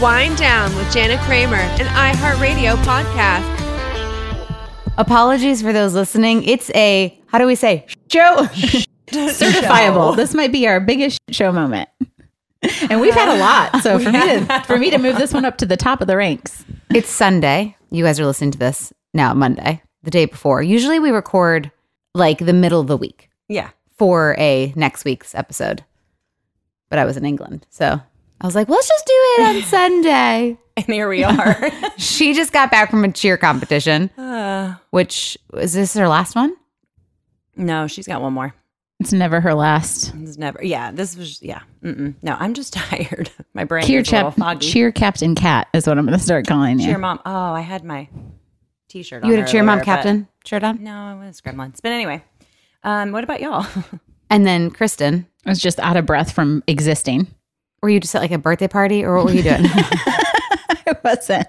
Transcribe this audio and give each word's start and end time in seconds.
Wind 0.00 0.36
Down 0.38 0.74
with 0.76 0.90
Jana 0.92 1.18
Kramer, 1.24 1.56
an 1.56 1.86
iHeartRadio 1.86 2.76
podcast. 2.84 3.44
Apologies 4.96 5.60
for 5.60 5.72
those 5.74 5.94
listening. 5.94 6.42
It's 6.44 6.70
a, 6.74 7.18
how 7.26 7.38
do 7.38 7.46
we 7.46 7.54
say, 7.54 7.86
show? 8.10 8.36
certifiable. 9.08 10.16
This 10.16 10.32
might 10.34 10.52
be 10.52 10.66
our 10.66 10.80
biggest 10.80 11.18
show 11.30 11.52
moment. 11.52 11.88
And 12.88 13.00
we've 13.00 13.14
had 13.14 13.28
a 13.28 13.38
lot. 13.38 13.70
So 13.82 13.98
for 13.98 14.10
me 14.12 14.20
to 14.20 14.62
for 14.66 14.78
me 14.78 14.90
to 14.90 14.98
move 14.98 15.16
this 15.16 15.32
one 15.34 15.44
up 15.44 15.58
to 15.58 15.66
the 15.66 15.76
top 15.76 16.00
of 16.00 16.06
the 16.06 16.16
ranks. 16.16 16.64
It's 16.94 17.08
Sunday. 17.08 17.76
You 17.90 18.04
guys 18.04 18.20
are 18.20 18.26
listening 18.26 18.50
to 18.52 18.58
this 18.58 18.92
now, 19.14 19.32
Monday, 19.34 19.82
the 20.02 20.10
day 20.10 20.26
before. 20.26 20.62
Usually 20.62 20.98
we 20.98 21.10
record 21.10 21.70
like 22.14 22.38
the 22.38 22.52
middle 22.52 22.80
of 22.80 22.86
the 22.86 22.96
week 22.96 23.28
Yeah. 23.48 23.70
for 23.96 24.34
a 24.38 24.72
next 24.76 25.04
week's 25.04 25.34
episode. 25.34 25.84
But 26.90 26.98
I 26.98 27.04
was 27.04 27.16
in 27.16 27.24
England. 27.24 27.66
So 27.70 28.00
I 28.40 28.46
was 28.46 28.54
like, 28.54 28.68
let's 28.68 28.88
just 28.88 29.06
do 29.06 29.12
it 29.14 29.42
on 29.56 29.62
Sunday. 29.64 30.58
And 30.76 30.86
here 30.86 31.08
we 31.08 31.24
are. 31.24 31.70
She 31.98 32.32
just 32.32 32.52
got 32.52 32.70
back 32.70 32.90
from 32.90 33.04
a 33.04 33.12
cheer 33.12 33.36
competition, 33.36 34.08
Uh, 34.18 34.74
which 34.90 35.36
is 35.58 35.74
this 35.74 35.92
her 35.94 36.08
last 36.08 36.34
one? 36.34 36.54
no, 37.56 37.86
she's 37.86 38.06
got 38.06 38.22
one 38.22 38.32
more. 38.32 38.54
It's 39.00 39.12
never 39.12 39.40
her 39.40 39.52
last. 39.54 40.14
It's 40.14 40.38
never. 40.38 40.62
Yeah, 40.62 40.90
this 40.92 41.16
was. 41.16 41.42
Yeah. 41.42 41.60
Mm-mm. 41.82 42.14
No, 42.22 42.36
I'm 42.38 42.54
just 42.54 42.72
tired. 42.90 43.30
My 43.54 43.64
brain 43.64 43.84
Cheer, 43.86 44.00
is 44.00 44.08
a 44.12 44.16
little 44.16 44.30
chap, 44.30 44.38
foggy. 44.38 44.70
cheer 44.70 44.92
Captain 44.92 45.34
Cat 45.34 45.68
is 45.74 45.86
what 45.86 45.98
I'm 45.98 46.06
going 46.06 46.16
to 46.18 46.22
start 46.24 46.46
calling 46.46 46.78
you. 46.78 46.86
Cheer 46.86 46.98
mom. 46.98 47.20
Oh, 47.26 47.52
I 47.52 47.60
had 47.62 47.82
my 47.84 48.08
T-shirt. 48.88 49.24
You 49.24 49.32
on 49.32 49.38
had 49.38 49.48
a 49.48 49.50
cheer 49.50 49.62
mom 49.62 49.78
earlier, 49.80 49.80
but- 49.80 49.84
captain 49.96 50.28
shirt 50.44 50.64
on? 50.64 50.82
No, 50.82 51.18
it 51.20 51.26
was 51.26 51.40
Gremlins. 51.42 51.80
But 51.82 51.92
anyway, 51.92 52.22
um, 52.82 53.12
what 53.12 53.24
about 53.24 53.40
y'all? 53.40 53.66
And 54.30 54.46
then 54.46 54.70
Kristen, 54.70 55.26
I 55.46 55.50
was 55.50 55.58
just 55.58 55.78
out 55.80 55.96
of 55.96 56.06
breath 56.06 56.32
from 56.32 56.62
existing. 56.66 57.26
Were 57.82 57.88
you 57.90 58.00
just 58.00 58.14
at 58.14 58.20
like 58.22 58.30
a 58.30 58.38
birthday 58.38 58.68
party 58.68 59.04
or 59.04 59.16
what 59.16 59.26
were 59.26 59.32
you 59.32 59.42
doing? 59.42 59.62
I 59.64 60.96
wasn't. 61.04 61.48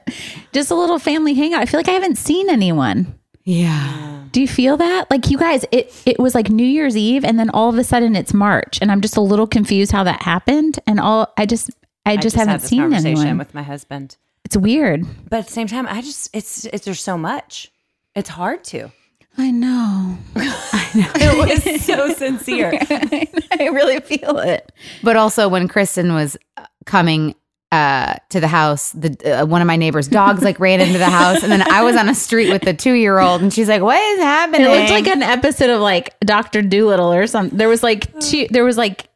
Just 0.53 0.71
a 0.71 0.75
little 0.75 0.99
family 0.99 1.33
hangout. 1.33 1.61
I 1.61 1.65
feel 1.65 1.79
like 1.79 1.87
I 1.89 1.93
haven't 1.93 2.17
seen 2.17 2.49
anyone. 2.49 3.17
yeah. 3.43 4.07
Do 4.31 4.39
you 4.39 4.47
feel 4.47 4.77
that? 4.77 5.11
Like 5.11 5.29
you 5.29 5.37
guys, 5.37 5.65
it 5.73 5.93
it 6.05 6.17
was 6.17 6.33
like 6.33 6.49
New 6.49 6.65
Year's 6.65 6.95
Eve 6.95 7.25
and 7.25 7.37
then 7.37 7.49
all 7.49 7.67
of 7.67 7.77
a 7.77 7.83
sudden 7.83 8.15
it's 8.15 8.33
March 8.33 8.79
and 8.81 8.89
I'm 8.89 9.01
just 9.01 9.17
a 9.17 9.21
little 9.21 9.45
confused 9.45 9.91
how 9.91 10.05
that 10.05 10.21
happened 10.23 10.79
and 10.87 11.01
all 11.01 11.33
I 11.37 11.45
just 11.45 11.69
I 12.05 12.15
just, 12.15 12.37
had 12.37 12.47
haven't 12.47 12.61
this 12.61 12.69
seen 12.69 12.79
conversation 12.81 13.17
anyone. 13.19 13.37
with 13.39 13.53
my 13.53 13.61
husband. 13.61 14.15
it's 14.45 14.55
weird. 14.55 15.05
But 15.29 15.39
at 15.39 15.45
the 15.47 15.51
same 15.51 15.67
time, 15.67 15.85
I 15.85 15.99
just 16.01 16.29
it's 16.33 16.63
it's 16.65 16.85
there's 16.85 17.01
so 17.01 17.17
much. 17.17 17.73
It's 18.15 18.29
hard 18.29 18.63
to. 18.65 18.91
I 19.37 19.51
know. 19.51 20.17
It 20.93 21.65
was 21.65 21.85
so 21.85 22.13
sincere. 22.13 22.73
I 22.81 23.69
really 23.71 24.01
feel 24.01 24.39
it. 24.39 24.71
But 25.03 25.15
also 25.15 25.47
when 25.47 25.69
Kristen 25.69 26.13
was 26.13 26.35
uh, 26.57 26.65
coming 26.85 27.35
uh, 27.71 28.15
to 28.29 28.41
the 28.41 28.49
house, 28.49 28.91
the 28.91 29.39
uh, 29.39 29.45
one 29.45 29.61
of 29.61 29.67
my 29.67 29.77
neighbor's 29.77 30.09
dogs 30.09 30.43
like 30.43 30.59
ran 30.59 30.81
into 30.81 30.97
the 30.97 31.05
house, 31.09 31.43
and 31.43 31.51
then 31.51 31.61
I 31.61 31.83
was 31.83 31.95
on 31.95 32.09
a 32.09 32.15
street 32.15 32.51
with 32.51 32.63
the 32.63 32.73
two 32.73 32.91
year 32.91 33.19
old, 33.19 33.41
and 33.41 33.53
she's 33.53 33.69
like, 33.69 33.81
"What 33.81 33.97
is 33.97 34.19
happening?" 34.19 34.67
It 34.67 34.69
looked 34.69 34.89
like 34.91 35.07
an 35.07 35.23
episode 35.23 35.69
of 35.69 35.79
like 35.79 36.19
Doctor 36.19 36.61
Dolittle 36.61 37.13
or 37.13 37.25
something. 37.27 37.57
There 37.57 37.69
was 37.69 37.81
like 37.83 38.19
two, 38.19 38.47
there 38.49 38.65
was 38.65 38.77
like 38.77 39.07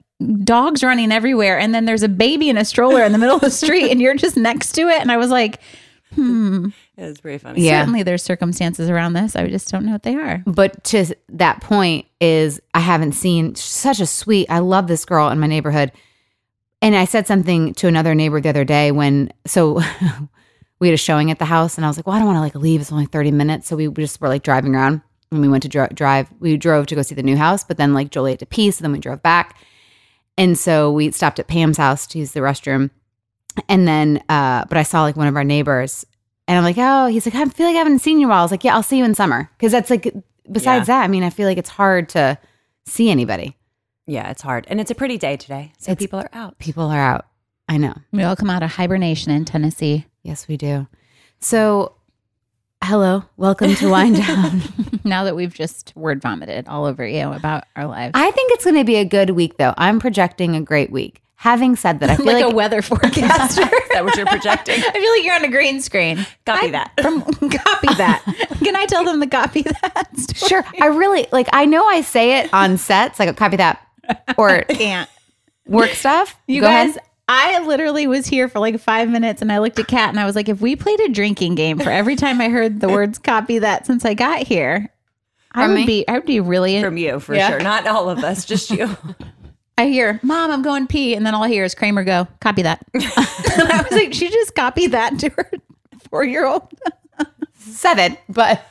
dogs 0.45 0.81
running 0.81 1.11
everywhere, 1.11 1.59
and 1.59 1.75
then 1.75 1.83
there's 1.83 2.03
a 2.03 2.07
baby 2.07 2.47
in 2.47 2.57
a 2.57 2.63
stroller 2.63 3.03
in 3.03 3.11
the 3.11 3.17
middle 3.17 3.35
of 3.35 3.41
the 3.41 3.51
street, 3.51 3.91
and 3.91 3.99
you're 3.99 4.15
just 4.15 4.37
next 4.37 4.71
to 4.73 4.83
it. 4.87 5.01
And 5.01 5.11
I 5.11 5.17
was 5.17 5.29
like, 5.29 5.59
It 6.15 6.73
was 7.03 7.19
pretty 7.19 7.37
funny. 7.37 7.61
Yeah. 7.61 7.81
certainly 7.81 8.03
there's 8.03 8.23
circumstances 8.23 8.89
around 8.89 9.13
this. 9.13 9.35
I 9.35 9.47
just 9.47 9.69
don't 9.69 9.85
know 9.85 9.91
what 9.91 10.03
they 10.03 10.15
are. 10.15 10.41
but 10.45 10.83
to 10.85 11.13
that 11.29 11.61
point 11.61 12.05
is 12.21 12.61
I 12.73 12.79
haven't 12.79 13.13
seen 13.13 13.55
such 13.55 13.99
a 13.99 14.05
sweet. 14.05 14.49
I 14.49 14.59
love 14.59 14.87
this 14.87 15.05
girl 15.05 15.29
in 15.29 15.39
my 15.39 15.47
neighborhood, 15.47 15.91
and 16.81 16.95
I 16.95 17.05
said 17.05 17.27
something 17.27 17.73
to 17.75 17.87
another 17.87 18.15
neighbor 18.15 18.39
the 18.39 18.49
other 18.49 18.65
day 18.65 18.91
when 18.91 19.31
so. 19.45 19.81
We 20.81 20.89
had 20.89 20.93
a 20.93 20.97
showing 20.97 21.31
at 21.31 21.39
the 21.39 21.45
house, 21.45 21.77
and 21.77 21.85
I 21.85 21.87
was 21.87 21.95
like, 21.95 22.05
"Well, 22.05 22.17
I 22.17 22.19
don't 22.19 22.27
want 22.27 22.35
to 22.35 22.41
like 22.41 22.53
leave. 22.53 22.81
It's 22.81 22.91
only 22.91 23.05
thirty 23.05 23.31
minutes." 23.31 23.69
So 23.69 23.77
we 23.77 23.87
just 23.87 24.19
were 24.19 24.27
like 24.27 24.43
driving 24.43 24.75
around, 24.75 25.01
and 25.31 25.39
we 25.39 25.47
went 25.47 25.63
to 25.63 25.69
dri- 25.69 25.87
drive. 25.93 26.27
We 26.41 26.57
drove 26.57 26.87
to 26.87 26.95
go 26.95 27.01
see 27.01 27.15
the 27.15 27.23
new 27.23 27.37
house, 27.37 27.63
but 27.63 27.77
then 27.77 27.93
like 27.93 28.11
Jolie 28.11 28.31
had 28.31 28.39
to 28.39 28.45
pee, 28.45 28.69
so 28.71 28.81
then 28.83 28.91
we 28.91 28.99
drove 28.99 29.23
back. 29.23 29.57
And 30.37 30.59
so 30.59 30.91
we 30.91 31.11
stopped 31.11 31.39
at 31.39 31.47
Pam's 31.47 31.77
house 31.77 32.05
to 32.07 32.19
use 32.19 32.33
the 32.33 32.41
restroom. 32.41 32.89
And 33.69 33.87
then, 33.87 34.21
uh, 34.27 34.65
but 34.65 34.77
I 34.77 34.83
saw 34.83 35.03
like 35.03 35.15
one 35.15 35.27
of 35.27 35.37
our 35.37 35.45
neighbors 35.45 36.05
and 36.47 36.57
I'm 36.57 36.63
like, 36.63 36.77
oh, 36.77 37.07
he's 37.07 37.25
like, 37.25 37.35
I 37.35 37.45
feel 37.45 37.65
like 37.67 37.75
I 37.75 37.79
haven't 37.79 37.99
seen 37.99 38.19
you 38.19 38.27
in 38.27 38.29
a 38.29 38.33
while. 38.33 38.39
I 38.39 38.43
was 38.43 38.51
like, 38.51 38.63
yeah, 38.63 38.75
I'll 38.75 38.83
see 38.83 38.97
you 38.97 39.05
in 39.05 39.15
summer. 39.15 39.49
Cause 39.59 39.71
that's 39.71 39.89
like, 39.89 40.13
besides 40.51 40.87
that, 40.87 41.03
I 41.03 41.07
mean, 41.07 41.23
I 41.23 41.29
feel 41.29 41.47
like 41.47 41.57
it's 41.57 41.69
hard 41.69 42.09
to 42.09 42.37
see 42.85 43.09
anybody. 43.09 43.57
Yeah, 44.07 44.29
it's 44.29 44.43
hard, 44.43 44.65
and 44.69 44.79
it's 44.79 44.91
a 44.91 44.95
pretty 44.95 45.17
day 45.17 45.35
today, 45.35 45.73
so 45.79 45.91
It's- 45.93 46.03
people 46.03 46.19
are 46.19 46.29
out. 46.31 46.59
People 46.59 46.83
are 46.91 46.99
out. 46.99 47.25
I 47.67 47.77
know. 47.77 47.95
We 48.11 48.21
all 48.21 48.35
come 48.35 48.51
out 48.51 48.61
of 48.61 48.69
hibernation 48.73 49.31
in 49.31 49.45
Tennessee. 49.45 50.05
Yes, 50.21 50.47
we 50.47 50.55
do. 50.57 50.85
So, 51.39 51.95
hello, 52.83 53.23
welcome 53.37 53.73
to 53.73 53.89
Wind 53.89 54.17
Down. 54.27 54.61
now 55.03 55.23
that 55.23 55.35
we've 55.35 55.53
just 55.55 55.91
word 55.95 56.21
vomited 56.21 56.67
all 56.67 56.85
over 56.85 57.03
you 57.07 57.31
about 57.33 57.63
our 57.75 57.87
lives. 57.87 58.11
I 58.13 58.29
think 58.29 58.51
it's 58.51 58.63
going 58.63 58.75
to 58.77 58.83
be 58.83 58.97
a 58.97 59.05
good 59.05 59.31
week, 59.31 59.57
though. 59.57 59.73
I'm 59.77 59.99
projecting 59.99 60.55
a 60.55 60.61
great 60.61 60.91
week. 60.91 61.23
Having 61.45 61.75
said 61.75 61.99
that, 61.99 62.09
I 62.09 62.15
feel 62.17 62.25
like, 62.25 62.43
like, 62.43 62.51
a 62.51 62.55
weather 62.55 62.81
forecaster. 62.89 63.61
Is 63.61 63.89
that 63.91 64.03
what 64.03 64.15
you're 64.17 64.25
projecting? 64.25 64.79
I 64.83 64.91
feel 64.91 65.11
like 65.11 65.23
you're 65.23 65.35
on 65.35 65.45
a 65.45 65.47
green 65.51 65.79
screen. 65.79 66.25
Copy 66.43 66.67
I- 66.67 66.71
that. 66.71 66.91
From 66.99 67.21
copy 67.21 67.93
that. 67.97 68.23
Can 68.63 68.75
I 68.75 68.87
tell 68.87 69.03
them 69.05 69.19
to 69.21 69.27
copy 69.27 69.61
that? 69.61 70.07
story? 70.17 70.49
sure, 70.49 70.65
I 70.81 70.87
really 70.87 71.27
like. 71.31 71.47
I 71.53 71.65
know 71.65 71.85
I 71.85 72.01
say 72.01 72.39
it 72.39 72.51
on 72.51 72.77
sets, 72.79 73.19
like 73.19 73.37
copy 73.37 73.57
that 73.57 73.79
or 74.39 74.63
Can't. 74.63 75.07
work 75.67 75.91
stuff. 75.91 76.35
You 76.47 76.61
Go 76.61 76.67
guys, 76.67 76.89
ahead. 76.95 77.01
I 77.27 77.59
literally 77.67 78.07
was 78.07 78.25
here 78.25 78.49
for 78.49 78.57
like 78.59 78.79
five 78.79 79.07
minutes 79.09 79.41
and 79.43 79.51
I 79.51 79.59
looked 79.59 79.77
at 79.77 79.85
Kat 79.87 80.09
and 80.09 80.19
I 80.19 80.25
was 80.25 80.35
like, 80.35 80.49
if 80.49 80.61
we 80.61 80.75
played 80.75 80.99
a 80.99 81.09
drinking 81.09 81.53
game 81.55 81.77
for 81.77 81.91
every 81.91 82.15
time 82.15 82.41
I 82.41 82.49
heard 82.49 82.79
the 82.79 82.89
words 82.89 83.19
copy 83.19 83.59
that 83.59 83.85
since 83.85 84.03
I 84.03 84.15
got 84.15 84.47
here, 84.47 84.89
I 85.51 85.67
would 85.67 85.75
me? 85.75 85.85
be 85.85 86.07
I 86.07 86.13
would 86.13 86.25
be 86.25 86.39
really 86.39 86.81
From 86.81 86.97
you, 86.97 87.19
for 87.19 87.35
Yeah. 87.35 87.49
sure. 87.49 87.59
Not 87.61 87.85
all 87.87 88.09
of 88.09 88.23
us, 88.23 88.45
just 88.45 88.71
you. 88.71 88.97
I 89.77 89.87
hear, 89.87 90.19
Mom, 90.23 90.51
I'm 90.51 90.61
going 90.61 90.87
pee, 90.87 91.15
and 91.15 91.25
then 91.25 91.35
all 91.35 91.43
I 91.43 91.49
hear 91.49 91.65
is 91.65 91.75
Kramer 91.75 92.03
go, 92.03 92.27
copy 92.39 92.61
that. 92.61 92.85
and 92.93 93.03
I 93.05 93.81
was 93.81 93.91
like, 93.91 94.13
she 94.13 94.29
just 94.29 94.55
copied 94.55 94.91
that 94.93 95.19
to 95.19 95.29
her 95.29 95.51
four 96.09 96.23
year 96.23 96.45
old. 96.45 96.63
Seven, 97.59 98.17
but 98.29 98.65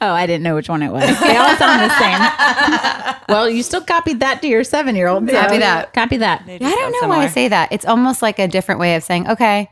Oh, 0.00 0.10
I 0.10 0.26
didn't 0.26 0.42
know 0.42 0.54
which 0.54 0.68
one 0.68 0.82
it 0.82 0.90
was. 0.90 1.02
They 1.20 1.36
all 1.36 1.54
sound 1.56 1.82
the 1.82 1.98
same. 1.98 3.14
well, 3.28 3.48
you 3.48 3.62
still 3.62 3.82
copied 3.82 4.20
that 4.20 4.40
to 4.42 4.48
your 4.48 4.64
seven 4.64 4.96
year 4.96 5.06
old. 5.08 5.28
Copy 5.28 5.58
that. 5.58 5.92
Copy 5.92 6.16
that. 6.16 6.44
They 6.46 6.56
I 6.56 6.58
don't 6.58 6.92
sound 6.94 7.02
know 7.02 7.08
why 7.08 7.24
I 7.24 7.28
say 7.28 7.48
that. 7.48 7.70
It's 7.70 7.84
almost 7.84 8.22
like 8.22 8.38
a 8.38 8.48
different 8.48 8.80
way 8.80 8.96
of 8.96 9.04
saying, 9.04 9.28
okay, 9.28 9.68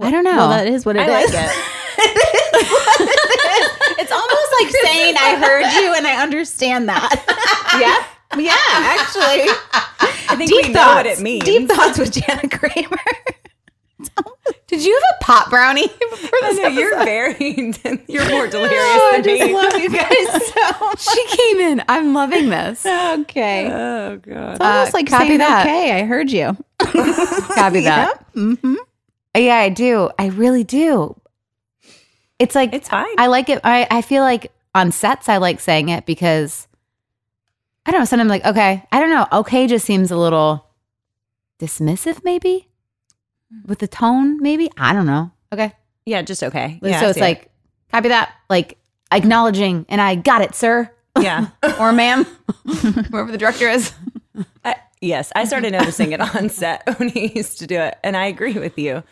I 0.00 0.10
don't 0.10 0.24
know. 0.24 0.36
Well, 0.36 0.48
that 0.50 0.66
is 0.66 0.84
what 0.84 0.96
it 0.96 1.08
is. 1.08 1.08
I 1.08 1.24
like 1.24 1.30
it. 1.34 3.08
It's 3.98 4.10
almost 4.10 4.52
like 4.60 4.70
saying 4.82 5.16
I 5.16 5.36
heard 5.36 5.80
you 5.80 5.94
and 5.94 6.06
I 6.06 6.20
understand 6.22 6.88
that. 6.88 7.22
yeah. 7.80 8.04
Yeah, 8.38 8.52
actually. 8.56 9.44
I 10.28 10.36
think 10.36 10.50
we 10.50 10.72
know 10.72 10.86
what 10.94 11.06
it 11.06 11.20
means. 11.20 11.44
Deep 11.44 11.68
thoughts 11.68 11.98
with 11.98 12.12
Jana 12.12 12.48
Kramer. 12.48 12.96
Did 14.66 14.82
you 14.84 14.94
have 14.94 15.02
a 15.20 15.24
pot 15.24 15.50
brownie 15.50 15.86
before 16.10 16.38
this 16.40 16.58
know, 16.58 16.68
you're 16.68 16.94
episode? 16.94 17.04
very, 17.04 18.02
you're 18.08 18.28
more 18.30 18.46
delirious 18.48 18.80
Oh, 18.82 19.10
I 19.14 19.20
than 19.20 19.24
just 19.24 19.42
me. 19.44 19.54
love 19.54 19.74
you 19.74 19.90
guys 19.90 20.46
so 20.48 21.12
She 21.14 21.36
came 21.36 21.60
in. 21.60 21.82
I'm 21.88 22.14
loving 22.14 22.48
this. 22.48 22.84
Okay. 22.86 23.68
oh 23.70 24.16
god. 24.16 24.52
It's 24.54 24.60
almost 24.60 24.94
Uh, 24.94 24.98
like 24.98 25.06
copy 25.08 25.26
saying 25.28 25.38
that. 25.38 25.66
okay. 25.66 25.92
I 26.00 26.04
heard 26.04 26.30
you. 26.30 26.56
Copy 26.80 27.80
that. 27.82 28.24
Mm-hmm. 28.34 28.74
Yeah, 29.36 29.56
I 29.56 29.68
do. 29.68 30.10
I 30.18 30.26
really 30.28 30.64
do. 30.64 31.14
It's 32.38 32.54
like 32.54 32.72
It's 32.72 32.88
fine. 32.88 33.06
I 33.18 33.26
like 33.26 33.48
it. 33.50 33.60
I, 33.62 33.86
I 33.90 34.02
feel 34.02 34.22
like 34.22 34.50
on 34.74 34.90
sets 34.90 35.28
I 35.28 35.36
like 35.36 35.60
saying 35.60 35.90
it 35.90 36.06
because 36.06 36.66
I 37.84 37.90
don't 37.90 38.00
know. 38.00 38.04
Sometimes 38.04 38.26
I'm 38.26 38.28
like, 38.28 38.44
okay, 38.44 38.84
I 38.92 39.00
don't 39.00 39.10
know. 39.10 39.26
Okay 39.32 39.66
just 39.66 39.84
seems 39.84 40.10
a 40.10 40.16
little 40.16 40.66
dismissive, 41.58 42.22
maybe 42.24 42.68
hmm. 43.50 43.68
with 43.68 43.78
the 43.78 43.88
tone, 43.88 44.40
maybe. 44.40 44.70
I 44.76 44.92
don't 44.92 45.06
know. 45.06 45.32
Okay. 45.52 45.72
yeah, 46.06 46.22
just 46.22 46.42
okay. 46.42 46.78
Yeah, 46.82 47.00
so 47.00 47.08
it's 47.08 47.16
see 47.16 47.20
like, 47.20 47.50
copy 47.90 48.08
that, 48.08 48.32
like 48.48 48.78
acknowledging, 49.12 49.86
and 49.88 50.00
I 50.00 50.14
got 50.14 50.42
it, 50.42 50.54
sir. 50.54 50.90
yeah. 51.20 51.48
or 51.80 51.92
ma'am, 51.92 52.24
whoever 52.64 53.30
the 53.30 53.38
director 53.38 53.68
is. 53.68 53.92
I, 54.64 54.76
yes, 55.00 55.30
I 55.36 55.44
started 55.44 55.72
noticing 55.72 56.12
it 56.12 56.20
on 56.20 56.48
set 56.48 56.82
when 56.98 57.10
he 57.10 57.32
used 57.34 57.58
to 57.58 57.66
do 57.66 57.78
it, 57.78 57.98
and 58.02 58.16
I 58.16 58.26
agree 58.26 58.54
with 58.54 58.78
you. 58.78 59.02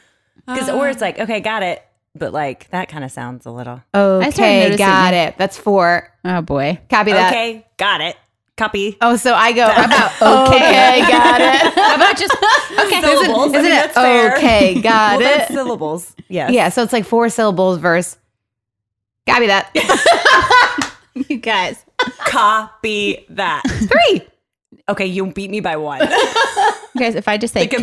Because 0.46 0.68
or 0.70 0.88
it's 0.88 1.02
like, 1.02 1.18
okay, 1.18 1.40
got 1.40 1.62
it, 1.62 1.84
but 2.14 2.32
like 2.32 2.68
that 2.70 2.88
kind 2.88 3.04
of 3.04 3.12
sounds 3.12 3.46
a 3.46 3.50
little 3.50 3.82
started 3.94 4.26
Okay, 4.28 4.62
noticing 4.62 4.78
got 4.78 5.14
it. 5.14 5.28
it. 5.28 5.38
That's 5.38 5.58
four. 5.58 6.12
Oh 6.24 6.40
boy. 6.40 6.80
Copy 6.88 7.12
that. 7.12 7.30
okay, 7.30 7.66
got 7.76 8.00
it, 8.00 8.16
copy. 8.60 8.96
Oh, 9.00 9.16
so 9.16 9.34
I 9.34 9.52
go 9.52 9.64
about 9.64 10.12
okay, 10.48 11.00
got 11.00 11.40
it. 11.40 11.74
How 11.74 11.96
about 11.96 12.16
just 12.16 12.34
okay? 12.78 13.00
syllables. 13.00 13.48
Isn't 13.48 13.62
mean, 13.62 13.72
it 13.72 13.92
fair. 13.92 14.36
okay? 14.36 14.80
Got 14.80 15.18
well, 15.18 15.40
it. 15.40 15.48
syllables. 15.48 16.14
Yes. 16.28 16.52
Yeah, 16.52 16.68
so 16.68 16.82
it's 16.82 16.92
like 16.92 17.04
four 17.04 17.28
syllables 17.30 17.78
verse. 17.78 18.16
Copy 19.26 19.46
that. 19.46 19.70
you 21.28 21.38
guys. 21.38 21.84
Copy 22.26 23.24
that. 23.30 23.62
Three. 23.66 24.22
Okay, 24.88 25.06
you 25.06 25.26
beat 25.32 25.50
me 25.50 25.60
by 25.60 25.76
one. 25.76 26.00
You 26.00 27.00
guys, 27.00 27.14
if 27.14 27.28
I 27.28 27.38
just 27.38 27.54
say 27.54 27.66
K, 27.66 27.76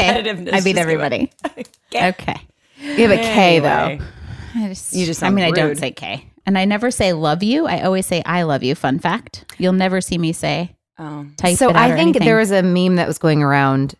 I 0.51 0.61
beat 0.61 0.77
everybody. 0.77 1.31
Okay. 1.45 2.09
Okay. 2.09 2.35
You 2.79 3.07
have 3.07 3.11
a 3.11 3.17
K 3.17 3.57
Anyway. 3.57 3.99
though. 3.99 4.05
I 4.55 4.67
just, 4.69 4.93
You 4.93 5.05
just 5.05 5.23
I 5.23 5.29
mean, 5.29 5.45
I 5.45 5.51
don't 5.51 5.77
say 5.77 5.91
K. 5.91 6.25
And 6.47 6.57
I 6.57 6.65
never 6.65 6.89
say 6.91 7.13
love 7.13 7.43
you. 7.43 7.67
I 7.67 7.81
always 7.81 8.05
say 8.07 8.23
I 8.25 8.41
love 8.43 8.63
you. 8.63 8.73
Fun 8.73 8.97
fact. 8.99 9.53
You'll 9.59 9.73
never 9.73 10.01
see 10.01 10.17
me 10.17 10.31
say 10.33 10.73
Oh. 10.97 11.27
type 11.37 11.57
So 11.57 11.69
it 11.69 11.75
out 11.75 11.91
I 11.91 11.95
think 11.95 12.15
anything. 12.15 12.25
there 12.25 12.37
was 12.37 12.49
a 12.51 12.63
meme 12.63 12.95
that 12.95 13.05
was 13.07 13.19
going 13.19 13.43
around 13.43 13.93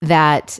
that 0.00 0.58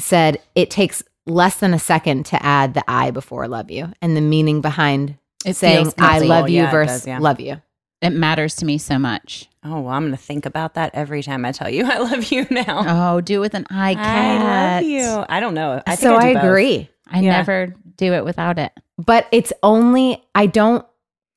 said 0.00 0.38
it 0.54 0.70
takes 0.70 1.02
less 1.26 1.56
than 1.56 1.74
a 1.74 1.78
second 1.78 2.24
to 2.26 2.42
add 2.42 2.72
the 2.74 2.82
I 2.88 3.10
before 3.10 3.48
love 3.48 3.70
you 3.70 3.92
and 4.00 4.16
the 4.16 4.20
meaning 4.22 4.60
behind 4.62 5.16
It 5.44 5.56
saying 5.56 5.92
I 5.98 6.14
nothing. 6.14 6.28
love 6.28 6.48
you 6.48 6.62
Yeah, 6.62 6.70
versus 6.70 7.00
does, 7.00 7.06
yeah. 7.06 7.18
love 7.18 7.40
you. 7.40 7.60
it 8.00 8.10
matters 8.10 8.54
to 8.56 8.64
me 8.64 8.78
so 8.78 8.98
much. 8.98 9.48
Oh, 9.64 9.80
well, 9.80 9.88
I'm 9.92 10.04
going 10.04 10.12
to 10.12 10.16
think 10.16 10.46
about 10.46 10.74
that 10.74 10.92
every 10.94 11.22
time 11.22 11.44
I 11.44 11.52
tell 11.52 11.68
you 11.68 11.84
I 11.90 11.98
love 11.98 12.30
you 12.32 12.46
now. 12.50 13.14
Oh, 13.16 13.20
do 13.20 13.34
it 13.36 13.40
with 13.40 13.54
an 13.54 13.66
I 13.70 13.94
I 13.98 14.76
love 14.78 14.84
you. 14.84 15.24
I 15.28 15.40
don't 15.40 15.54
know. 15.54 15.82
I 15.86 15.96
think 15.96 16.00
so 16.08 16.14
I, 16.14 16.18
I, 16.18 16.28
do 16.28 16.34
both. 16.34 16.44
agree. 16.44 16.88
I 17.08 17.20
Yeah. 17.20 17.32
never 17.32 17.74
do 17.96 18.12
it 18.14 18.24
without 18.24 18.58
it. 18.58 18.72
But 18.98 19.26
it's 19.32 19.52
only 19.62 20.22
I 20.34 20.46
don't 20.46 20.84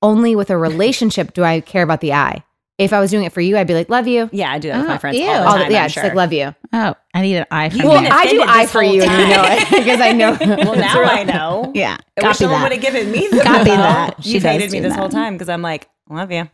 only 0.01 0.35
with 0.35 0.49
a 0.49 0.57
relationship 0.57 1.33
do 1.33 1.43
I 1.43 1.61
care 1.61 1.83
about 1.83 2.01
the 2.01 2.13
I. 2.13 2.43
If 2.79 2.93
I 2.93 2.99
was 2.99 3.11
doing 3.11 3.25
it 3.25 3.31
for 3.31 3.41
you, 3.41 3.55
I'd 3.57 3.67
be 3.67 3.75
like, 3.75 3.89
love 3.89 4.07
you. 4.07 4.27
Yeah, 4.31 4.51
I 4.51 4.57
do 4.57 4.69
that 4.69 4.77
with 4.77 4.85
Oh, 4.85 4.89
my 4.89 4.97
friends 4.97 5.19
ew. 5.19 5.27
all 5.27 5.33
the 5.33 5.45
All 5.47 5.57
time. 5.57 5.67
the- 5.67 5.73
yeah, 5.73 5.81
I'm 5.83 5.85
just 5.89 5.93
sure. 5.93 6.03
like 6.05 6.13
love 6.15 6.33
you. 6.33 6.55
Oh, 6.73 6.95
I 7.13 7.21
need 7.21 7.35
an 7.37 7.45
I 7.51 7.69
from 7.69 7.77
You've. 7.79 7.87
Well, 7.87 8.01
been 8.01 8.11
I 8.11 8.23
do 8.23 8.41
offended 8.41 8.47
I 8.49 8.61
this 8.63 8.71
for 8.71 8.81
whole 8.81 8.93
you, 8.95 9.01
and 9.03 9.11
you 9.11 9.27
know 9.27 9.43
time. 9.43 9.57
it 9.59 9.69
because 9.69 10.01
I 10.07 10.11
know. 10.13 10.37
well, 10.71 10.75
now 10.75 11.03
I 11.03 11.23
know. 11.23 11.71
Yeah. 11.75 11.97
I 12.17 12.21
wish 12.21 12.23
Copy 12.23 12.33
someone 12.39 12.61
that. 12.61 12.63
would 12.71 12.71
have 12.73 12.81
given 12.81 13.11
me 13.11 13.27
the 13.27 13.41
Copy 13.43 13.69
memo. 13.69 13.81
that. 13.83 14.23
She 14.23 14.29
You've 14.31 14.43
does 14.43 14.51
hated 14.53 14.71
me 14.71 14.79
do 14.79 14.83
this 14.89 14.95
whole 14.95 15.09
time 15.09 15.35
because 15.35 15.49
I'm 15.49 15.61
like, 15.61 15.87
love 16.09 16.31
you. 16.31 16.49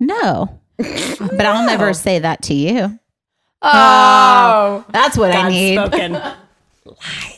No. 0.00 0.58
but 0.78 1.40
I'll 1.44 1.66
never 1.66 1.92
say 1.92 2.20
that 2.20 2.40
to 2.44 2.54
you. 2.54 2.98
Oh, 3.60 3.70
oh 3.72 4.84
That's 4.90 5.18
what 5.18 5.32
I 5.32 5.42
God 5.42 5.48
need. 5.50 5.74
spoken. 5.76 6.22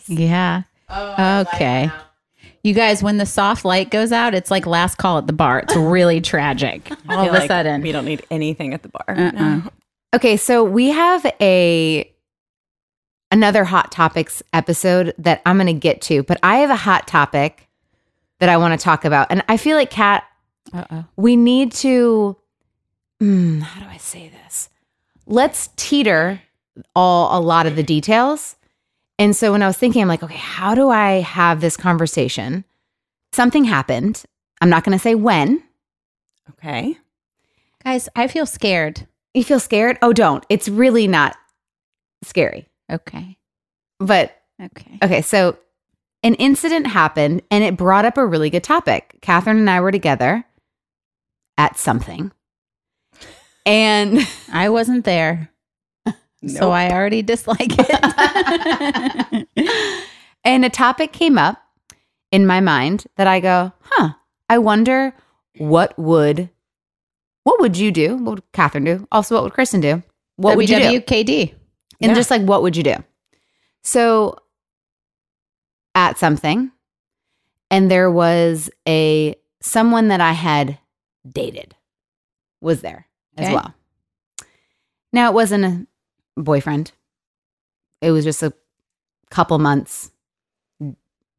Yeah. 0.07 0.63
Oh, 0.89 1.41
okay. 1.41 1.91
You 2.69 2.75
guys, 2.75 3.03
when 3.03 3.17
the 3.17 3.25
soft 3.25 3.65
light 3.65 3.91
goes 3.91 4.13
out, 4.13 4.35
it's 4.35 4.51
like 4.51 4.67
last 4.67 4.97
call 4.97 5.17
at 5.17 5.27
the 5.27 5.33
bar. 5.33 5.61
It's 5.61 5.75
really 5.75 6.21
tragic. 6.35 6.91
All 7.09 7.21
of 7.27 7.29
a 7.35 7.39
like 7.39 7.49
sudden. 7.49 7.81
we 7.81 7.93
don't 7.93 8.05
need 8.05 8.27
anything 8.31 8.75
at 8.75 8.83
the 8.83 8.91
bar. 8.91 9.05
Uh-uh. 9.09 9.31
No. 9.31 9.63
Okay, 10.15 10.37
so 10.37 10.63
we 10.65 10.91
have 10.91 11.25
a 11.41 12.13
another 13.31 13.65
hot 13.65 13.91
topics 13.91 14.43
episode 14.53 15.15
that 15.17 15.41
I'm 15.47 15.57
going 15.57 15.69
to 15.69 15.73
get 15.73 16.03
to, 16.03 16.23
but 16.25 16.39
I 16.43 16.59
have 16.59 16.69
a 16.69 16.77
hot 16.77 17.07
topic 17.07 17.67
that 18.39 18.51
I 18.51 18.59
want 18.59 18.79
to 18.79 18.85
talk 18.85 19.07
about, 19.07 19.29
and 19.31 19.43
I 19.49 19.57
feel 19.57 19.79
like 19.79 19.89
Kat, 19.89 20.25
Uh-oh. 20.71 21.07
we 21.17 21.37
need 21.37 21.73
to. 21.73 22.37
Hmm, 23.19 23.61
how 23.61 23.81
do 23.81 23.87
I 23.89 23.97
say 23.97 24.31
this? 24.45 24.69
Let's 25.27 25.71
teeter 25.77 26.43
all 26.95 27.39
a 27.39 27.41
lot 27.41 27.67
of 27.67 27.77
the 27.77 27.83
details. 27.83 28.57
And 29.19 29.35
so 29.35 29.53
when 29.53 29.63
I 29.63 29.67
was 29.67 29.77
thinking, 29.77 30.03
I'm 30.03 30.09
like, 30.09 30.23
okay, 30.23 30.37
how 30.37 30.75
do 30.75 30.91
I 30.91 31.21
have 31.21 31.61
this 31.61 31.77
conversation? 31.77 32.65
Something 33.33 33.65
happened. 33.65 34.25
I'm 34.61 34.71
not 34.71 34.85
going 34.85 34.97
to 34.97 35.03
say 35.03 35.15
when. 35.15 35.63
Okay. 36.51 36.97
Guys, 37.85 38.09
I 38.15 38.29
feel 38.29 38.47
scared. 38.47 39.07
You 39.35 39.45
feel 39.45 39.61
scared? 39.61 39.99
Oh, 40.03 40.13
don't. 40.13 40.45
It's 40.49 40.69
really 40.69 41.07
not 41.07 41.37
scary. 42.23 42.69
Okay. 42.91 43.37
But 43.99 44.39
Okay. 44.61 44.99
Okay, 45.03 45.23
so 45.23 45.57
an 46.23 46.35
incident 46.35 46.89
happened 46.89 47.43
and 47.51 47.63
it 47.63 47.77
brought 47.77 48.05
up 48.05 48.17
a 48.17 48.27
really 48.27 48.51
good 48.51 48.65
topic. 48.65 49.19
Catherine 49.21 49.59
and 49.59 49.71
I 49.71 49.81
were 49.81 49.93
together 49.93 50.45
at 51.57 51.79
something. 51.79 52.33
And 53.65 54.27
I 54.53 54.69
wasn't 54.69 55.05
there. 55.05 55.51
So 56.47 56.71
I 56.71 56.93
already 56.93 57.23
dislike 57.23 57.73
it. 57.79 59.49
and 60.45 60.65
a 60.65 60.71
topic 60.71 61.13
came 61.13 61.37
up 61.37 61.61
in 62.31 62.47
my 62.47 62.61
mind 62.61 63.07
that 63.17 63.27
I 63.27 63.41
go, 63.41 63.73
huh, 63.81 64.11
I 64.49 64.59
wonder 64.59 65.15
what 65.59 65.99
would 65.99 66.51
what 67.45 67.61
would 67.61 67.77
you 67.79 67.91
do? 67.91 68.17
What 68.17 68.35
would 68.37 68.53
Catherine 68.53 68.85
do? 68.85 69.09
Also, 69.11 69.35
what 69.35 69.43
would 69.45 69.55
Kristen 69.55 69.81
do? 69.81 70.03
What 70.37 70.57
would 70.57 70.69
you 70.69 70.77
do? 70.77 71.01
WWKD. 71.01 71.55
And 72.01 72.11
Yeah. 72.11 72.15
just 72.15 72.31
like, 72.31 72.43
what 72.43 72.63
would 72.63 72.77
you 72.77 72.83
do? 72.83 72.95
So, 73.83 74.37
at 75.95 76.19
something, 76.19 76.71
and 77.71 77.91
there 77.91 78.11
was 78.11 78.71
a 78.87 79.35
someone 79.61 80.09
that 80.09 80.21
I 80.21 80.33
had 80.33 80.79
dated 81.29 81.75
was 82.61 82.83
there 82.83 83.07
as 83.37 83.51
well. 83.53 83.75
Now, 85.13 85.31
it 85.31 85.35
wasn't 85.35 85.65
a 85.65 85.87
boyfriend, 86.39 86.93
it 88.01 88.11
was 88.11 88.25
just 88.25 88.43
a 88.43 88.53
couple 89.31 89.59
months 89.59 90.11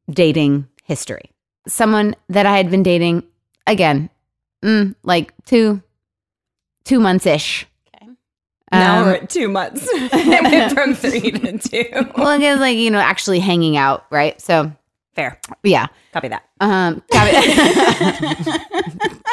dating 0.08 0.66
history. 0.84 1.30
Someone 1.68 2.14
that 2.28 2.46
I 2.46 2.56
had 2.56 2.70
been 2.70 2.82
dating 2.82 3.22
again, 3.66 4.10
mm, 4.62 4.94
like 5.02 5.32
two, 5.44 5.82
two 6.84 7.00
months 7.00 7.26
ish. 7.26 7.66
Okay. 7.94 8.06
now 8.72 9.00
Um, 9.00 9.06
we're 9.06 9.14
at 9.14 9.30
two 9.30 9.48
months. 9.48 9.82
it 9.92 10.42
went 10.42 10.72
from 10.72 10.94
three 10.94 11.30
to 11.30 11.58
two. 11.58 11.86
well, 12.16 12.40
it 12.40 12.50
was 12.50 12.60
like 12.60 12.76
you 12.78 12.90
know, 12.90 12.98
actually 12.98 13.38
hanging 13.40 13.76
out, 13.76 14.04
right? 14.10 14.40
So 14.40 14.72
Fair. 15.14 15.38
yeah, 15.64 15.86
Copy 16.12 16.28
that. 16.28 16.44
um, 16.60 17.02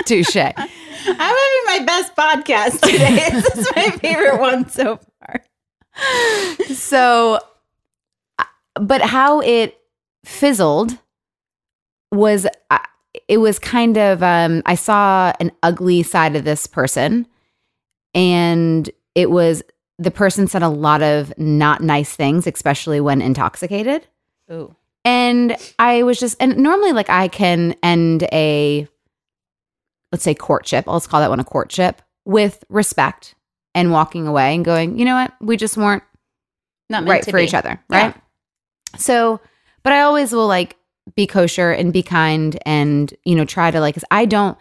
touche. 0.05 0.35
I'm 0.35 0.53
having 0.55 1.63
my 1.65 1.83
best 1.85 2.15
podcast 2.15 2.81
today. 2.81 3.29
this 3.31 3.45
is 3.55 3.67
my 3.75 3.89
favorite 3.91 4.39
one 4.39 4.67
so 4.69 4.99
far. 5.19 5.43
So, 6.67 7.39
but 8.75 9.01
how 9.01 9.41
it 9.41 9.79
fizzled 10.25 10.97
was, 12.11 12.47
it 13.27 13.37
was 13.37 13.59
kind 13.59 13.97
of. 13.97 14.21
Um, 14.21 14.61
I 14.65 14.75
saw 14.75 15.33
an 15.39 15.51
ugly 15.63 16.03
side 16.03 16.35
of 16.35 16.43
this 16.43 16.67
person, 16.67 17.27
and 18.13 18.89
it 19.15 19.31
was 19.31 19.63
the 19.97 20.11
person 20.11 20.47
said 20.47 20.63
a 20.63 20.69
lot 20.69 21.01
of 21.01 21.37
not 21.37 21.81
nice 21.81 22.15
things, 22.15 22.45
especially 22.45 23.01
when 23.01 23.21
intoxicated. 23.21 24.07
Ooh. 24.51 24.75
And 25.03 25.55
I 25.79 26.03
was 26.03 26.19
just, 26.19 26.35
and 26.39 26.57
normally, 26.57 26.91
like, 26.91 27.09
I 27.09 27.29
can 27.29 27.75
end 27.81 28.23
a 28.31 28.87
let's 30.11 30.23
say 30.23 30.33
courtship, 30.33 30.87
let's 30.87 31.07
call 31.07 31.19
that 31.19 31.29
one 31.29 31.39
a 31.39 31.43
courtship 31.43 32.01
with 32.25 32.63
respect 32.69 33.35
and 33.77 33.91
walking 33.91 34.25
away 34.25 34.55
and 34.55 34.65
going, 34.65 34.97
you 34.97 35.05
know 35.05 35.13
what, 35.13 35.31
we 35.39 35.55
just 35.55 35.77
weren't 35.77 36.01
Not 36.89 37.03
meant 37.03 37.09
right 37.11 37.23
to 37.23 37.29
for 37.31 37.37
be. 37.37 37.43
each 37.43 37.53
other, 37.53 37.79
Yeah. 37.91 37.97
right? 38.07 38.15
So, 38.97 39.39
but 39.83 39.93
I 39.93 40.01
always 40.01 40.33
will 40.33 40.47
like 40.47 40.75
be 41.15 41.27
kosher 41.27 41.71
and 41.71 41.93
be 41.93 42.01
kind 42.01 42.57
and 42.65 43.13
you 43.23 43.35
know 43.35 43.45
try 43.45 43.69
to 43.69 43.79
like. 43.79 43.93
Cause 43.95 44.03
I 44.09 44.25
don't. 44.25 44.57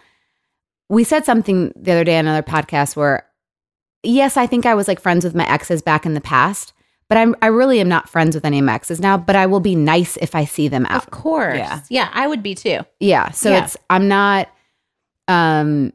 We 0.91 1.03
said 1.03 1.25
something 1.25 1.73
the 1.75 1.93
other 1.93 2.05
day 2.05 2.19
on 2.19 2.27
another 2.27 2.43
podcast 2.47 2.95
where, 2.95 3.27
yes, 4.03 4.37
I 4.37 4.47
think 4.47 4.67
I 4.67 4.75
was 4.75 4.87
like 4.87 5.01
friends 5.01 5.25
with 5.25 5.35
my 5.35 5.49
exes 5.51 5.81
back 5.83 6.05
in 6.07 6.13
the 6.15 6.21
past, 6.21 6.75
but 7.09 7.17
I'm 7.19 7.35
I 7.41 7.47
really 7.47 7.81
am 7.81 7.89
not 7.89 8.09
friends 8.09 8.35
with 8.35 8.45
any 8.45 8.59
of 8.59 8.65
my 8.67 8.75
exes 8.75 9.01
now. 9.01 9.17
But 9.17 9.35
I 9.35 9.47
will 9.47 9.61
be 9.61 9.75
nice 9.75 10.17
if 10.19 10.35
I 10.35 10.45
see 10.45 10.69
them 10.69 10.85
out. 10.87 11.03
Of 11.03 11.11
course. 11.11 11.57
Yeah. 11.57 11.81
Yeah. 11.89 12.11
I 12.13 12.27
would 12.27 12.43
be 12.43 12.55
too. 12.55 12.81
Yeah. 13.01 13.31
So 13.31 13.51
Yeah. 13.51 13.65
it's 13.65 13.77
I'm 13.89 14.09
not 14.09 14.49
um 15.27 15.93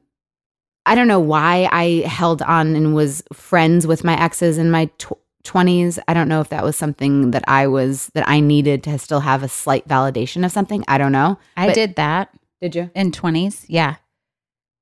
I 0.85 0.95
don't 0.95 1.07
know 1.07 1.19
why 1.19 1.69
I 1.71 2.07
held 2.07 2.41
on 2.41 2.75
and 2.75 2.95
was 2.95 3.23
friends 3.33 3.85
with 3.85 4.03
my 4.03 4.19
exes 4.19 4.57
in 4.57 4.71
my 4.71 4.85
tw- 4.97 5.13
20s. 5.43 5.99
I 6.07 6.13
don't 6.13 6.27
know 6.27 6.41
if 6.41 6.49
that 6.49 6.63
was 6.63 6.75
something 6.75 7.31
that 7.31 7.43
I 7.47 7.67
was 7.67 8.07
that 8.13 8.27
I 8.27 8.39
needed 8.39 8.83
to 8.83 8.97
still 8.97 9.19
have 9.21 9.43
a 9.43 9.47
slight 9.47 9.87
validation 9.87 10.43
of 10.45 10.51
something. 10.51 10.83
I 10.87 10.97
don't 10.97 11.11
know. 11.11 11.37
I 11.57 11.67
But- 11.67 11.75
did 11.75 11.95
that 11.95 12.29
Did 12.61 12.75
you? 12.75 12.89
in 12.95 13.11
20s. 13.11 13.65
Yeah. 13.67 13.95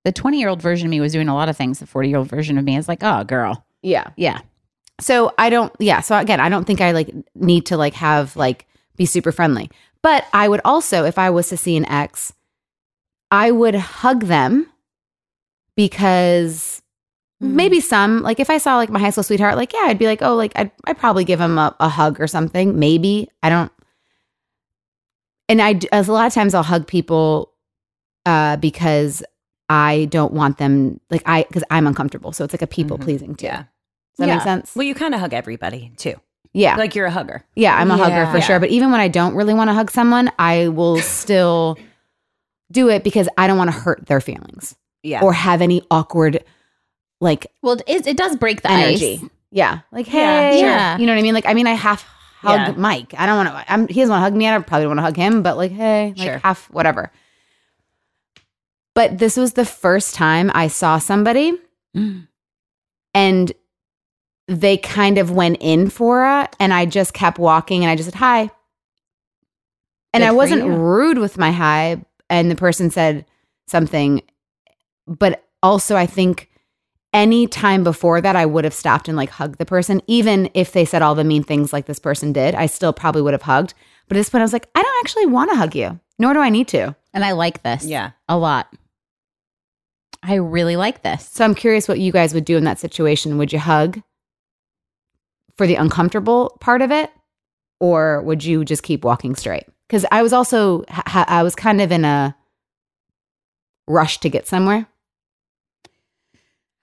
The 0.05 0.11
20 0.13 0.39
year 0.39 0.47
old 0.49 0.61
version 0.61 0.87
of 0.87 0.91
me 0.91 1.01
was 1.01 1.11
doing 1.13 1.27
a 1.27 1.35
lot 1.35 1.49
of 1.49 1.57
things. 1.57 1.79
The 1.79 1.85
40 1.87 2.09
year 2.09 2.17
old 2.17 2.29
version 2.29 2.57
of 2.57 2.63
me 2.63 2.77
is 2.77 2.87
like, 2.87 3.03
oh, 3.03 3.23
girl. 3.25 3.65
Yeah. 3.81 4.07
Yeah. 4.15 4.39
So 5.01 5.33
I 5.37 5.49
don't 5.49 5.71
yeah, 5.79 6.01
so 6.01 6.17
again, 6.17 6.39
I 6.41 6.49
don't 6.49 6.65
think 6.65 6.81
I 6.81 6.91
like 6.91 7.09
need 7.35 7.65
to 7.67 7.77
like 7.77 7.93
have 7.93 8.35
like 8.35 8.65
be 8.97 9.05
super 9.05 9.31
friendly. 9.31 9.69
But 10.01 10.25
I 10.33 10.47
would 10.49 10.59
also 10.65 11.05
if 11.05 11.17
I 11.17 11.29
was 11.29 11.47
to 11.49 11.57
see 11.57 11.77
an 11.77 11.85
ex, 11.85 12.33
I 13.31 13.51
would 13.51 13.75
hug 13.75 14.23
them 14.25 14.67
because 15.79 16.81
Mhm. 17.41 17.53
maybe 17.53 17.79
some 17.79 18.21
like 18.21 18.41
if 18.41 18.49
I 18.49 18.57
saw 18.57 18.75
like 18.75 18.89
my 18.89 18.99
high 18.99 19.11
school 19.11 19.23
sweetheart, 19.23 19.55
like 19.55 19.71
yeah, 19.71 19.83
I'd 19.85 19.97
be 19.97 20.07
like, 20.07 20.21
oh, 20.21 20.35
like 20.35 20.51
I'd, 20.57 20.71
I'd 20.85 20.97
probably 20.97 21.23
give 21.23 21.39
him 21.39 21.57
a, 21.57 21.73
a 21.79 21.87
hug 21.87 22.19
or 22.19 22.27
something. 22.27 22.77
Maybe 22.77 23.29
I 23.41 23.49
don't. 23.49 23.71
And 25.47 25.61
I, 25.61 25.79
as 25.93 26.07
a 26.09 26.13
lot 26.13 26.27
of 26.27 26.33
times, 26.33 26.53
I'll 26.53 26.63
hug 26.63 26.85
people 26.85 27.53
uh, 28.25 28.57
because 28.57 29.23
I 29.69 30.05
don't 30.11 30.33
want 30.33 30.57
them 30.57 30.99
like 31.09 31.23
I 31.25 31.43
because 31.47 31.63
I'm 31.71 31.87
uncomfortable. 31.87 32.33
So 32.33 32.43
it's 32.43 32.53
like 32.53 32.61
a 32.61 32.67
people 32.67 32.97
pleasing 32.97 33.35
too. 33.35 33.45
Yeah. 33.47 33.63
Does 33.63 34.17
that 34.17 34.27
Yeah. 34.27 34.35
make 34.35 34.43
sense? 34.43 34.75
Well, 34.75 34.83
you 34.83 34.93
kind 34.93 35.13
of 35.13 35.21
hug 35.21 35.33
everybody 35.33 35.93
too. 35.95 36.15
yeah, 36.51 36.75
Like 36.75 36.93
you're 36.95 37.05
a 37.05 37.11
hugger. 37.11 37.45
yeah, 37.55 37.77
I'm 37.79 37.89
a 37.91 37.95
hugger 37.97 38.25
for 38.31 38.37
Yeah. 38.39 38.43
sure. 38.43 38.59
But 38.59 38.69
even 38.69 38.91
when 38.91 38.99
I 38.99 39.07
don't 39.07 39.33
really 39.35 39.53
want 39.53 39.69
to 39.69 39.73
hug 39.73 39.91
someone, 39.91 40.29
I 40.37 40.67
will 40.67 40.97
still 41.19 41.77
do 42.69 42.89
it 42.89 43.03
because 43.05 43.29
I 43.37 43.47
don't 43.47 43.57
want 43.57 43.71
to 43.71 43.77
hurt 43.79 44.05
their 44.07 44.19
feelings 44.19 44.75
Yeah. 45.03 45.21
or 45.21 45.31
have 45.33 45.61
any 45.61 45.81
awkward 45.89 46.43
like 47.21 47.47
Well, 47.61 47.77
it, 47.87 48.07
it 48.07 48.17
does 48.17 48.35
break 48.35 48.61
the 48.61 48.71
energy. 48.71 49.19
ice. 49.23 49.29
Yeah. 49.51 49.79
Like, 49.91 50.11
Yeah, 50.11 50.51
hey. 50.51 50.59
sure. 50.59 50.99
You 50.99 51.05
know 51.05 51.13
what 51.13 51.19
I 51.19 51.21
mean? 51.23 51.33
Like, 51.33 51.45
I 51.45 51.53
mean, 51.53 51.67
I 51.67 51.71
half 51.73 52.03
hug 52.41 52.59
Yeah. 52.59 52.73
Mike. 52.77 53.13
I 53.17 53.25
don't 53.25 53.37
want 53.45 53.49
to, 53.49 53.71
I'm, 53.73 53.87
he 53.87 53.95
doesn't 54.01 54.09
want 54.11 54.19
to 54.19 54.23
hug 54.23 54.33
me. 54.35 54.47
I 54.47 54.51
don't- 54.51 54.65
probably 54.67 54.83
don't 54.85 54.89
want 54.95 54.99
to 54.99 55.03
hug 55.03 55.15
him, 55.17 55.41
but 55.43 55.57
like, 55.57 55.71
hey, 55.71 56.13
like 56.15 56.17
Sure. 56.17 56.37
half, 56.43 56.69
whatever. 56.69 57.11
But 58.95 59.17
this 59.17 59.37
was 59.37 59.53
the 59.53 59.65
first 59.65 60.15
time 60.15 60.51
I 60.53 60.67
saw 60.67 60.97
somebody 60.97 61.53
Mm. 61.95 62.27
and 63.13 63.51
they 64.47 64.77
kind 64.77 65.17
of 65.17 65.31
went 65.31 65.57
in 65.59 65.89
for 65.89 66.25
it. 66.41 66.55
And 66.59 66.73
I 66.73 66.85
just 66.85 67.13
kept 67.13 67.39
walking 67.39 67.83
and 67.83 67.89
I 67.91 67.95
just 67.95 68.09
said, 68.09 68.19
hi. 68.19 68.49
And 70.13 70.21
Good 70.21 70.27
I 70.27 70.31
wasn't 70.31 70.63
you. 70.65 70.71
rude 70.73 71.17
with 71.17 71.37
my 71.37 71.51
hi. 71.51 72.03
And 72.29 72.49
the 72.51 72.55
person 72.55 72.91
said 72.91 73.25
something, 73.67 74.21
but 75.09 75.43
also 75.61 75.95
I 75.95 76.05
think 76.05 76.49
any 77.13 77.47
time 77.47 77.83
before 77.83 78.21
that, 78.21 78.35
I 78.35 78.45
would 78.45 78.63
have 78.63 78.73
stopped 78.73 79.07
and 79.07 79.17
like 79.17 79.29
hugged 79.31 79.57
the 79.57 79.65
person, 79.65 80.01
even 80.07 80.49
if 80.53 80.71
they 80.71 80.85
said 80.85 81.01
all 81.01 81.15
the 81.15 81.23
mean 81.23 81.43
things 81.43 81.73
like 81.73 81.87
this 81.87 81.99
person 81.99 82.31
did. 82.31 82.53
I 82.55 82.67
still 82.67 82.93
probably 82.93 83.21
would 83.21 83.33
have 83.33 83.41
hugged. 83.41 83.73
But 84.07 84.15
at 84.15 84.19
this 84.19 84.29
point, 84.29 84.41
I 84.41 84.45
was 84.45 84.53
like, 84.53 84.69
I 84.75 84.81
don't 84.81 85.03
actually 85.03 85.25
want 85.25 85.51
to 85.51 85.57
hug 85.57 85.75
you, 85.75 85.99
nor 86.17 86.33
do 86.33 86.39
I 86.39 86.49
need 86.49 86.67
to. 86.69 86.95
And 87.13 87.25
I 87.25 87.31
like 87.31 87.63
this 87.63 87.85
yeah. 87.85 88.11
a 88.27 88.37
lot. 88.37 88.71
I 90.21 90.35
really 90.35 90.75
like 90.75 91.01
this. 91.01 91.27
So 91.29 91.45
I'm 91.45 91.55
curious 91.55 91.87
what 91.87 91.99
you 91.99 92.11
guys 92.11 92.33
would 92.33 92.45
do 92.45 92.57
in 92.57 92.65
that 92.65 92.79
situation. 92.79 93.37
Would 93.37 93.53
you 93.53 93.59
hug 93.59 94.01
for 95.57 95.65
the 95.65 95.75
uncomfortable 95.75 96.57
part 96.59 96.81
of 96.81 96.91
it, 96.91 97.11
or 97.79 98.21
would 98.21 98.43
you 98.43 98.65
just 98.65 98.83
keep 98.83 99.03
walking 99.03 99.35
straight? 99.35 99.65
Because 99.87 100.05
I 100.11 100.21
was 100.21 100.33
also, 100.33 100.83
ha- 100.89 101.25
I 101.27 101.43
was 101.43 101.55
kind 101.55 101.81
of 101.81 101.91
in 101.91 102.05
a 102.05 102.35
rush 103.87 104.19
to 104.19 104.29
get 104.29 104.47
somewhere. 104.47 104.87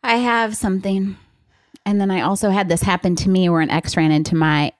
I 0.07 0.17
have 0.17 0.57
something. 0.57 1.17
And 1.85 2.01
then 2.01 2.11
I 2.11 2.23
also 2.23 2.51
had 2.51 2.69
this 2.69 2.83
happen 2.83 3.17
to 3.17 3.29
me 3.29 3.49
where 3.49 3.61
an 3.61 3.71
ex 3.71 3.97
ran 3.97 4.11
into 4.11 4.35
my, 4.35 4.73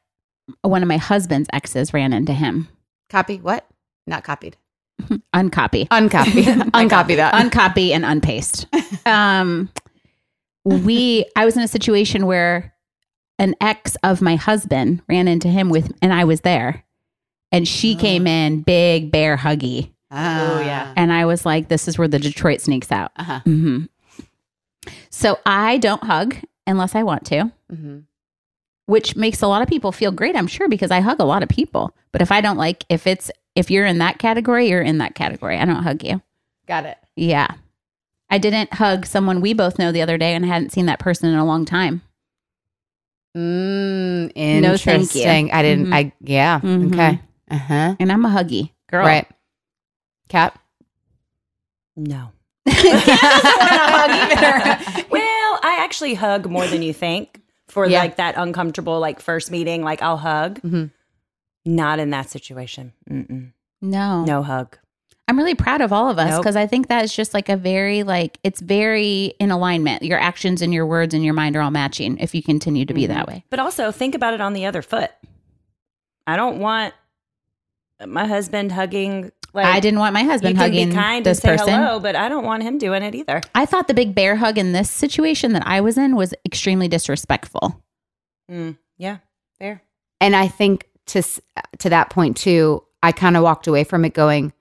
one 0.63 0.83
of 0.83 0.89
my 0.89 0.97
husband's 0.97 1.49
exes 1.53 1.93
ran 1.93 2.13
into 2.13 2.33
him. 2.33 2.69
Copy 3.11 3.39
what? 3.39 3.67
Not 4.07 4.25
copied. 4.25 4.57
Uncopy. 5.35 5.89
Uncopy. 5.89 6.45
Uncopy 6.75 7.17
that. 7.17 7.35
uncopy 7.35 7.93
and 7.93 8.05
unpaste. 8.05 8.67
Um, 9.07 9.69
we, 10.65 11.27
I 11.37 11.45
was 11.45 11.57
in 11.57 11.63
a 11.63 11.69
situation 11.69 12.27
where 12.27 12.75
an 13.39 13.55
ex 13.61 13.97
of 14.03 14.21
my 14.21 14.35
husband 14.35 15.01
ran 15.09 15.29
into 15.29 15.47
him 15.47 15.69
with, 15.71 15.93
and 16.03 16.13
I 16.13 16.25
was 16.25 16.41
there, 16.41 16.85
and 17.53 17.69
she 17.69 17.95
came 17.95 18.27
in 18.27 18.63
big, 18.63 19.13
bear, 19.13 19.37
huggy, 19.37 19.93
oh 20.11 20.61
yeah. 20.61 20.93
and 20.97 21.13
I 21.13 21.25
was 21.25 21.47
like, 21.47 21.69
"This 21.69 21.87
is 21.87 21.99
where 21.99 22.09
the 22.09 22.19
Detroit 22.19 22.61
sneaks 22.61 22.91
out." 22.91 23.13
Uh-huh. 23.17 23.41
hmm 23.45 23.85
So 25.11 25.39
I 25.47 25.79
don't 25.79 26.03
hug 26.05 26.37
unless 26.67 26.95
I 26.95 27.03
want 27.03 27.25
to, 27.27 27.53
hmm 27.71 27.99
which 28.89 29.17
makes 29.17 29.43
a 29.43 29.49
lot 29.49 29.63
of 29.63 29.69
people 29.69 29.91
feel 29.91 30.13
great, 30.13 30.37
I'm 30.37 30.47
sure, 30.47 30.69
because 30.69 30.93
I 30.93 31.01
hug 31.01 31.19
a 31.19 31.25
lot 31.25 31.43
of 31.43 31.49
people. 31.49 31.93
But 32.13 32.23
if 32.23 32.31
I 32.31 32.41
don't 32.41 32.57
like, 32.57 32.85
if 32.89 33.05
it's 33.09 33.33
if 33.57 33.69
you're 33.69 33.85
in 33.85 33.99
that 33.99 34.19
category, 34.21 34.69
you're 34.69 34.81
in 34.81 34.99
that 34.99 35.17
category. 35.17 35.59
I 35.59 35.65
don't 35.65 35.83
hug 35.83 36.05
you. 36.05 36.23
Got 36.69 36.87
it. 36.87 36.97
Yeah. 37.17 37.49
I 38.31 38.39
didn't 38.39 38.75
hug 38.75 39.05
someone 39.05 39.41
we 39.41 39.55
both 39.55 39.79
know 39.81 39.91
the 39.91 40.03
other 40.03 40.17
day 40.19 40.35
and 40.35 40.45
I 40.45 40.49
hadn't 40.49 40.71
seen 40.71 40.87
that 40.87 41.01
person 41.01 41.29
in 41.29 41.37
a 41.37 41.45
long 41.45 41.65
time. 41.65 42.03
Mm, 43.37 44.27
No, 44.63 44.77
thank 44.77 45.15
you. 45.15 45.23
interesting. 45.23 45.51
I 45.53 45.63
didn't. 45.63 45.87
Mhm. 45.89 45.93
I 45.95 46.13
yeah. 46.21 46.61
Mhm. 46.61 46.93
Okay. 46.95 47.21
Uh 47.51 47.59
huh. 47.59 47.97
And 47.99 48.13
I'm 48.13 48.25
a 48.25 48.29
huggy 48.29 48.71
girl. 48.89 49.05
Right. 49.05 49.27
Cat. 50.29 50.57
No. 51.97 52.31
Hug 52.69 55.07
well, 55.11 55.59
I 55.63 55.79
actually 55.81 56.15
hug 56.15 56.49
more 56.49 56.67
than 56.67 56.83
you 56.83 56.93
think 56.93 57.41
for 57.69 57.87
Yeah. 57.87 58.01
like 58.01 58.17
that 58.17 58.35
uncomfortable 58.37 59.01
like 59.01 59.21
first 59.21 59.51
meeting. 59.51 59.83
Like 59.83 60.03
I'll 60.03 60.17
hug. 60.17 60.61
Mhm. 60.63 60.91
Not 61.65 61.99
in 61.99 62.11
that 62.11 62.31
situation. 62.31 62.93
Mm-mm. 63.11 63.53
No. 63.83 64.25
No 64.25 64.43
hug. 64.43 64.79
I'm 65.29 65.37
really 65.37 65.57
proud 65.57 65.81
of 65.81 65.93
all 65.93 66.09
of 66.09 66.19
us 66.21 66.31
Nope. 66.31 66.43
because 66.43 66.55
I 66.55 66.69
think 66.69 66.87
that 66.87 67.03
is 67.05 67.13
just 67.13 67.35
like 67.35 67.49
a 67.49 67.57
very 67.57 68.05
like 68.05 68.39
it's 68.45 68.61
very 68.61 69.35
in 69.41 69.51
alignment. 69.51 70.03
Your 70.05 70.19
actions 70.21 70.63
and 70.63 70.73
your 70.73 70.87
words 70.87 71.15
and 71.15 71.25
your 71.25 71.35
mind 71.35 71.57
are 71.57 71.61
all 71.63 71.73
matching 71.73 72.19
if 72.19 72.35
you 72.35 72.43
continue 72.43 72.85
to 72.87 72.95
be 72.95 73.07
that 73.07 73.27
way. 73.27 73.45
But 73.51 73.59
also 73.59 73.91
think 73.91 74.15
about 74.15 74.35
it 74.35 74.41
on 74.41 74.53
the 74.53 74.67
other 74.67 74.83
foot. 74.83 75.11
I 76.29 76.37
don't 76.37 76.59
want 76.61 76.95
my 78.07 78.27
husband 78.27 78.71
hugging. 78.73 79.33
Like 79.57 79.67
I 79.67 79.81
didn't 79.81 79.99
want 79.99 80.15
my 80.15 80.21
You 80.21 80.29
husband 80.29 80.57
can 80.57 80.65
hugging 80.71 80.89
be 80.91 80.95
kind 80.95 81.25
this 81.27 81.39
and 81.39 81.43
say 81.43 81.57
person. 81.65 81.81
hello, 81.83 81.99
but 81.99 82.15
I 82.15 82.29
don't 82.29 82.45
want 82.45 82.63
him 82.63 82.79
doing 82.79 83.03
it 83.03 83.15
either. 83.15 83.41
I 83.55 83.67
thought 83.67 83.89
the 83.89 83.95
big 83.95 84.15
bear 84.15 84.37
hug 84.37 84.59
in 84.59 84.73
this 84.73 84.91
situation 84.91 85.53
that 85.55 85.67
I 85.67 85.81
was 85.81 85.97
in 85.99 86.15
was 86.15 86.33
extremely 86.45 86.89
disrespectful. 86.89 87.83
Mm, 88.51 88.77
yeah, 88.99 89.19
fair. 89.59 89.83
And 90.21 90.37
I 90.37 90.47
think 90.49 90.87
to 91.07 91.23
to 91.79 91.89
that 91.91 92.11
point 92.11 92.37
too, 92.37 92.83
I 93.03 93.13
kind 93.13 93.37
of 93.37 93.43
walked 93.43 93.67
away 93.67 93.85
from 93.85 94.05
it 94.05 94.15
going. 94.15 94.53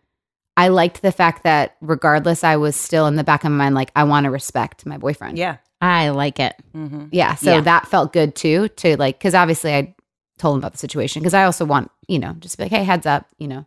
I 0.57 0.69
liked 0.69 1.01
the 1.01 1.11
fact 1.11 1.43
that 1.43 1.75
regardless, 1.81 2.43
I 2.43 2.55
was 2.55 2.75
still 2.77 3.07
in 3.07 3.15
the 3.17 3.23
back 3.25 3.43
of 3.43 3.51
my 3.51 3.57
mind 3.65 3.75
like 3.75 3.91
I 3.95 4.05
want 4.05 4.23
to 4.23 4.31
respect 4.31 4.85
my 4.85 4.97
boyfriend. 4.97 5.37
Yeah. 5.37 5.57
I 5.81 6.09
like 6.09 6.39
it. 6.39 6.55
Mm-hmm. 6.75 7.07
Yeah. 7.11 7.35
So 7.35 7.51
Yeah. 7.55 7.61
that 7.61 7.87
felt 7.87 8.13
good 8.13 8.35
too. 8.35 8.69
To 8.69 8.95
like, 8.97 9.19
because 9.19 9.35
obviously 9.35 9.73
I 9.75 9.93
told 10.37 10.55
him 10.55 10.59
about 10.59 10.71
the 10.71 10.77
situation 10.77 11.21
because 11.21 11.33
I 11.33 11.43
also 11.43 11.65
want 11.65 11.91
you 12.07 12.19
know 12.19 12.33
just 12.39 12.57
be 12.57 12.63
like, 12.63 12.71
hey, 12.71 12.83
heads 12.85 13.05
up, 13.05 13.27
you 13.37 13.47
know, 13.47 13.65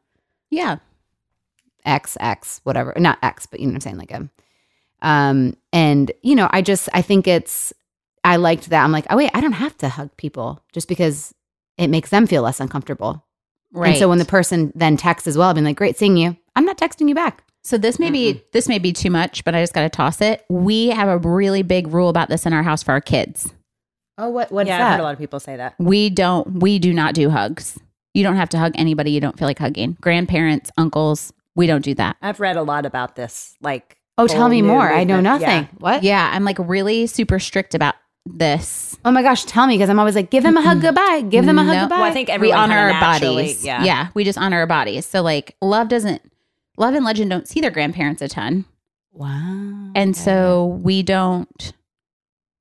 Yeah. 0.51 0.79
X 1.85 2.17
X 2.21 2.61
whatever, 2.65 2.95
not 2.97 3.19
X, 3.23 3.47
but 3.47 3.61
you 3.61 3.67
know 3.67 3.73
what 3.73 3.77
I'm 3.77 3.81
saying, 3.81 3.99
like 3.99 4.11
a, 4.11 4.29
um, 5.03 5.57
and 5.73 6.11
you 6.23 6.35
know, 6.35 6.49
I 6.51 6.63
just 6.63 6.89
I 6.93 7.03
think 7.03 7.27
it's 7.27 7.73
I 8.25 8.37
liked 8.37 8.71
that. 8.71 8.85
I'm 8.85 8.93
like, 8.93 9.07
oh 9.11 9.17
wait, 9.17 9.31
I 9.35 9.41
don't 9.41 9.53
have 9.53 9.77
to 9.79 9.89
hug 9.89 10.17
people 10.17 10.63
just 10.73 10.89
because 10.89 11.35
it 11.77 11.89
makes 11.89 12.11
them 12.11 12.27
feel 12.27 12.43
less 12.43 12.61
uncomfortable. 12.61 13.25
Right. 13.73 13.91
And 13.91 13.99
so 13.99 14.09
when 14.09 14.19
the 14.19 14.25
person 14.25 14.73
then 14.75 14.97
texts 14.97 15.27
as 15.27 15.37
well, 15.37 15.49
I've 15.49 15.55
been 15.55 15.65
like, 15.65 15.77
great 15.77 15.99
seeing 15.99 16.17
you. 16.17 16.37
I'm 16.57 16.65
not 16.65 16.79
texting 16.79 17.09
you 17.09 17.15
back. 17.15 17.45
So 17.63 17.77
this 17.77 17.99
may 17.99 18.11
be 18.11 18.43
this 18.53 18.69
may 18.69 18.79
be 18.79 18.93
too 18.93 19.11
much, 19.11 19.45
but 19.45 19.55
I 19.55 19.63
just 19.63 19.75
got 19.75 19.83
to 19.83 19.91
toss 19.91 20.21
it. 20.21 20.45
We 20.49 20.89
have 20.89 21.09
a 21.09 21.19
really 21.19 21.63
big 21.63 21.89
rule 21.89 22.09
about 22.09 22.29
this 22.29 22.47
in 22.47 22.53
our 22.53 22.63
house 22.63 22.83
for 22.83 22.93
our 22.93 23.01
kids. 23.01 23.53
Oh, 24.17 24.31
what 24.31 24.51
what's 24.51 24.69
yeah, 24.69 24.77
I've 24.77 24.81
that? 24.81 24.91
heard 24.93 25.01
a 25.01 25.03
lot 25.03 25.13
of 25.13 25.19
people 25.19 25.39
say 25.39 25.57
that. 25.57 25.75
We 25.79 26.09
don't 26.11 26.61
we 26.61 26.79
do 26.79 26.95
not 26.95 27.15
do 27.15 27.31
hugs. 27.31 27.79
You 28.15 28.25
don't 28.25 28.37
have 28.37 28.49
to 28.51 28.59
hug 28.59 28.73
anybody 28.75 29.11
you 29.11 29.21
don't 29.21 29.39
feel 29.39 29.47
like 29.47 29.59
hugging. 29.59 29.97
Grandparents, 30.01 30.71
uncles, 30.79 31.33
we 31.59 31.67
don't 31.67 31.85
do 31.85 31.95
that. 31.97 32.17
I've 32.23 32.41
read 32.41 32.57
a 32.57 32.63
lot 32.63 32.87
about 32.87 33.15
this. 33.17 33.55
Like 33.61 33.99
Oh, 34.17 34.27
tell 34.27 34.49
me 34.49 34.63
new 34.63 34.69
more. 34.69 34.91
I 34.91 35.05
know 35.05 35.21
nothing. 35.21 35.47
Yeah. 35.49 35.67
What? 35.79 36.03
Yeah, 36.03 36.31
I'm 36.33 36.45
like 36.45 36.57
really 36.59 37.07
super 37.07 37.39
strict 37.39 37.75
about 37.75 37.95
this. 38.27 38.97
Oh 39.05 39.11
my 39.11 39.23
gosh, 39.23 39.45
tell 39.45 39.67
me 39.67 39.75
because 39.75 39.89
I'm 39.91 39.99
always 39.99 40.17
like, 40.17 40.31
give 40.31 40.43
them 40.43 40.57
a 40.57 40.63
hug 40.63 40.81
goodbye. 40.83 41.23
Give 41.29 41.45
them 41.47 41.59
a 41.59 41.63
hug 41.65 41.75
No. 41.75 41.81
goodbye. 41.83 41.97
Well, 41.97 42.05
I 42.05 42.13
think 42.13 42.29
we 42.41 42.51
honor 42.53 42.77
our 42.77 43.01
bodies. 43.01 43.65
Yeah. 43.65 43.85
yeah, 43.85 44.09
we 44.15 44.25
just 44.25 44.37
honor 44.39 44.59
our 44.59 44.67
bodies. 44.67 45.07
So 45.07 45.23
like, 45.23 45.57
love 45.63 45.89
doesn't, 45.89 46.21
love 46.77 46.95
and 46.95 47.05
legend 47.05 47.31
don't 47.31 47.47
see 47.47 47.61
their 47.61 47.71
grandparents 47.71 48.21
a 48.23 48.29
ton. 48.29 48.65
wow. 49.13 49.93
And 49.95 50.17
so 50.17 50.79
we 50.83 51.03
don't 51.03 51.73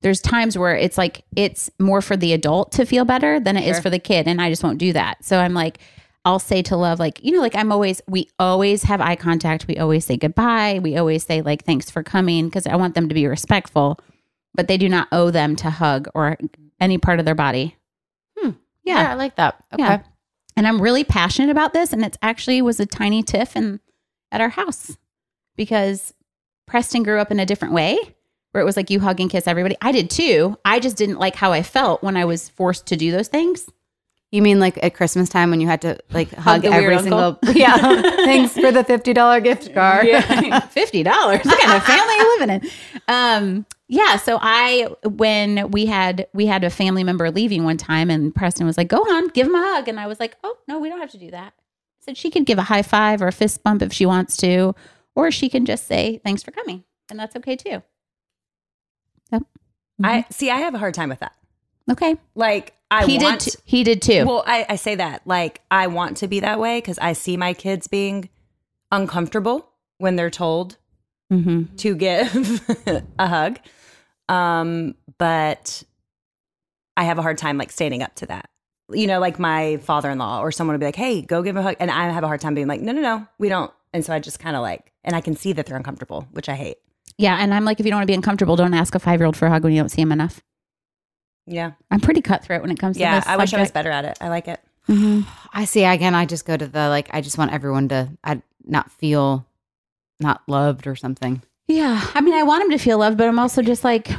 there's 0.00 0.20
times 0.20 0.56
where 0.56 0.76
it's 0.76 0.96
like 0.96 1.24
it's 1.36 1.70
more 1.80 2.00
for 2.00 2.16
the 2.16 2.32
adult 2.32 2.70
to 2.72 2.86
feel 2.86 3.04
better 3.04 3.40
than 3.40 3.56
it 3.56 3.66
is 3.66 3.76
Sure. 3.76 3.82
for 3.82 3.90
the 3.90 3.98
kid 3.98 4.28
and 4.28 4.40
I 4.40 4.48
just 4.48 4.62
won't 4.62 4.78
do 4.78 4.92
that. 4.92 5.24
So 5.24 5.38
I'm 5.40 5.54
like 5.54 5.78
I'll 6.24 6.38
say 6.38 6.62
to 6.62 6.76
love 6.76 6.98
like 6.98 7.24
you 7.24 7.32
know 7.32 7.40
like 7.40 7.54
I'm 7.54 7.72
always 7.72 8.02
we 8.06 8.28
always 8.38 8.82
have 8.84 9.00
eye 9.00 9.16
contact, 9.16 9.66
we 9.66 9.76
always 9.78 10.04
say 10.04 10.16
goodbye, 10.16 10.80
we 10.82 10.96
always 10.96 11.24
say 11.24 11.42
like 11.42 11.64
thanks 11.64 11.90
for 11.90 12.02
coming 12.02 12.48
because 12.48 12.66
I 12.66 12.76
want 12.76 12.94
them 12.94 13.08
to 13.08 13.14
be 13.14 13.26
respectful, 13.26 13.98
but 14.54 14.68
they 14.68 14.76
do 14.76 14.88
not 14.88 15.08
owe 15.12 15.30
them 15.30 15.56
to 15.56 15.70
hug 15.70 16.08
or 16.14 16.36
any 16.80 16.98
part 16.98 17.18
of 17.18 17.24
their 17.24 17.34
body. 17.34 17.76
Hmm. 18.36 18.50
Yeah. 18.84 19.02
yeah, 19.02 19.12
I 19.12 19.14
like 19.14 19.36
that. 19.36 19.62
Okay. 19.72 19.82
Yeah. 19.82 20.02
And 20.56 20.66
I'm 20.66 20.82
really 20.82 21.04
passionate 21.04 21.50
about 21.50 21.72
this. 21.72 21.92
And 21.92 22.04
it's 22.04 22.18
actually 22.20 22.60
was 22.62 22.80
a 22.80 22.86
tiny 22.86 23.22
tiff 23.22 23.54
in 23.54 23.80
at 24.32 24.40
our 24.40 24.48
house 24.48 24.98
because 25.56 26.12
Preston 26.66 27.04
grew 27.04 27.20
up 27.20 27.30
in 27.30 27.38
a 27.38 27.46
different 27.46 27.74
way 27.74 27.96
where 28.52 28.62
it 28.62 28.64
was 28.64 28.76
like 28.76 28.90
you 28.90 28.98
hug 29.00 29.20
and 29.20 29.30
kiss 29.30 29.46
everybody. 29.46 29.76
I 29.80 29.92
did 29.92 30.10
too. 30.10 30.58
I 30.64 30.80
just 30.80 30.96
didn't 30.96 31.18
like 31.18 31.36
how 31.36 31.52
I 31.52 31.62
felt 31.62 32.02
when 32.02 32.16
I 32.16 32.24
was 32.24 32.48
forced 32.48 32.86
to 32.86 32.96
do 32.96 33.12
those 33.12 33.28
things. 33.28 33.68
You 34.30 34.42
mean 34.42 34.60
like 34.60 34.82
at 34.82 34.94
Christmas 34.94 35.30
time 35.30 35.50
when 35.50 35.60
you 35.60 35.66
had 35.66 35.80
to 35.82 35.98
like 36.10 36.30
hug, 36.34 36.62
the 36.62 36.70
weird 36.70 36.84
every 36.84 36.98
single 36.98 37.38
Yeah. 37.54 37.78
Thanks 38.02 38.52
for 38.52 38.70
the 38.70 38.84
fifty 38.84 39.14
dollar 39.14 39.40
gift 39.40 39.72
card. 39.74 40.06
Yeah. 40.06 40.60
Fifty 40.68 41.02
dollars. 41.02 41.40
What 41.44 41.58
kind 41.60 41.76
of 41.76 41.82
family 41.84 42.14
you 42.14 42.38
living 42.38 42.60
in? 42.60 42.70
Um, 43.08 43.66
yeah. 43.88 44.16
So 44.18 44.38
I, 44.40 44.88
when 45.04 45.70
we 45.70 45.86
had 45.86 46.26
we 46.34 46.44
had 46.44 46.62
a 46.62 46.68
family 46.68 47.04
member 47.04 47.30
leaving 47.30 47.64
one 47.64 47.78
time, 47.78 48.10
and 48.10 48.34
Preston 48.34 48.66
was 48.66 48.76
like, 48.76 48.88
"Go 48.88 48.98
on, 48.98 49.28
give 49.28 49.46
him 49.46 49.54
a 49.54 49.62
hug," 49.62 49.88
and 49.88 49.98
I 49.98 50.06
was 50.06 50.20
like, 50.20 50.36
"Oh 50.44 50.58
no, 50.68 50.78
we 50.78 50.90
don't 50.90 51.00
have 51.00 51.12
to 51.12 51.18
do 51.18 51.30
that." 51.30 51.54
I 51.56 52.04
said 52.04 52.16
she 52.18 52.30
could 52.30 52.44
give 52.44 52.58
a 52.58 52.64
high 52.64 52.82
five 52.82 53.22
or 53.22 53.28
a 53.28 53.32
fist 53.32 53.62
bump 53.62 53.80
if 53.80 53.94
she 53.94 54.04
wants 54.04 54.36
to, 54.38 54.74
or 55.14 55.30
she 55.30 55.48
can 55.48 55.64
just 55.64 55.86
say 55.86 56.20
thanks 56.22 56.42
for 56.42 56.50
coming, 56.50 56.84
and 57.08 57.18
that's 57.18 57.34
okay 57.36 57.56
too. 57.56 57.82
Yep. 59.32 59.42
I 60.04 60.26
see. 60.30 60.50
I 60.50 60.58
have 60.58 60.74
a 60.74 60.78
hard 60.78 60.92
time 60.92 61.08
with 61.08 61.20
that. 61.20 61.32
Okay. 61.90 62.16
Like 62.34 62.74
I 62.90 63.06
he 63.06 63.18
want. 63.18 63.40
did. 63.40 63.52
T- 63.52 63.58
he 63.64 63.84
did 63.84 64.02
too. 64.02 64.24
Well, 64.26 64.44
I, 64.46 64.66
I 64.68 64.76
say 64.76 64.94
that 64.94 65.26
like 65.26 65.60
I 65.70 65.86
want 65.86 66.18
to 66.18 66.28
be 66.28 66.40
that 66.40 66.58
way 66.60 66.78
because 66.78 66.98
I 66.98 67.12
see 67.12 67.36
my 67.36 67.54
kids 67.54 67.86
being 67.86 68.28
uncomfortable 68.90 69.70
when 69.98 70.16
they're 70.16 70.30
told 70.30 70.76
mm-hmm. 71.32 71.74
to 71.76 71.94
give 71.94 73.04
a 73.18 73.26
hug. 73.26 73.58
Um, 74.28 74.94
but 75.18 75.82
I 76.96 77.04
have 77.04 77.18
a 77.18 77.22
hard 77.22 77.38
time 77.38 77.58
like 77.58 77.70
standing 77.70 78.02
up 78.02 78.14
to 78.16 78.26
that. 78.26 78.50
You 78.90 79.06
know, 79.06 79.20
like 79.20 79.38
my 79.38 79.76
father 79.78 80.10
in 80.10 80.18
law 80.18 80.40
or 80.40 80.50
someone 80.50 80.74
would 80.74 80.80
be 80.80 80.86
like, 80.86 80.96
hey, 80.96 81.20
go 81.20 81.42
give 81.42 81.56
a 81.56 81.62
hug. 81.62 81.76
And 81.78 81.90
I 81.90 82.08
have 82.08 82.24
a 82.24 82.26
hard 82.26 82.40
time 82.40 82.54
being 82.54 82.68
like, 82.68 82.80
no, 82.80 82.92
no, 82.92 83.02
no, 83.02 83.26
we 83.38 83.48
don't. 83.48 83.70
And 83.92 84.04
so 84.04 84.14
I 84.14 84.18
just 84.18 84.38
kind 84.38 84.56
of 84.56 84.62
like, 84.62 84.92
and 85.04 85.14
I 85.14 85.20
can 85.20 85.36
see 85.36 85.52
that 85.52 85.66
they're 85.66 85.76
uncomfortable, 85.76 86.26
which 86.32 86.48
I 86.48 86.54
hate. 86.54 86.78
Yeah, 87.16 87.36
and 87.38 87.52
I'm 87.52 87.64
like, 87.64 87.80
if 87.80 87.86
you 87.86 87.90
don't 87.90 87.98
want 87.98 88.04
to 88.04 88.10
be 88.10 88.14
uncomfortable, 88.14 88.56
don't 88.56 88.74
ask 88.74 88.94
a 88.94 88.98
five 88.98 89.20
year 89.20 89.26
old 89.26 89.36
for 89.36 89.46
a 89.46 89.50
hug 89.50 89.64
when 89.64 89.72
you 89.72 89.80
don't 89.80 89.88
see 89.88 90.02
him 90.02 90.12
enough. 90.12 90.40
Yeah. 91.48 91.72
I'm 91.90 92.00
pretty 92.00 92.20
cutthroat 92.22 92.62
when 92.62 92.70
it 92.70 92.78
comes 92.78 92.96
Yeah. 92.98 93.14
to 93.14 93.16
this. 93.20 93.26
Yeah, 93.26 93.32
I 93.32 93.36
wish 93.36 93.52
I 93.54 93.58
was 93.58 93.68
subject. 93.68 93.74
better 93.74 93.90
at 93.90 94.04
it. 94.04 94.18
I 94.20 94.28
like 94.28 94.48
it. 94.48 94.60
Mhm. 94.88 95.24
I 95.52 95.64
see. 95.64 95.84
Again, 95.84 96.14
I 96.14 96.24
just 96.26 96.44
go 96.46 96.56
to 96.56 96.66
the 96.66 96.88
like. 96.88 97.08
I 97.12 97.20
just 97.20 97.36
want 97.38 97.52
everyone 97.52 97.88
to 97.88 98.08
I 98.24 98.42
not 98.64 98.90
feel 98.92 99.46
not 100.20 100.42
loved 100.46 100.86
or 100.86 100.96
something. 100.96 101.42
Yeah. 101.68 102.02
I 102.14 102.20
mean, 102.20 102.34
I 102.34 102.42
want 102.42 102.64
him 102.64 102.70
to 102.70 102.78
feel 102.78 102.98
loved, 102.98 103.18
but 103.18 103.28
I'm 103.28 103.38
also 103.38 103.62
just 103.62 103.84
like, 103.84 104.10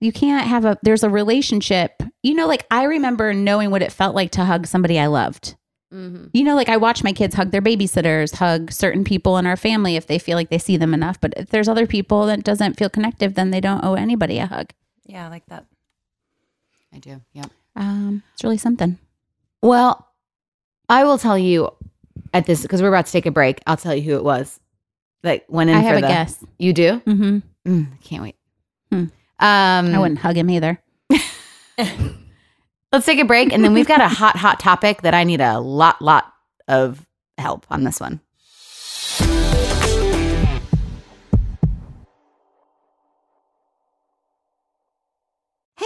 you 0.00 0.12
can't 0.12 0.46
have 0.46 0.64
a, 0.64 0.78
there's 0.82 1.02
a 1.02 1.10
relationship. 1.10 2.02
You 2.22 2.34
know, 2.34 2.46
like 2.46 2.66
I 2.70 2.84
remember 2.84 3.32
knowing 3.34 3.70
what 3.70 3.82
it 3.82 3.90
felt 3.92 4.14
like 4.14 4.30
to 4.32 4.44
hug 4.44 4.66
somebody 4.66 4.98
I 4.98 5.06
loved. 5.06 5.54
You 5.90 6.44
know, 6.44 6.54
like 6.54 6.68
I 6.68 6.76
watch 6.76 7.02
my 7.02 7.14
kids 7.14 7.34
hug 7.34 7.50
their 7.50 7.62
babysitters, 7.62 8.34
hug 8.34 8.70
certain 8.70 9.04
people 9.04 9.38
in 9.38 9.46
our 9.46 9.56
family 9.56 9.96
if 9.96 10.06
they 10.06 10.18
feel 10.18 10.36
like 10.36 10.50
they 10.50 10.58
see 10.58 10.76
them 10.76 10.92
enough. 10.92 11.18
But 11.18 11.32
if 11.38 11.48
there's 11.48 11.66
other 11.66 11.86
people 11.86 12.26
that 12.26 12.44
doesn't 12.44 12.74
feel 12.78 12.90
connective, 12.90 13.32
then 13.34 13.50
they 13.52 13.60
don't 13.60 13.82
owe 13.82 13.94
anybody 13.94 14.38
a 14.38 14.44
hug. 14.46 14.72
Yeah. 15.06 15.24
I 15.24 15.30
like 15.30 15.46
that. 15.46 15.64
I 16.92 16.98
do. 16.98 17.20
Yeah. 17.32 17.44
Um, 17.76 18.22
it's 18.34 18.44
really 18.44 18.58
something. 18.58 18.98
Well, 19.62 20.08
I 20.88 21.04
will 21.04 21.18
tell 21.18 21.38
you 21.38 21.70
at 22.32 22.46
this 22.46 22.62
because 22.62 22.82
we're 22.82 22.88
about 22.88 23.06
to 23.06 23.12
take 23.12 23.26
a 23.26 23.30
break. 23.30 23.60
I'll 23.66 23.76
tell 23.76 23.94
you 23.94 24.02
who 24.02 24.16
it 24.16 24.24
was 24.24 24.60
that 25.22 25.44
went 25.48 25.70
in 25.70 25.76
I 25.76 25.82
for 25.82 25.88
have 25.88 25.98
a 25.98 26.00
guess. 26.00 26.44
You 26.58 26.72
do? 26.72 27.00
Mm-hmm. 27.00 27.38
Mm, 27.70 28.02
can't 28.02 28.22
wait. 28.22 28.36
Hmm. 28.90 29.04
Um, 29.40 29.94
I 29.94 29.98
wouldn't 29.98 30.20
hug 30.20 30.36
him 30.36 30.50
either. 30.50 30.82
Let's 31.78 33.04
take 33.04 33.20
a 33.20 33.24
break, 33.24 33.52
and 33.52 33.62
then 33.62 33.74
we've 33.74 33.86
got 33.86 34.00
a 34.00 34.08
hot, 34.08 34.36
hot 34.36 34.58
topic 34.58 35.02
that 35.02 35.14
I 35.14 35.24
need 35.24 35.40
a 35.40 35.60
lot, 35.60 36.00
lot 36.00 36.32
of 36.66 37.06
help 37.36 37.66
on 37.70 37.84
this 37.84 38.00
one. 38.00 38.20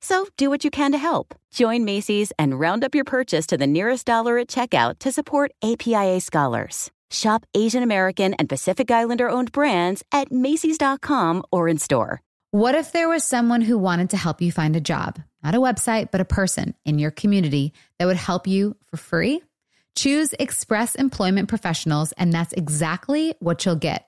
So 0.00 0.26
do 0.36 0.50
what 0.50 0.64
you 0.64 0.70
can 0.70 0.92
to 0.92 0.98
help. 0.98 1.34
Join 1.52 1.84
Macy's 1.84 2.32
and 2.38 2.58
round 2.58 2.84
up 2.84 2.94
your 2.94 3.04
purchase 3.04 3.46
to 3.48 3.56
the 3.56 3.66
nearest 3.66 4.06
dollar 4.06 4.38
at 4.38 4.48
checkout 4.48 4.98
to 5.00 5.12
support 5.12 5.52
APIA 5.62 6.20
scholars. 6.20 6.90
Shop 7.10 7.46
Asian 7.54 7.82
American 7.82 8.34
and 8.34 8.48
Pacific 8.48 8.90
Islander 8.90 9.28
owned 9.28 9.52
brands 9.52 10.02
at 10.12 10.30
Macy's.com 10.30 11.42
or 11.50 11.68
in 11.68 11.78
store. 11.78 12.20
What 12.50 12.74
if 12.74 12.92
there 12.92 13.08
was 13.08 13.24
someone 13.24 13.60
who 13.60 13.78
wanted 13.78 14.10
to 14.10 14.16
help 14.16 14.40
you 14.40 14.50
find 14.50 14.74
a 14.76 14.80
job? 14.80 15.20
Not 15.42 15.54
a 15.54 15.60
website, 15.60 16.10
but 16.10 16.20
a 16.20 16.24
person 16.24 16.74
in 16.84 16.98
your 16.98 17.10
community 17.10 17.72
that 17.98 18.06
would 18.06 18.16
help 18.16 18.46
you 18.46 18.76
for 18.84 18.96
free? 18.96 19.42
Choose 19.94 20.32
Express 20.38 20.94
Employment 20.94 21.48
Professionals, 21.48 22.12
and 22.12 22.32
that's 22.32 22.52
exactly 22.52 23.34
what 23.40 23.64
you'll 23.64 23.76
get. 23.76 24.07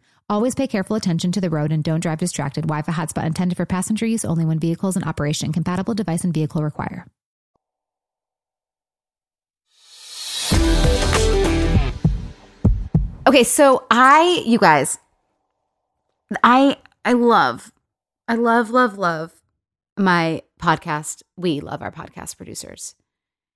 Always 0.31 0.55
pay 0.55 0.65
careful 0.65 0.95
attention 0.95 1.33
to 1.33 1.41
the 1.41 1.49
road 1.49 1.73
and 1.73 1.83
don't 1.83 1.99
drive 1.99 2.19
distracted. 2.19 2.61
Wi-Fi 2.61 2.93
hotspot 2.93 3.25
intended 3.25 3.57
for 3.57 3.65
passenger 3.65 4.05
use 4.05 4.23
only 4.23 4.45
when 4.45 4.59
vehicles 4.59 4.95
in 4.95 5.03
operation. 5.03 5.51
Compatible 5.51 5.93
device 5.93 6.23
and 6.23 6.33
vehicle 6.33 6.63
require. 6.63 7.05
Okay, 13.27 13.43
so 13.43 13.85
I, 13.91 14.41
you 14.45 14.57
guys, 14.57 14.99
I, 16.41 16.77
I 17.03 17.11
love, 17.11 17.73
I 18.29 18.35
love, 18.35 18.69
love, 18.69 18.97
love 18.97 19.33
my 19.97 20.43
podcast. 20.61 21.23
We 21.35 21.59
love 21.59 21.81
our 21.81 21.91
podcast 21.91 22.37
producers. 22.37 22.95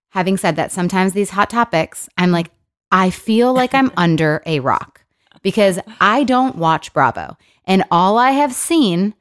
Having 0.09 0.37
said 0.37 0.57
that, 0.57 0.73
sometimes 0.73 1.13
these 1.13 1.29
hot 1.29 1.49
topics, 1.49 2.09
I'm 2.17 2.31
like, 2.31 2.51
I 2.91 3.11
feel 3.11 3.53
like 3.53 3.73
I'm 3.73 3.93
under 3.97 4.43
a 4.45 4.59
rock 4.59 5.04
because 5.45 5.77
I 6.01 6.23
don't 6.23 6.55
watch 6.55 6.91
Bravo. 6.91 7.37
And 7.65 7.83
all 7.91 8.17
I 8.17 8.31
have 8.31 8.51
seen 8.51 9.13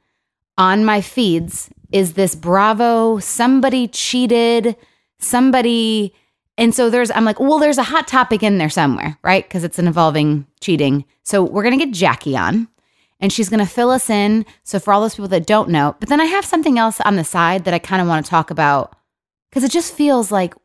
on 0.57 0.83
my 0.83 0.99
feeds 0.99 1.69
is 1.91 2.13
this 2.13 2.33
Bravo, 2.33 3.19
somebody 3.19 3.87
cheated, 3.87 4.75
somebody. 5.19 6.15
And 6.57 6.73
so 6.73 6.89
there's, 6.89 7.11
I'm 7.11 7.25
like, 7.25 7.39
well, 7.39 7.59
there's 7.59 7.77
a 7.77 7.83
hot 7.83 8.07
topic 8.07 8.41
in 8.41 8.57
there 8.57 8.71
somewhere, 8.71 9.19
right? 9.21 9.47
Because 9.47 9.63
it's 9.63 9.77
an 9.77 9.85
involving 9.85 10.47
cheating. 10.61 11.05
So 11.21 11.43
we're 11.43 11.61
going 11.61 11.77
to 11.77 11.85
get 11.85 11.93
Jackie 11.93 12.35
on 12.35 12.69
and 13.19 13.31
she's 13.31 13.49
going 13.49 13.63
to 13.63 13.71
fill 13.71 13.91
us 13.91 14.09
in. 14.09 14.47
So 14.63 14.79
for 14.79 14.95
all 14.95 15.01
those 15.01 15.13
people 15.13 15.27
that 15.27 15.45
don't 15.45 15.69
know, 15.69 15.95
but 15.99 16.09
then 16.09 16.19
I 16.19 16.25
have 16.25 16.43
something 16.43 16.79
else 16.79 16.99
on 17.01 17.17
the 17.17 17.23
side 17.23 17.65
that 17.65 17.73
I 17.75 17.77
kind 17.77 18.01
of 18.01 18.07
want 18.07 18.25
to 18.25 18.29
talk 18.31 18.49
about 18.49 18.95
because 19.51 19.63
it 19.63 19.69
just 19.69 19.93
feels 19.93 20.31
like 20.31 20.55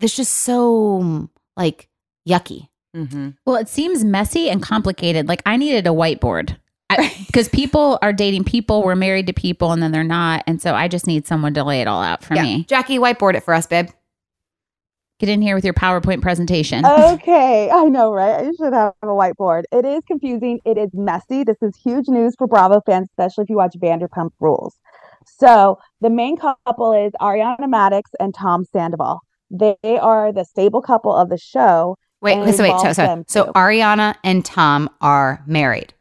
there's 0.00 0.16
just 0.16 0.38
so 0.38 1.30
like 1.56 1.88
yucky. 2.28 2.66
Mm-hmm. 2.94 3.30
Well, 3.44 3.56
it 3.56 3.68
seems 3.68 4.04
messy 4.04 4.48
and 4.48 4.62
complicated. 4.62 5.28
Like 5.28 5.42
I 5.46 5.56
needed 5.56 5.86
a 5.86 5.90
whiteboard 5.90 6.56
because 7.26 7.48
people 7.52 7.98
are 8.02 8.12
dating 8.12 8.44
people, 8.44 8.82
we're 8.82 8.94
married 8.94 9.26
to 9.26 9.32
people, 9.32 9.72
and 9.72 9.82
then 9.82 9.92
they're 9.92 10.04
not. 10.04 10.44
And 10.46 10.62
so 10.62 10.74
I 10.74 10.88
just 10.88 11.06
need 11.06 11.26
someone 11.26 11.54
to 11.54 11.64
lay 11.64 11.80
it 11.80 11.88
all 11.88 12.02
out 12.02 12.22
for 12.22 12.34
me. 12.34 12.64
Jackie, 12.68 12.98
whiteboard 12.98 13.34
it 13.34 13.42
for 13.42 13.54
us, 13.54 13.66
babe. 13.66 13.88
Get 15.20 15.28
in 15.28 15.40
here 15.40 15.54
with 15.54 15.64
your 15.64 15.74
PowerPoint 15.74 16.22
presentation. 16.22 16.84
Okay, 17.14 17.70
I 17.70 17.84
know, 17.84 18.12
right? 18.12 18.40
I 18.40 18.50
should 18.58 18.72
have 18.72 18.94
a 19.02 19.06
whiteboard. 19.06 19.62
It 19.70 19.84
is 19.84 20.02
confusing. 20.06 20.60
It 20.64 20.76
is 20.76 20.90
messy. 20.92 21.44
This 21.44 21.62
is 21.62 21.76
huge 21.76 22.08
news 22.08 22.34
for 22.36 22.46
Bravo 22.46 22.80
fans, 22.84 23.08
especially 23.10 23.44
if 23.44 23.50
you 23.50 23.56
watch 23.56 23.74
Vanderpump 23.80 24.30
Rules. 24.40 24.76
So 25.26 25.78
the 26.00 26.10
main 26.10 26.36
couple 26.36 26.92
is 26.92 27.12
Ariana 27.20 27.60
Madix 27.60 28.02
and 28.18 28.34
Tom 28.34 28.64
Sandoval. 28.64 29.20
They 29.50 29.76
are 29.84 30.32
the 30.32 30.44
stable 30.44 30.82
couple 30.82 31.14
of 31.14 31.28
the 31.28 31.38
show. 31.38 31.96
Wait, 32.24 32.54
so 32.54 32.62
wait, 32.62 32.80
so 32.80 32.92
so, 32.92 33.24
so. 33.28 33.52
Ariana 33.52 34.14
and 34.24 34.44
Tom 34.44 34.88
are 35.00 35.42
married. 35.46 35.92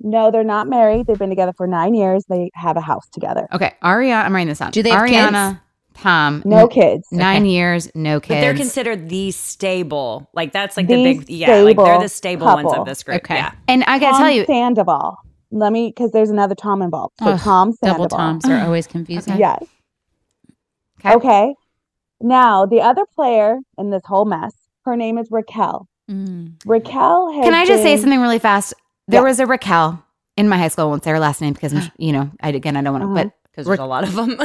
no, 0.00 0.30
they're 0.30 0.44
not 0.44 0.68
married. 0.68 1.06
They've 1.06 1.18
been 1.18 1.30
together 1.30 1.52
for 1.52 1.66
nine 1.66 1.94
years. 1.94 2.24
They 2.28 2.50
have 2.54 2.76
a 2.76 2.80
house 2.80 3.08
together. 3.10 3.46
Okay, 3.52 3.72
Ariana, 3.82 4.24
I'm 4.24 4.34
writing 4.34 4.48
this 4.48 4.58
down. 4.58 4.72
Do 4.72 4.82
they 4.82 4.90
have 4.90 5.08
Ariana, 5.08 5.60
Tom, 5.94 6.42
No 6.44 6.62
n- 6.62 6.68
kids. 6.68 7.06
nine 7.12 7.44
years, 7.46 7.90
no 7.94 8.18
kids. 8.20 8.28
But 8.36 8.40
they're 8.40 8.54
considered 8.54 9.08
the 9.08 9.30
stable. 9.30 10.28
Like 10.32 10.52
that's 10.52 10.76
like 10.76 10.86
The 10.88 10.96
the 10.96 11.02
big 11.18 11.30
yeah, 11.30 11.56
like 11.60 11.76
they're 11.76 12.00
the 12.00 12.08
stable 12.08 12.46
ones 12.46 12.72
of 12.72 12.84
this 12.86 13.02
group. 13.02 13.18
Okay. 13.22 13.36
Yeah. 13.36 13.52
and 13.68 13.84
I 13.84 13.98
gotta 13.98 14.12
Tom 14.12 14.20
tell 14.22 14.30
you, 14.30 14.44
Sandoval. 14.46 15.16
Let 15.52 15.72
me, 15.72 15.88
because 15.88 16.12
there's 16.12 16.30
another 16.30 16.54
Tom 16.54 16.80
involved. 16.80 17.14
So 17.18 17.30
Ugh, 17.30 17.40
Tom 17.40 17.72
Sandoval. 17.72 18.06
Double 18.06 18.16
toms 18.16 18.44
are 18.46 18.64
always 18.64 18.86
confusing. 18.86 19.36
Yes. 19.36 19.64
Okay. 21.04 21.14
Okay. 21.14 21.54
Now 22.20 22.66
the 22.66 22.80
other 22.80 23.04
player 23.14 23.58
in 23.78 23.90
this 23.90 24.02
whole 24.04 24.24
mess, 24.26 24.54
her 24.84 24.96
name 24.96 25.18
is 25.18 25.28
Raquel. 25.30 25.88
Mm. 26.10 26.54
Raquel 26.66 27.32
has 27.32 27.44
can 27.44 27.54
I 27.54 27.64
just 27.66 27.82
say 27.82 27.96
something 27.96 28.20
really 28.20 28.38
fast? 28.38 28.74
There 29.08 29.20
Yeah. 29.20 29.24
was 29.28 29.38
a 29.40 29.46
Raquel 29.46 30.02
in 30.36 30.48
my 30.48 30.58
high 30.58 30.68
school. 30.68 30.86
I 30.86 30.88
won't 30.88 31.04
say 31.04 31.10
her 31.10 31.18
last 31.20 31.40
name 31.40 31.52
because 31.52 31.74
you 31.98 32.12
know, 32.12 32.30
I 32.40 32.50
again, 32.50 32.76
I 32.76 32.82
don't 32.82 32.92
want 32.92 33.04
to. 33.04 33.20
Uh-huh. 33.20 33.30
Because 33.52 33.66
there's 33.66 33.78
a 33.80 33.84
lot 33.84 34.04
of 34.04 34.14
them. 34.14 34.36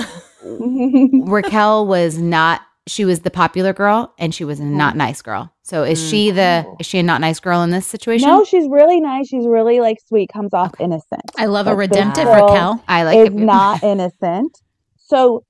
Raquel 1.27 1.85
was 1.87 2.17
not. 2.17 2.61
She 2.87 3.03
was 3.03 3.21
the 3.21 3.31
popular 3.31 3.73
girl, 3.73 4.13
and 4.19 4.33
she 4.33 4.43
was 4.43 4.59
a 4.59 4.63
not 4.63 4.95
nice 4.95 5.21
girl. 5.23 5.51
So 5.63 5.83
is 5.83 5.99
Mm. 5.99 6.09
she 6.11 6.31
the? 6.31 6.65
Oh. 6.67 6.75
Is 6.79 6.85
she 6.85 6.99
a 6.99 7.03
not 7.03 7.19
nice 7.19 7.39
girl 7.39 7.63
in 7.63 7.71
this 7.71 7.87
situation? 7.87 8.27
no, 8.29 8.43
she's 8.45 8.67
really 8.67 9.01
nice. 9.01 9.27
She's 9.27 9.47
really 9.47 9.79
like 9.79 9.97
sweet. 10.07 10.29
Comes 10.31 10.53
off 10.53 10.73
innocent. 10.79 11.23
I 11.37 11.45
love 11.47 11.65
a 11.65 11.71
But 11.71 11.77
this 11.77 11.89
redemptive 11.89 12.25
Raquel. 12.27 12.83
I 12.87 13.03
like 13.03 13.17
is 13.17 13.27
it. 13.27 13.33
not 13.33 13.81
innocent. 13.93 14.59
So 14.97 15.43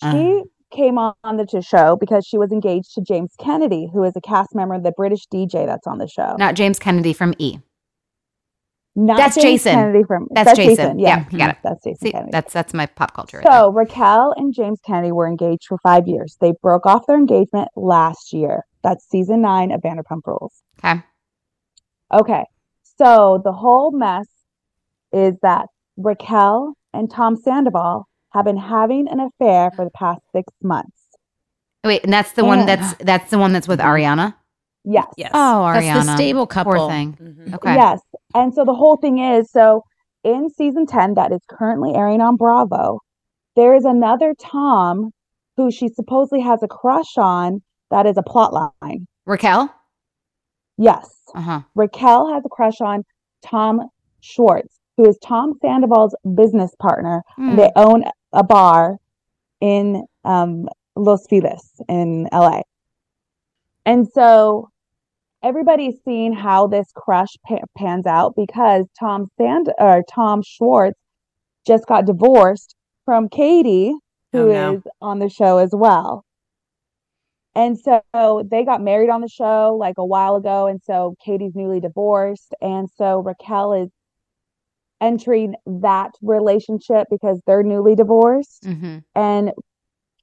she 0.00 0.06
Uh. 0.06 0.42
Came 0.70 0.98
on 0.98 1.14
the 1.24 1.62
show 1.62 1.96
because 1.96 2.26
she 2.26 2.38
was 2.38 2.52
engaged 2.52 2.94
to 2.94 3.00
James 3.00 3.32
Kennedy, 3.38 3.88
who 3.92 4.02
is 4.04 4.14
a 4.16 4.20
cast 4.20 4.54
member, 4.54 4.74
of 4.74 4.82
the 4.82 4.92
British 4.92 5.26
DJ 5.28 5.66
that's 5.66 5.86
on 5.86 5.98
the 5.98 6.08
show. 6.08 6.36
Not 6.38 6.54
James 6.54 6.78
Kennedy 6.78 7.12
from 7.12 7.34
E. 7.38 7.58
Not 8.98 9.18
That's 9.18 9.34
James 9.34 9.62
Jason. 9.62 9.74
Kennedy 9.74 10.04
from 10.04 10.26
That's 10.30 10.56
Jason. 10.56 10.98
Yeah, 10.98 11.26
you 11.30 11.36
got 11.38 11.50
mhm, 11.50 11.52
it. 11.52 11.58
That's 11.62 11.84
Jason 11.84 11.98
See, 12.06 12.12
Kennedy. 12.12 12.30
that's 12.32 12.52
that's 12.54 12.72
my 12.72 12.86
pop 12.86 13.12
culture. 13.12 13.38
right 13.38 13.46
So 13.46 13.70
Raquel 13.70 14.32
and 14.38 14.54
James 14.54 14.80
Kennedy 14.86 15.12
were 15.12 15.28
engaged 15.28 15.66
for 15.68 15.76
five 15.82 16.08
years. 16.08 16.38
They 16.40 16.54
broke 16.62 16.86
off 16.86 17.06
their 17.06 17.18
engagement 17.18 17.68
last 17.76 18.32
year. 18.32 18.62
That's 18.82 19.06
season 19.06 19.42
nine 19.42 19.70
of 19.70 19.82
Vanderpump 19.82 20.22
Rules. 20.26 20.62
Okay. 20.82 21.02
Okay. 22.12 22.44
So 22.98 23.42
the 23.44 23.52
whole 23.52 23.90
mess 23.90 24.28
is 25.12 25.34
that 25.42 25.66
Raquel 25.98 26.72
and 26.94 27.10
Tom 27.10 27.36
Sandoval 27.36 28.08
have 28.36 28.44
been 28.44 28.56
having 28.56 29.08
an 29.08 29.20
affair 29.20 29.70
for 29.74 29.84
the 29.84 29.90
past 29.90 30.20
six 30.32 30.52
months. 30.62 30.92
Wait, 31.84 32.04
and 32.04 32.12
that's 32.12 32.32
the 32.32 32.44
one 32.44 32.66
that's 32.66 32.94
that's 33.00 33.30
the 33.30 33.38
one 33.38 33.52
that's 33.52 33.68
with 33.68 33.80
Ariana. 33.80 34.34
Yes. 34.84 35.06
yes. 35.16 35.30
Oh, 35.34 35.64
Ariana, 35.66 35.94
That's 35.94 36.06
the 36.06 36.16
stable 36.16 36.46
couple. 36.46 36.72
Poor 36.74 36.90
thing. 36.90 37.16
Mhm. 37.20 37.54
Okay. 37.54 37.74
Yes. 37.74 38.00
And 38.34 38.54
so 38.54 38.64
the 38.64 38.74
whole 38.74 38.96
thing 38.96 39.18
is 39.18 39.50
so 39.50 39.82
in 40.22 40.48
season 40.50 40.86
10 40.86 41.14
that 41.14 41.32
is 41.32 41.40
currently 41.48 41.94
airing 41.94 42.20
on 42.20 42.36
Bravo, 42.36 43.00
there 43.56 43.74
is 43.74 43.84
another 43.84 44.34
Tom 44.38 45.10
who 45.56 45.70
she 45.70 45.88
supposedly 45.88 46.40
has 46.40 46.62
a 46.62 46.68
crush 46.68 47.16
on 47.16 47.62
that 47.90 48.06
is 48.06 48.16
a 48.16 48.22
plot 48.22 48.52
line. 48.52 49.06
Raquel. 49.24 49.74
Yes. 50.78 51.08
Uh 51.34 51.40
huh. 51.40 51.60
Raquel 51.74 52.32
has 52.32 52.44
a 52.44 52.48
crush 52.48 52.80
on 52.80 53.02
Tom 53.44 53.88
Schwartz, 54.20 54.75
who 54.96 55.08
is 55.08 55.18
Tom 55.22 55.54
Sandoval's 55.60 56.14
business 56.34 56.74
partner. 56.78 57.22
Hmm. 57.36 57.56
They 57.56 57.70
own 57.76 58.04
a 58.32 58.42
bar 58.44 58.96
in 59.60 60.04
um, 60.24 60.68
Los 60.94 61.26
Feliz 61.26 61.80
in 61.88 62.28
LA. 62.32 62.62
And 63.84 64.06
so 64.08 64.70
everybody's 65.42 65.96
seeing 66.04 66.32
how 66.32 66.66
this 66.66 66.90
crush 66.94 67.36
pa- 67.46 67.58
pans 67.76 68.06
out 68.06 68.34
because 68.36 68.86
Tom 68.98 69.28
Sand 69.38 69.72
or 69.78 70.02
Tom 70.10 70.42
Schwartz 70.44 70.98
just 71.66 71.86
got 71.86 72.06
divorced 72.06 72.74
from 73.04 73.28
Katie, 73.28 73.92
who 74.32 74.50
is 74.50 74.56
Oh, 74.56 74.72
no. 74.72 74.82
on 75.00 75.18
the 75.20 75.28
show 75.28 75.58
as 75.58 75.70
well. 75.72 76.24
And 77.54 77.78
so 77.78 78.02
they 78.50 78.64
got 78.64 78.82
married 78.82 79.08
on 79.08 79.22
the 79.22 79.28
show 79.28 79.76
like 79.80 79.94
a 79.96 80.04
while 80.04 80.36
ago. 80.36 80.66
And 80.66 80.80
so 80.82 81.14
Katie's 81.24 81.54
newly 81.54 81.80
divorced. 81.80 82.54
And 82.60 82.88
so 82.98 83.20
Raquel 83.20 83.72
is 83.72 83.88
entering 85.00 85.54
that 85.66 86.12
relationship 86.22 87.06
because 87.10 87.40
they're 87.46 87.62
newly 87.62 87.94
divorced. 87.94 88.62
Mm-hmm. 88.64 88.98
And 89.14 89.52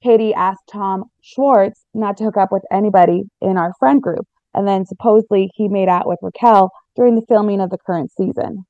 Katie 0.01 0.33
asked 0.33 0.63
Tom 0.71 1.05
Schwartz 1.21 1.86
not 1.93 2.17
to 2.17 2.25
hook 2.25 2.38
up 2.38 2.51
with 2.51 2.63
anybody 2.71 3.23
in 3.41 3.57
our 3.57 3.73
friend 3.79 4.01
group. 4.01 4.27
And 4.53 4.67
then 4.67 4.86
supposedly 4.86 5.49
he 5.55 5.67
made 5.67 5.89
out 5.89 6.07
with 6.07 6.19
Raquel 6.21 6.71
during 6.95 7.15
the 7.15 7.25
filming 7.27 7.62
of 7.62 7.69
the 7.69 7.77
current 7.77 8.12
season. 8.12 8.65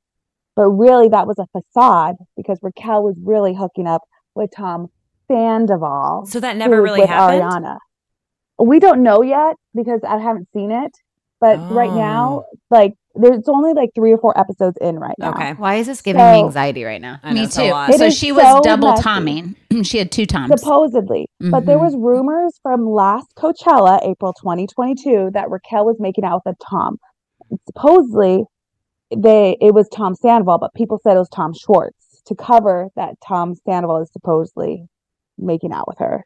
But 0.55 0.69
really, 0.69 1.09
that 1.09 1.25
was 1.25 1.39
a 1.39 1.47
facade 1.47 2.15
because 2.37 2.59
Raquel 2.61 3.03
was 3.03 3.15
really 3.23 3.55
hooking 3.55 3.87
up 3.87 4.01
with 4.35 4.51
Tom 4.55 4.87
Sandoval. 5.27 6.27
So 6.27 6.39
that 6.39 6.57
never 6.57 6.81
really 6.81 7.01
with 7.01 7.09
happened. 7.09 7.41
Ariana. 7.41 7.77
We 8.59 8.79
don't 8.79 9.01
know 9.01 9.23
yet 9.23 9.55
because 9.73 10.01
I 10.07 10.19
haven't 10.19 10.47
seen 10.53 10.71
it. 10.71 10.91
But 11.43 11.69
right 11.69 11.91
now, 11.91 12.45
like, 12.69 12.93
there's 13.15 13.47
only 13.49 13.73
like 13.73 13.89
three 13.93 14.13
or 14.13 14.17
four 14.17 14.37
episodes 14.39 14.77
in 14.79 14.97
right 14.97 15.15
now. 15.19 15.31
Okay. 15.31 15.51
Why 15.53 15.75
is 15.75 15.87
this 15.87 16.01
giving 16.01 16.21
me 16.23 16.39
anxiety 16.39 16.83
right 16.85 17.01
now? 17.01 17.19
I 17.21 17.33
Me 17.33 17.43
it's 17.43 17.57
a 17.57 17.65
too. 17.65 17.71
lot. 17.71 17.93
So 17.95 18.09
she 18.09 18.31
was 18.31 18.45
so 18.45 18.61
double 18.61 18.89
messy. 18.91 19.03
tomming. 19.03 19.55
she 19.83 19.97
had 19.97 20.09
two 20.11 20.25
toms. 20.25 20.59
supposedly. 20.59 21.27
But 21.39 21.65
there 21.65 21.77
Mhm. 21.77 21.81
was 21.81 21.95
rumors 21.97 22.57
from 22.63 22.87
last 22.89 23.27
Coachella, 23.35 23.99
April 24.07 24.31
2022, 24.33 25.31
that 25.33 25.49
Raquel 25.49 25.85
was 25.85 25.97
making 25.99 26.23
out 26.23 26.41
with 26.45 26.55
a 26.55 26.57
Tom. 26.69 26.97
Supposedly, 27.67 28.45
they 29.15 29.57
it 29.61 29.73
was 29.73 29.87
Tom 29.89 30.15
Sandoval, 30.15 30.57
but 30.59 30.73
people 30.73 30.97
said 31.03 31.15
it 31.15 31.19
was 31.19 31.29
Tom 31.29 31.53
Schwartz 31.53 32.21
to 32.25 32.35
cover 32.35 32.87
that 32.95 33.15
Tom 33.27 33.53
Sandoval 33.65 34.01
is 34.01 34.11
supposedly 34.11 34.87
making 35.37 35.71
out 35.73 35.87
with 35.87 35.99
her. 35.99 36.25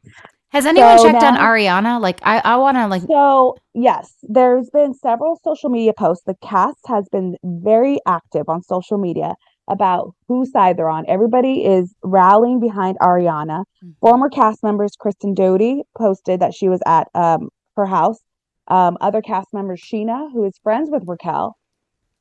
Has 0.51 0.65
anyone 0.65 0.97
So 0.97 1.03
checked 1.12 1.23
on 1.23 1.36
Ariana? 1.36 1.99
Like, 2.01 2.19
I, 2.23 2.39
I 2.43 2.55
want 2.55 2.77
to 2.77 2.88
like. 2.88 3.01
So, 3.03 3.57
yes, 3.73 4.13
there's 4.23 4.69
been 4.69 4.93
several 4.93 5.39
social 5.43 5.69
media 5.69 5.91
posts. 5.97 6.23
The 6.25 6.36
cast 6.41 6.79
has 6.88 7.07
been 7.12 7.36
very 7.43 7.99
active 8.07 8.47
on 8.47 8.63
social 8.63 8.97
media 8.97 9.36
about 9.69 10.13
whose 10.29 10.51
side 10.51 10.77
they're 10.77 10.89
on. 10.89 11.03
Everybody 11.10 11.65
is 11.65 11.93
rallying 12.01 12.62
behind 12.62 12.97
Ariana. 13.01 13.65
Former 13.99 14.29
cast 14.29 14.63
members 14.63 14.93
Kristen 14.97 15.33
Doute 15.33 15.86
posted 15.97 16.39
that 16.39 16.53
she 16.53 16.69
was 16.69 16.79
at 16.86 17.07
um, 17.13 17.49
her 17.75 17.86
house. 17.86 18.19
Um, 18.69 18.97
other 19.01 19.21
cast 19.21 19.53
members, 19.53 19.81
Scheana, 19.81 20.31
who 20.31 20.45
is 20.45 20.53
friends 20.63 20.89
with 20.91 21.03
Raquel, 21.05 21.57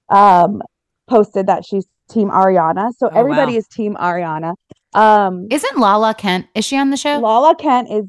um, 0.08 0.62
posted 1.08 1.46
that 1.46 1.64
she's 1.64 1.86
Team 2.10 2.30
Ariana. 2.30 2.90
So 2.96 3.06
Oh, 3.08 3.16
everybody 3.18 3.52
wow. 3.52 3.58
is 3.58 3.66
Team 3.68 3.94
Ariana. 3.96 4.54
Um, 4.94 5.46
Isn't 5.50 5.78
Lala 5.78 6.14
Kent? 6.14 6.46
Is 6.54 6.64
she 6.64 6.76
on 6.76 6.90
the 6.90 6.96
show? 6.96 7.18
Lala 7.18 7.54
Kent 7.56 7.90
is 7.90 8.04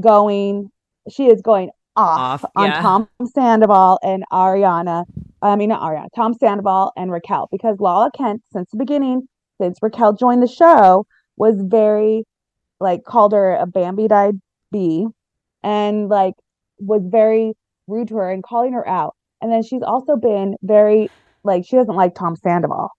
going, 0.00 0.70
she 1.10 1.26
is 1.26 1.42
going 1.42 1.70
off, 1.96 2.44
Off, 2.44 2.50
on 2.56 2.68
yeah. 2.68 2.80
Tom 2.80 3.08
Sandoval 3.34 3.98
and 4.02 4.24
Ariana. 4.32 5.04
I 5.42 5.56
mean, 5.56 5.70
not 5.70 5.82
Ariana, 5.82 6.08
Tom 6.14 6.34
Sandoval 6.34 6.92
and 6.96 7.10
Raquel, 7.10 7.48
because 7.50 7.80
Lala 7.80 8.10
Kent, 8.16 8.42
since 8.52 8.70
the 8.70 8.78
beginning, 8.78 9.22
since 9.60 9.78
Raquel 9.82 10.12
joined 10.14 10.42
the 10.42 10.48
show, 10.48 11.06
was 11.36 11.56
very, 11.58 12.24
like, 12.78 13.04
called 13.04 13.32
her 13.32 13.54
a 13.54 13.66
Bambi 13.66 14.08
dyed 14.08 14.40
bee 14.70 15.06
and, 15.62 16.08
like, 16.08 16.34
was 16.78 17.02
very 17.06 17.54
rude 17.86 18.08
to 18.08 18.16
her 18.16 18.30
and 18.30 18.42
calling 18.42 18.72
her 18.72 18.86
out. 18.88 19.14
And 19.42 19.50
then 19.50 19.62
she's 19.62 19.82
also 19.82 20.16
been 20.16 20.56
very, 20.62 21.10
like, 21.44 21.64
she 21.66 21.76
doesn't 21.76 21.94
like 21.94 22.14
Tom 22.14 22.36
Sandoval. 22.36 22.90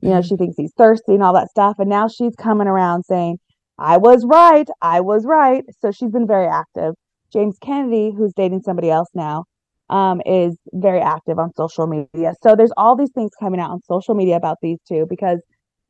You 0.00 0.08
know, 0.08 0.16
mm-hmm. 0.16 0.28
she 0.28 0.36
thinks 0.36 0.56
he's 0.56 0.72
thirsty 0.72 1.12
and 1.12 1.22
all 1.22 1.34
that 1.34 1.50
stuff. 1.50 1.78
And 1.78 1.90
now 1.90 2.08
she's 2.08 2.34
coming 2.34 2.66
around 2.66 3.04
saying, 3.04 3.38
I 3.80 3.96
was 3.96 4.24
right. 4.26 4.68
I 4.82 5.00
was 5.00 5.24
right. 5.24 5.64
So 5.80 5.90
she's 5.90 6.10
been 6.10 6.26
very 6.26 6.46
active. 6.46 6.94
James 7.32 7.56
Kennedy, 7.62 8.12
who's 8.16 8.32
dating 8.34 8.60
somebody 8.60 8.90
else 8.90 9.08
now, 9.14 9.44
um, 9.88 10.20
is 10.26 10.56
very 10.72 11.00
active 11.00 11.38
on 11.38 11.52
social 11.56 11.86
media. 11.86 12.34
So 12.42 12.54
there's 12.54 12.72
all 12.76 12.94
these 12.94 13.10
things 13.14 13.30
coming 13.40 13.58
out 13.58 13.70
on 13.70 13.80
social 13.88 14.14
media 14.14 14.36
about 14.36 14.58
these 14.60 14.78
two 14.86 15.06
because 15.08 15.38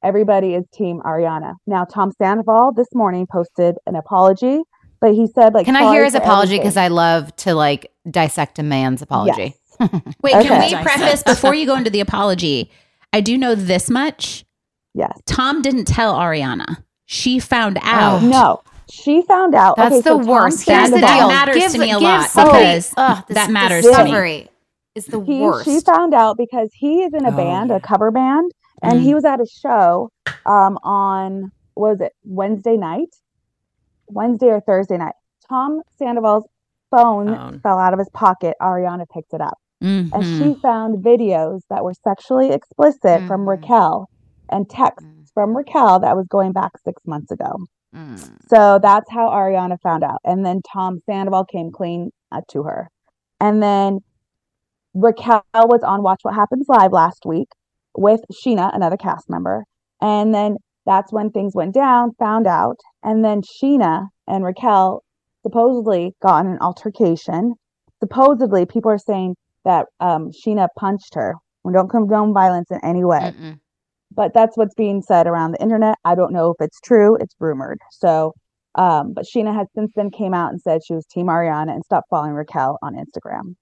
everybody 0.05 0.55
is 0.55 0.64
team 0.72 1.00
Ariana. 1.05 1.55
Now, 1.66 1.85
Tom 1.85 2.12
Sandoval 2.16 2.72
this 2.72 2.88
morning 2.94 3.26
posted 3.31 3.76
an 3.87 3.96
apology, 3.96 4.61
but 5.00 5.12
he 5.14 5.26
said, 5.26 5.53
like, 5.53 5.66
Can 5.66 5.76
I 5.76 5.90
hear 5.92 6.05
his 6.05 6.14
apology? 6.14 6.59
Because. 6.59 6.76
I 6.76 6.88
love 6.88 7.35
to 7.37 7.55
like 7.55 7.90
dissect 8.09 8.59
a 8.59 8.62
man's 8.62 9.03
apology. 9.03 9.55
Wait, 10.22 10.37
Okay. 10.37 10.46
can 10.48 10.61
we 10.61 10.83
preface 10.83 11.22
before 11.22 11.55
you 11.55 11.66
go 11.66 11.74
into 11.74 11.90
the 11.90 12.00
apology? 12.00 12.70
I 13.12 13.20
do 13.20 13.37
know 13.37 13.55
this 13.55 13.90
much. 13.90 14.44
Yes. 14.94 15.18
Tom 15.26 15.62
didn't 15.62 15.87
tell 15.87 16.14
Ariana. 16.14 16.85
She 17.12 17.40
found 17.40 17.76
out. 17.82 18.22
No, 18.22 18.62
she 18.88 19.22
found 19.22 19.52
out. 19.56 19.74
That's 19.76 19.96
okay, 19.96 20.00
the 20.02 20.10
Tom 20.18 20.26
worst. 20.28 20.64
Here's 20.64 20.90
the 20.90 20.98
That 21.00 21.18
deal. 21.18 21.28
matters 21.28 21.56
give, 21.56 21.72
to 21.72 21.78
me 21.78 21.90
a 21.90 21.98
lot 21.98 22.30
somebody- 22.30 22.58
because 22.58 22.94
Ugh, 22.96 23.24
this- 23.26 23.34
that 23.34 23.50
matters 23.50 23.82
this 23.84 23.96
to 23.96 24.04
me. 24.04 24.10
discovery 24.10 24.48
Is 24.94 25.06
the 25.06 25.20
he, 25.20 25.40
worst. 25.40 25.64
She 25.64 25.80
found 25.80 26.14
out 26.14 26.36
because 26.36 26.70
he 26.72 27.02
is 27.02 27.12
in 27.12 27.24
a 27.24 27.30
Oh, 27.32 27.36
band, 27.36 27.70
yeah. 27.70 27.76
a 27.76 27.80
cover 27.80 28.12
band, 28.12 28.52
and 28.80 29.00
he 29.00 29.12
was 29.12 29.24
at 29.24 29.40
a 29.40 29.46
show 29.46 30.10
um, 30.46 30.78
on 30.84 31.50
what 31.74 31.90
was 31.90 32.00
it 32.00 32.12
Wednesday 32.24 32.76
night, 32.76 33.08
Wednesday 34.08 34.46
or 34.46 34.60
Thursday 34.60 34.96
night. 34.96 35.14
Tom 35.48 35.82
Sandoval's 35.98 36.44
phone 36.92 37.26
Phone. 37.34 37.60
fell 37.60 37.78
out 37.78 37.92
of 37.92 37.98
his 37.98 38.08
pocket. 38.10 38.56
Ariana 38.62 39.08
picked 39.12 39.32
it 39.34 39.40
up, 39.40 39.58
and 39.80 40.12
Mhm. 40.12 40.38
she 40.38 40.60
found 40.60 41.04
videos 41.04 41.62
that 41.70 41.82
were 41.82 41.94
sexually 41.94 42.50
explicit 42.52 43.22
from 43.26 43.42
Mhm. 43.44 43.48
Raquel 43.48 44.08
and 44.48 44.68
texts 44.70 45.04
Mm. 45.08 45.19
From 45.40 45.57
Raquel 45.57 46.00
that 46.00 46.16
was 46.16 46.26
going 46.29 46.53
back 46.53 46.72
six 46.85 47.03
months 47.07 47.31
ago. 47.31 47.57
Mm. 47.96 48.20
So 48.50 48.79
that's 48.83 49.11
how 49.11 49.31
Ariana 49.31 49.81
found 49.81 50.05
out. 50.05 50.18
And 50.22 50.44
then 50.44 50.61
Tom 50.70 50.98
Sandoval 51.07 51.46
came 51.46 51.72
clean 51.72 52.11
uh, 52.31 52.42
to 52.50 52.64
her. 52.64 52.90
And 53.40 53.62
then 53.62 54.00
Raquel 54.92 55.42
was 55.55 55.81
on 55.83 56.03
Watch 56.03 56.18
What 56.20 56.35
Happens 56.35 56.66
Live 56.68 56.92
last 56.92 57.22
week 57.24 57.48
with 57.96 58.20
Scheana, 58.31 58.76
another 58.76 58.98
cast 58.98 59.31
member. 59.31 59.64
And 60.03 60.35
then 60.35 60.57
that's 60.85 61.11
when 61.11 61.31
things 61.31 61.55
went 61.55 61.72
down, 61.72 62.11
found 62.18 62.46
out. 62.46 62.76
And 63.03 63.24
then 63.24 63.40
Scheana 63.40 64.09
and 64.26 64.44
Raquel 64.44 65.03
supposedly 65.42 66.12
got 66.20 66.44
in 66.44 66.53
an 66.53 66.59
altercation. 66.61 67.55
Supposedly, 67.98 68.66
people 68.66 68.90
are 68.90 68.98
saying 68.98 69.37
that 69.64 69.87
um, 70.00 70.33
Scheana 70.33 70.68
punched 70.79 71.14
her. 71.14 71.37
We 71.64 71.72
don't 71.72 71.88
condone 71.88 72.35
violence 72.35 72.70
in 72.70 72.85
any 72.85 73.05
way 73.07 73.33
Mm-mm. 73.35 73.59
But 74.12 74.34
that's 74.34 74.56
what's 74.56 74.74
being 74.74 75.02
said 75.02 75.26
around 75.26 75.52
the 75.52 75.62
internet. 75.62 75.96
I 76.04 76.14
don't 76.14 76.32
know 76.32 76.50
if 76.50 76.56
it's 76.64 76.80
true. 76.80 77.16
It's 77.20 77.34
rumored. 77.38 77.78
So, 77.92 78.34
um, 78.74 79.12
but 79.12 79.24
Scheana 79.24 79.54
has 79.54 79.66
since 79.74 79.92
then 79.94 80.10
came 80.10 80.34
out 80.34 80.50
and 80.50 80.60
said 80.60 80.80
she 80.84 80.94
was 80.94 81.06
Team 81.06 81.26
Ariana 81.26 81.70
and 81.72 81.84
stopped 81.84 82.08
following 82.10 82.32
Raquel 82.32 82.78
on 82.82 82.94
Instagram. 82.94 83.54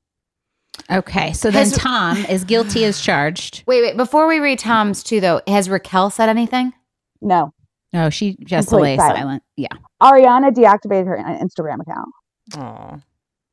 Okay, 0.90 1.32
so 1.32 1.50
then 1.50 1.66
Has- 1.66 1.76
Tom 1.76 2.16
is 2.26 2.44
guilty 2.44 2.84
as 2.84 3.00
charged. 3.00 3.64
Wait, 3.66 3.82
wait. 3.82 3.96
Before 3.96 4.26
we 4.26 4.38
read 4.38 4.58
Tom's 4.58 5.02
too, 5.02 5.20
though, 5.20 5.40
has 5.46 5.68
Raquel 5.68 6.08
said 6.10 6.28
anything? 6.28 6.72
No, 7.20 7.50
No, 7.92 8.10
she 8.10 8.36
just 8.44 8.68
Complete 8.68 8.82
lay 8.92 8.96
silence. 8.96 9.18
silent. 9.18 9.42
Yeah. 9.56 9.68
Ariana 10.00 10.50
deactivated 10.52 11.06
her 11.06 11.16
Instagram 11.18 11.80
account. 11.80 12.08
Aw. 12.56 12.98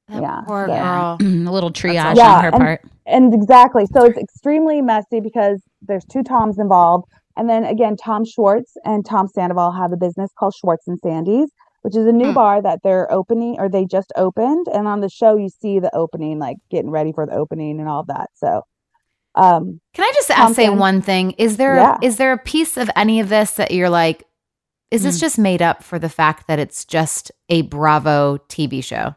That 0.10 0.22
Yeah, 0.22 0.42
Poor 0.48 0.68
Yeah. 0.70 0.84
girl. 0.84 1.18
a 1.48 1.52
little 1.52 1.72
triage 1.72 2.16
Yeah, 2.16 2.36
on 2.36 2.42
her 2.44 2.50
and- 2.50 2.58
part. 2.58 2.82
And 3.08 3.34
exactly. 3.34 3.86
So 3.88 4.04
it's 4.06 4.18
extremely 4.18 4.82
messy 4.82 5.20
because 5.20 5.62
there's 5.88 6.06
two 6.06 6.24
Toms 6.24 6.58
involved. 6.60 7.06
And 7.38 7.50
then 7.50 7.66
again, 7.66 7.96
Tom 7.98 8.24
Schwartz 8.26 8.74
and 8.86 9.06
Tom 9.06 9.28
Sandoval 9.28 9.72
have 9.74 9.92
a 9.92 9.98
business 9.98 10.32
called 10.40 10.54
Schwartz 10.56 10.88
and 10.88 10.98
Sandy's, 11.04 11.52
which 11.82 11.96
is 11.96 12.06
a 12.08 12.12
new 12.12 12.28
Hmm. 12.30 12.34
bar 12.34 12.62
that 12.62 12.80
they're 12.84 13.12
opening 13.12 13.58
or 13.60 13.68
they 13.70 13.86
just 13.86 14.12
opened. 14.16 14.68
And 14.74 14.88
on 14.88 15.02
the 15.02 15.10
show, 15.10 15.36
you 15.36 15.50
see 15.50 15.80
the 15.80 15.94
opening, 15.96 16.40
like 16.40 16.58
getting 16.72 16.90
ready 16.92 17.12
for 17.12 17.26
the 17.26 17.34
opening 17.34 17.80
and 17.80 17.90
all 17.90 18.00
of 18.02 18.08
that. 18.08 18.30
So, 18.36 18.62
um, 19.36 19.82
Can 19.94 20.06
I 20.06 20.12
just 20.16 20.30
Tom 20.30 20.48
ask, 20.48 20.56
say 20.56 20.70
one 20.70 21.02
thing? 21.02 21.32
Is 21.32 21.58
there 21.58 21.76
Yeah. 21.76 21.98
is 22.02 22.18
there 22.18 22.32
a 22.32 22.38
piece 22.38 22.78
of 22.78 22.90
any 22.96 23.20
of 23.20 23.28
this 23.30 23.52
that 23.56 23.72
you're 23.72 23.90
like, 23.90 24.24
is 24.92 25.04
this 25.04 25.18
Hmm. 25.18 25.26
just 25.26 25.38
made 25.40 25.62
up 25.62 25.84
for 25.84 26.00
the 26.00 26.10
fact 26.10 26.48
that 26.48 26.58
it's 26.60 26.86
just 26.86 27.32
a 27.50 27.64
Bravo 27.64 28.38
TV 28.48 28.82
show? 28.82 29.16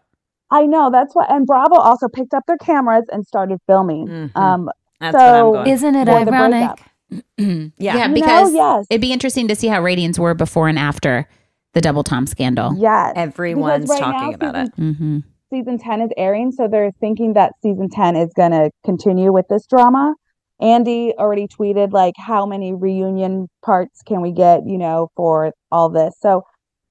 I 0.50 0.64
know 0.66 0.90
that's 0.90 1.14
what, 1.14 1.30
and 1.30 1.46
Bravo 1.46 1.76
also 1.76 2.08
picked 2.08 2.32
up 2.34 2.42
their 2.46 2.56
cameras 2.56 3.04
and 3.12 3.24
started 3.26 3.58
filming. 3.66 4.08
Mhm. 4.08 4.36
Um, 4.36 4.70
That's 5.00 5.14
what 5.14 5.22
I'm 5.22 5.34
So- 5.34 5.52
going. 5.52 5.66
Isn't 5.68 5.94
it 5.94 6.06
For 6.06 6.12
ironic? 6.14 6.70
Yeah. 7.10 7.16
yeah, 7.78 7.94
You 7.94 8.08
know, 8.08 8.14
because 8.14 8.52
yes. 8.52 8.86
it'd 8.90 9.00
be 9.00 9.12
interesting 9.12 9.48
to 9.48 9.54
see 9.56 9.68
how 9.68 9.80
ratings 9.82 10.18
were 10.20 10.34
before 10.34 10.68
and 10.68 10.78
after 10.78 11.26
the 11.74 11.80
double 11.80 12.02
Tom 12.04 12.26
scandal. 12.26 12.74
yes, 12.76 13.12
Everyone's 13.16 13.88
right 13.88 13.98
talking 14.00 14.30
now, 14.30 14.34
about 14.34 14.54
it. 14.56 14.76
Mm-hmm. 14.76 15.18
Season 15.50 15.78
ten 15.78 16.02
is 16.02 16.10
airing, 16.18 16.52
so 16.52 16.68
they're 16.68 16.90
thinking 17.00 17.32
that 17.32 17.52
season 17.62 17.88
ten 17.88 18.16
is 18.16 18.30
going 18.36 18.50
to 18.50 18.70
continue 18.84 19.32
with 19.32 19.46
this 19.48 19.66
drama. 19.66 20.14
Andy 20.60 21.14
already 21.18 21.46
tweeted 21.46 21.92
like, 21.92 22.14
"How 22.18 22.44
many 22.44 22.74
reunion 22.74 23.48
parts 23.64 24.02
can 24.02 24.20
we 24.20 24.32
get?" 24.32 24.66
You 24.66 24.76
know, 24.76 25.08
for 25.16 25.52
all 25.72 25.88
this. 25.88 26.12
So 26.20 26.42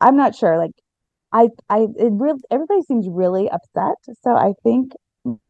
I'm 0.02 0.16
not 0.18 0.34
sure. 0.34 0.58
Like, 0.58 0.72
I, 1.32 1.50
I, 1.70 1.82
it 2.00 2.12
really, 2.14 2.40
everybody 2.50 2.82
seems 2.84 3.08
really 3.08 3.48
upset. 3.50 3.96
So 4.24 4.32
I 4.32 4.54
think 4.64 4.94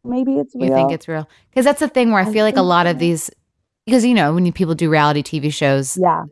maybe 0.04 0.34
it's 0.38 0.56
real. 0.56 0.66
You 0.66 0.74
think 0.76 0.92
it's 0.92 1.08
real? 1.08 1.28
Because 1.50 1.66
that's 1.66 1.80
the 1.80 1.88
thing 1.90 2.12
where 2.12 2.24
I 2.24 2.30
I 2.30 2.34
feel 2.34 2.46
like 2.46 2.58
a 2.58 2.62
lot 2.62 2.88
of 2.88 3.00
these, 3.00 3.30
because 3.86 4.06
you 4.06 4.14
know 4.14 4.34
when 4.34 4.52
people 4.52 4.76
do 4.76 4.90
reality 4.90 5.24
TV 5.24 5.52
shows, 5.52 5.98
yeah, 5.98 6.24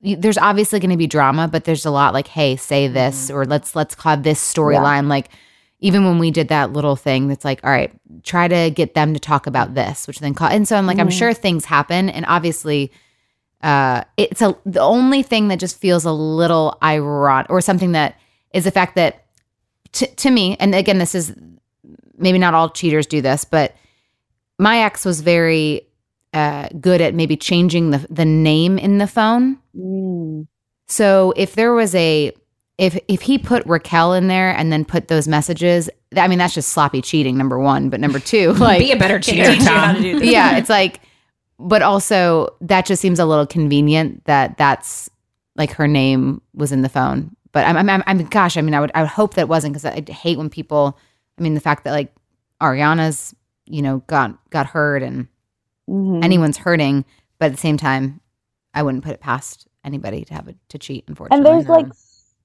you, 0.00 0.16
there's 0.16 0.38
obviously 0.38 0.80
going 0.80 0.90
to 0.90 0.96
be 0.96 1.06
drama, 1.06 1.48
but 1.48 1.64
there's 1.64 1.86
a 1.86 1.90
lot 1.90 2.14
like, 2.14 2.28
hey, 2.28 2.56
say 2.56 2.88
this 2.88 3.30
or 3.30 3.44
let's 3.44 3.74
let's 3.74 3.94
call 3.94 4.16
this 4.16 4.40
storyline. 4.40 5.08
Like 5.08 5.28
even 5.80 6.04
when 6.04 6.18
we 6.18 6.30
did 6.30 6.48
that 6.48 6.72
little 6.72 6.96
thing, 6.96 7.28
that's 7.28 7.44
like, 7.44 7.60
all 7.64 7.70
right, 7.70 7.92
try 8.22 8.48
to 8.48 8.70
get 8.70 8.94
them 8.94 9.12
to 9.14 9.20
talk 9.20 9.46
about 9.46 9.74
this, 9.74 10.06
which 10.06 10.20
then 10.20 10.34
call. 10.34 10.48
And 10.48 10.66
so 10.66 10.76
I'm 10.76 10.86
like, 10.86 10.98
I'm 10.98 11.08
Mhm. 11.08 11.18
sure 11.18 11.34
things 11.34 11.64
happen, 11.66 12.08
and 12.10 12.24
obviously, 12.26 12.90
uh, 13.62 14.04
it's 14.16 14.42
a 14.42 14.56
the 14.66 14.80
only 14.80 15.22
thing 15.22 15.48
that 15.48 15.58
just 15.58 15.78
feels 15.78 16.04
a 16.04 16.12
little 16.12 16.76
ironic 16.82 17.50
or 17.50 17.60
something 17.60 17.92
that 17.92 18.16
is 18.52 18.64
the 18.64 18.70
fact 18.70 18.94
that 18.96 19.24
to 19.92 20.06
to 20.06 20.30
me, 20.30 20.56
and 20.60 20.74
again, 20.74 20.98
this 20.98 21.14
is 21.14 21.34
maybe 22.18 22.38
not 22.38 22.54
all 22.54 22.70
cheaters 22.70 23.06
do 23.06 23.20
this, 23.20 23.44
but 23.44 23.74
my 24.58 24.78
ex 24.80 25.04
was 25.04 25.20
very 25.20 25.86
uh, 26.32 26.68
good 26.80 27.00
at 27.00 27.14
maybe 27.14 27.36
changing 27.36 27.90
the 27.90 28.06
the 28.10 28.24
name 28.24 28.78
in 28.78 28.98
the 28.98 29.06
phone. 29.06 29.58
Mm. 29.76 30.46
So 30.88 31.32
if 31.36 31.54
there 31.54 31.72
was 31.72 31.94
a 31.94 32.32
if 32.78 32.98
if 33.08 33.22
he 33.22 33.38
put 33.38 33.64
Raquel 33.66 34.12
in 34.14 34.28
there 34.28 34.50
and 34.50 34.72
then 34.72 34.84
put 34.84 35.08
those 35.08 35.26
messages, 35.26 35.88
I 36.16 36.28
mean 36.28 36.38
that's 36.38 36.54
just 36.54 36.70
sloppy 36.70 37.02
cheating. 37.02 37.36
Number 37.36 37.58
one, 37.58 37.88
but 37.90 38.00
number 38.00 38.18
two, 38.18 38.52
like 38.54 38.80
Be 38.80 38.92
a 38.92 38.96
better 38.96 39.18
cheater, 39.20 39.50
Teach 39.50 39.60
you 39.60 39.66
how 39.66 39.92
to 39.92 40.12
Tom. 40.12 40.22
yeah, 40.22 40.56
it's 40.58 40.68
like, 40.70 41.00
but 41.58 41.82
also 41.82 42.54
that 42.60 42.86
just 42.86 43.00
seems 43.00 43.18
a 43.18 43.24
little 43.24 43.46
convenient 43.46 44.24
that 44.26 44.58
that's 44.58 45.10
like 45.56 45.72
her 45.72 45.88
name 45.88 46.40
was 46.54 46.72
in 46.72 46.82
the 46.82 46.88
phone. 46.88 47.34
But 47.52 47.64
I'm, 47.66 47.76
I'm, 47.78 47.88
I'm, 47.88 48.02
I'm 48.06 48.26
gosh, 48.26 48.58
I 48.58 48.60
mean, 48.60 48.74
I 48.74 48.80
would, 48.80 48.90
I 48.94 49.00
would 49.00 49.08
hope 49.08 49.34
that 49.34 49.48
wasn't 49.48 49.72
because 49.72 49.86
I 49.86 50.04
hate 50.12 50.36
when 50.36 50.50
people, 50.50 50.98
I 51.38 51.42
mean, 51.42 51.54
the 51.54 51.60
fact 51.60 51.84
that 51.84 51.92
like 51.92 52.12
Ariana's, 52.60 53.34
you 53.66 53.82
know, 53.82 53.98
got 54.06 54.38
got 54.50 54.66
hurt 54.66 55.02
and 55.02 55.28
Mhm. 55.88 56.24
anyone's 56.24 56.58
hurting, 56.58 57.04
but 57.38 57.46
at 57.46 57.52
the 57.52 57.58
same 57.58 57.76
time, 57.76 58.20
I 58.74 58.82
wouldn't 58.82 59.04
put 59.04 59.12
it 59.12 59.20
past 59.20 59.68
anybody 59.84 60.24
to 60.24 60.34
have 60.34 60.48
it 60.48 60.56
to 60.70 60.78
cheat. 60.78 61.04
Unfortunately, 61.08 61.38
and 61.38 61.46
there's 61.46 61.68
like 61.68 61.86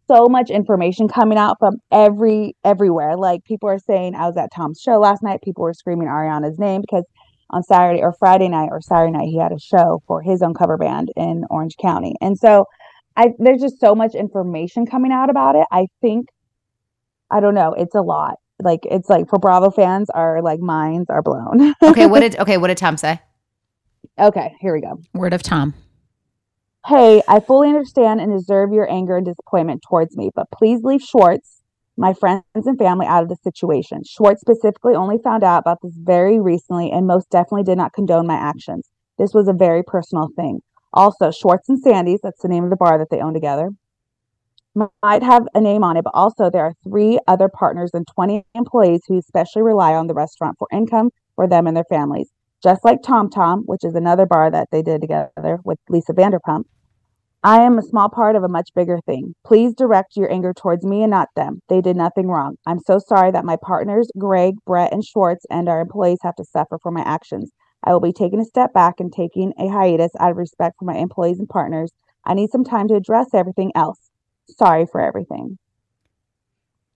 so 0.08 0.27
much 0.27 0.49
information 0.49 1.08
coming 1.08 1.38
out 1.38 1.58
from 1.60 1.75
every 1.91 2.56
everywhere. 2.63 3.15
Like 3.17 3.43
people 3.45 3.69
are 3.69 3.80
saying 3.80 4.15
i 4.15 4.27
was 4.27 4.38
at 4.38 4.51
tom's 4.54 4.80
show 4.82 4.99
last 4.99 5.23
night. 5.23 5.41
People 5.43 5.63
were 5.63 5.73
screaming 5.73 6.08
ariana's 6.08 6.60
name 6.60 6.82
because 6.82 7.06
on 7.49 7.63
saturday 7.63 8.01
or 8.01 8.13
friday 8.19 8.47
night 8.47 8.69
or 8.71 8.80
saturday 8.82 9.12
night 9.12 9.27
he 9.27 9.38
had 9.38 9.51
a 9.51 9.60
show 9.60 10.01
for 10.08 10.21
his 10.21 10.41
own 10.41 10.54
cover 10.54 10.77
band 10.77 11.10
in 11.15 11.43
orange 11.49 11.75
county. 11.82 12.15
And 12.21 12.38
so 12.38 12.65
i 13.15 13.30
there's 13.39 13.62
just 13.62 13.80
so 13.80 13.95
much 13.95 14.15
information 14.15 14.86
coming 14.86 15.12
out 15.12 15.30
about 15.30 15.56
it. 15.56 15.65
I 15.71 15.88
think 16.01 16.27
i 17.30 17.39
don't 17.39 17.56
know 17.56 17.73
it's 17.73 17.95
a 17.95 18.01
lot 18.01 18.36
like 18.63 18.82
it's 18.89 19.10
like 19.10 19.30
for 19.30 19.39
bravo 19.39 19.69
fans 19.71 20.10
our 20.12 20.41
like 20.41 20.60
minds 20.60 21.10
are 21.10 21.21
blown 21.21 21.74
okay. 21.84 22.08
What 22.08 22.21
did 22.21 22.38
okay? 22.38 22.58
What 22.58 22.67
did 22.67 22.78
Tom 22.78 22.97
say? 22.97 23.19
okay 24.19 24.56
here 24.60 24.74
we 24.74 24.82
go 24.82 25.00
Word 25.13 25.34
of 25.34 25.43
Tom. 25.43 25.74
Hey, 26.88 27.21
I 27.28 27.39
fully 27.39 27.69
understand 27.69 28.21
and 28.21 28.36
deserve 28.36 28.74
your 28.74 28.91
anger 28.91 29.15
and 29.15 29.24
disappointment 29.26 29.84
towards 29.88 30.17
me, 30.17 30.32
but 30.34 30.50
please 30.50 30.82
leave 30.84 31.04
Schwartz, 31.04 31.62
my 31.95 32.12
friends 32.12 32.43
and 32.56 32.78
family, 32.78 33.06
out 33.06 33.21
of 33.21 33.30
the 33.30 33.36
situation. 33.36 34.02
Schwartz 34.04 34.41
specifically 34.41 34.95
only 34.95 35.19
found 35.24 35.43
out 35.43 35.60
about 35.60 35.78
this 35.84 35.93
very 35.95 36.39
recently 36.39 36.91
and 36.91 37.06
most 37.06 37.30
definitely 37.30 37.63
did 37.63 37.78
not 37.78 37.93
condone 37.93 38.26
my 38.26 38.34
actions. 38.34 38.89
This 39.19 39.32
was 39.32 39.47
a 39.47 39.54
very 39.54 39.84
personal 39.84 40.30
thing. 40.36 40.62
Also, 40.91 41.30
Schwartz 41.30 41.69
and 41.69 41.80
Sandy's, 41.80 42.21
that's 42.24 42.41
the 42.41 42.47
name 42.47 42.63
of 42.63 42.71
the 42.71 42.76
bar 42.76 42.97
that 42.97 43.12
they 43.12 43.21
own 43.21 43.36
together, 43.36 43.69
might 44.75 45.23
have 45.23 45.47
a 45.53 45.62
name 45.62 45.84
on 45.84 45.97
it, 45.97 46.03
but 46.03 46.13
also 46.13 46.49
there 46.49 46.65
are 46.65 46.73
three 46.84 47.19
other 47.27 47.49
partners 47.49 47.91
and 47.93 48.07
20 48.15 48.45
employees 48.55 49.01
who 49.07 49.17
especially 49.17 49.62
rely 49.62 49.93
on 49.93 50.07
the 50.07 50.13
restaurant 50.13 50.55
for 50.57 50.67
income 50.71 51.10
for 51.36 51.47
them 51.47 51.67
and 51.67 51.75
their 51.75 51.86
families. 51.89 52.29
Just 52.63 52.86
like 52.86 53.01
Tom 53.01 53.29
Tom, 53.29 53.63
which 53.65 53.84
is 53.84 53.95
another 53.95 54.25
bar 54.25 54.51
that 54.51 54.69
they 54.71 54.81
did 54.81 55.01
together 55.01 55.60
with 55.65 55.79
Lisa 55.89 56.13
Vanderpump. 56.13 56.63
I 57.43 57.62
am 57.62 57.79
a 57.79 57.81
small 57.81 58.07
part 58.07 58.36
of 58.36 58.43
a 58.43 58.47
much 58.47 58.69
bigger 58.75 58.99
thing. 59.07 59.34
Please 59.43 59.73
direct 59.73 60.15
your 60.15 60.31
anger 60.31 60.53
towards 60.53 60.86
me 60.86 61.01
and 61.01 61.10
not 61.10 61.29
them. 61.36 61.60
They 61.69 61.81
did 61.81 61.97
nothing 61.97 62.27
wrong. 62.27 62.57
I'm 62.67 62.79
so 62.79 62.99
sorry 62.99 63.31
that 63.31 63.45
my 63.45 63.57
partners, 63.63 64.12
Greg, 64.15 64.53
Brett, 64.63 64.93
and 64.93 65.03
Schwartz, 65.03 65.43
and 65.49 65.67
our 65.67 65.81
employees 65.81 66.19
have 66.21 66.36
to 66.36 66.45
suffer 66.45 66.77
for 66.84 66.91
my 66.91 67.01
actions. 67.01 67.51
I 67.84 67.93
will 67.93 67.99
be 67.99 68.13
taking 68.13 68.39
a 68.39 68.45
step 68.45 68.73
back 68.73 68.99
and 68.99 69.12
taking 69.12 69.53
a 69.57 69.67
hiatus 69.69 70.12
out 70.19 70.29
of 70.29 70.38
respect 70.38 70.75
for 70.77 70.86
my 70.86 70.97
employees 70.97 71.39
and 71.39 71.49
partners. 71.49 71.91
I 72.23 72.36
need 72.36 72.51
some 72.51 72.63
time 72.63 72.88
to 72.89 72.95
address 72.95 73.34
everything 73.34 73.71
else. 73.73 74.11
Sorry 74.57 74.85
for 74.85 75.01
everything. 75.01 75.57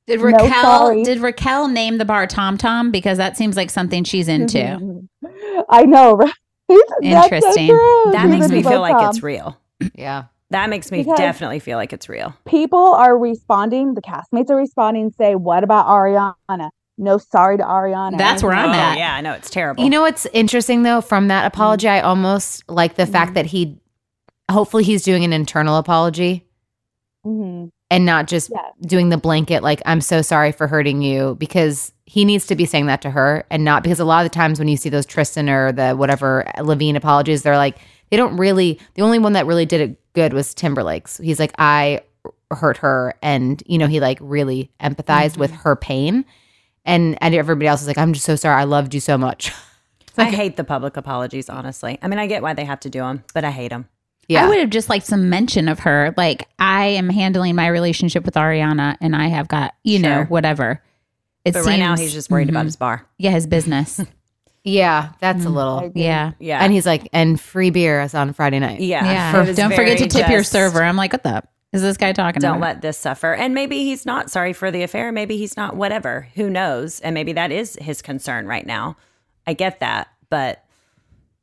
Did 0.07 0.21
Raquel 0.21 0.49
sorry. 0.61 1.03
did 1.03 1.19
Raquel 1.19 1.67
name 1.67 1.97
the 1.97 2.05
bar 2.05 2.27
Tom 2.27 2.57
Tom 2.57 2.91
because 2.91 3.17
that 3.17 3.37
seems 3.37 3.57
like 3.57 3.71
something 3.71 4.03
she's 4.03 4.27
into. 4.27 5.07
I 5.69 5.85
know, 5.85 6.15
right? 6.15 6.31
That's 6.67 6.81
so 6.89 6.97
Interesting. 7.01 7.67
That 7.67 8.23
She's 8.23 8.29
makes 8.29 8.49
me 8.49 8.63
feel 8.63 8.81
like 8.81 8.93
Tom. 8.93 9.09
it's 9.09 9.23
real. 9.23 9.59
Yeah. 9.93 10.25
That 10.51 10.69
makes 10.69 10.91
me 10.91 10.99
Because- 10.99 11.17
definitely 11.17 11.59
feel 11.59 11.77
like 11.77 11.91
it's 11.91 12.07
real. 12.07 12.35
people 12.45 12.93
are 12.93 13.17
responding. 13.17 13.93
The 13.93 14.01
castmates 14.01 14.49
are 14.49 14.55
responding. 14.55 15.11
Say, 15.11 15.35
what 15.35 15.63
about 15.63 15.87
Ariana? 15.87 16.69
No, 16.97 17.17
sorry 17.17 17.57
to 17.57 17.63
Ariana. 17.63 18.17
That's 18.17 18.41
where 18.41 18.53
I'm 18.53 18.69
oh, 18.69 18.73
at. 18.73 18.97
yeah, 18.97 19.15
I 19.15 19.21
know 19.21 19.33
it's 19.33 19.49
terrible. 19.49 19.83
You 19.83 19.89
know 19.89 20.01
what's 20.01 20.25
interesting 20.27 20.83
though 20.83 21.01
from 21.01 21.27
that 21.27 21.45
apology? 21.45 21.87
I 21.87 21.99
almost 22.01 22.63
like 22.69 22.95
the 22.95 23.05
fact 23.05 23.29
mm-hmm. 23.29 23.33
that 23.35 23.45
he, 23.47 23.77
hopefully, 24.49 24.83
he's 24.83 25.03
doing 25.03 25.23
an 25.25 25.33
internal 25.33 25.77
apology 25.77 26.45
Mhm. 27.25 27.69
and 27.89 28.05
not 28.05 28.27
just 28.27 28.49
Yeah. 28.53 28.61
doing 28.88 29.09
the 29.09 29.17
blanket 29.17 29.63
like 29.63 29.81
I'm 29.85 30.01
so 30.01 30.21
sorry 30.21 30.51
for 30.51 30.67
hurting 30.67 31.01
you 31.01 31.35
because 31.39 31.91
he 32.05 32.23
needs 32.25 32.45
to 32.47 32.55
be 32.55 32.65
saying 32.65 32.85
that 32.85 33.01
to 33.01 33.09
her 33.11 33.45
and 33.49 33.63
not 33.63 33.81
because 33.83 33.99
a 33.99 34.05
lot 34.05 34.25
of 34.25 34.31
the 34.31 34.35
times 34.35 34.59
when 34.59 34.67
you 34.67 34.77
see 34.77 34.89
those 34.89 35.05
Tristan 35.05 35.49
or 35.49 35.71
the 35.71 35.93
whatever 35.93 36.49
Levine 36.61 36.95
apologies, 36.95 37.41
they're 37.43 37.57
like 37.57 37.77
they 38.11 38.17
don't 38.17 38.38
really. 38.38 38.79
The 38.93 39.01
only 39.01 39.17
one 39.17 39.33
that 39.33 39.47
really 39.47 39.65
did 39.65 39.81
it 39.81 39.99
good 40.13 40.31
was 40.33 40.53
Timberlake's. 40.53 41.17
He's 41.17 41.39
like 41.39 41.53
I 41.57 42.01
hurt 42.51 42.77
her 42.77 43.15
and 43.23 43.61
you 43.65 43.77
know 43.79 43.88
he 43.88 43.99
like 43.99 44.19
really 44.21 44.69
empathized 44.79 45.38
with 45.38 45.51
her 45.51 45.75
pain 45.75 46.23
and 46.85 47.17
and 47.21 47.33
everybody 47.33 47.65
else 47.67 47.81
is 47.81 47.88
like 47.88 47.97
I'm 47.97 48.13
just 48.13 48.25
so 48.25 48.35
sorry 48.35 48.61
I 48.61 48.65
loved 48.65 48.93
you 48.93 48.99
so 48.99 49.17
much. 49.17 49.51
I 50.17 50.25
hate 50.25 50.55
the 50.55 50.63
public 50.63 50.95
apologies, 50.95 51.49
honestly. 51.49 51.97
I 52.01 52.07
mean, 52.07 52.19
I 52.19 52.27
get 52.27 52.41
why 52.41 52.53
they 52.53 52.63
have 52.63 52.79
to 52.81 52.89
do 52.89 52.99
them, 52.99 53.23
but 53.33 53.43
I 53.43 53.51
hate 53.51 53.69
them. 53.69 53.89
Yeah. 54.27 54.45
I 54.45 54.49
would 54.49 54.59
have 54.59 54.69
just 54.71 54.89
liked 54.89 55.05
some 55.05 55.29
mention 55.29 55.67
of 55.67 55.79
her. 55.79 56.13
Like, 56.17 56.47
I 56.57 56.85
am 56.88 57.09
handling 57.09 57.55
my 57.55 57.67
relationship 57.67 58.25
with 58.25 58.33
Ariana 58.35 58.97
and 59.01 59.15
I 59.15 59.27
have 59.27 59.47
got, 59.47 59.73
you 59.83 59.99
know, 59.99 60.23
whatever. 60.29 60.81
It 61.43 61.53
But 61.53 61.65
right 61.65 61.77
now, 61.79 61.95
he's 61.95 62.11
just 62.13 62.31
worried 62.31 62.49
about 62.49 62.63
Mhm. 62.63 62.65
his 62.65 62.75
bar. 62.75 63.05
Yeah, 63.19 63.29
his 63.31 63.45
business. 63.45 64.01
yeah, 64.63 65.09
that's 65.19 65.45
a 65.45 65.47
Mm. 65.49 65.53
little. 65.53 65.79
I 65.79 65.83
agree. 65.85 66.01
yeah. 66.03 66.31
Yeah. 66.39 66.59
And 66.63 66.73
he's 66.73 66.88
like, 66.88 67.07
and 67.13 67.39
free 67.39 67.69
beer 67.69 68.01
is 68.01 68.15
on 68.15 68.33
Friday 68.33 68.57
night. 68.59 68.79
yeah. 68.79 69.05
Yeah. 69.05 69.41
It 69.43 69.47
was 69.49 69.55
Don't 69.57 69.73
forget 69.75 69.99
to 69.99 70.07
very 70.07 70.23
tip 70.23 70.29
your 70.31 70.43
server. 70.43 70.83
I'm 70.83 70.95
like, 70.97 71.13
what 71.13 71.21
the 71.23 71.43
is 71.71 71.81
this 71.81 71.97
guy 71.97 72.13
talking 72.13 72.39
Don't 72.39 72.51
about? 72.57 72.61
let 72.61 72.81
this 72.81 72.97
suffer. 72.97 73.33
And 73.35 73.53
maybe 73.53 73.83
he's 73.83 74.05
not 74.05 74.31
sorry 74.31 74.53
for 74.53 74.71
the 74.71 74.81
affair. 74.81 75.11
Maybe 75.11 75.35
he's 75.38 75.57
not, 75.57 75.75
whatever. 75.75 76.29
Who 76.35 76.49
knows? 76.49 77.01
And 77.01 77.13
maybe 77.13 77.33
that 77.33 77.51
is 77.51 77.77
his 77.81 78.01
concern 78.01 78.47
right 78.47 78.65
now. 78.65 78.95
I 79.45 79.53
get 79.53 79.81
that. 79.81 80.07
But 80.29 80.63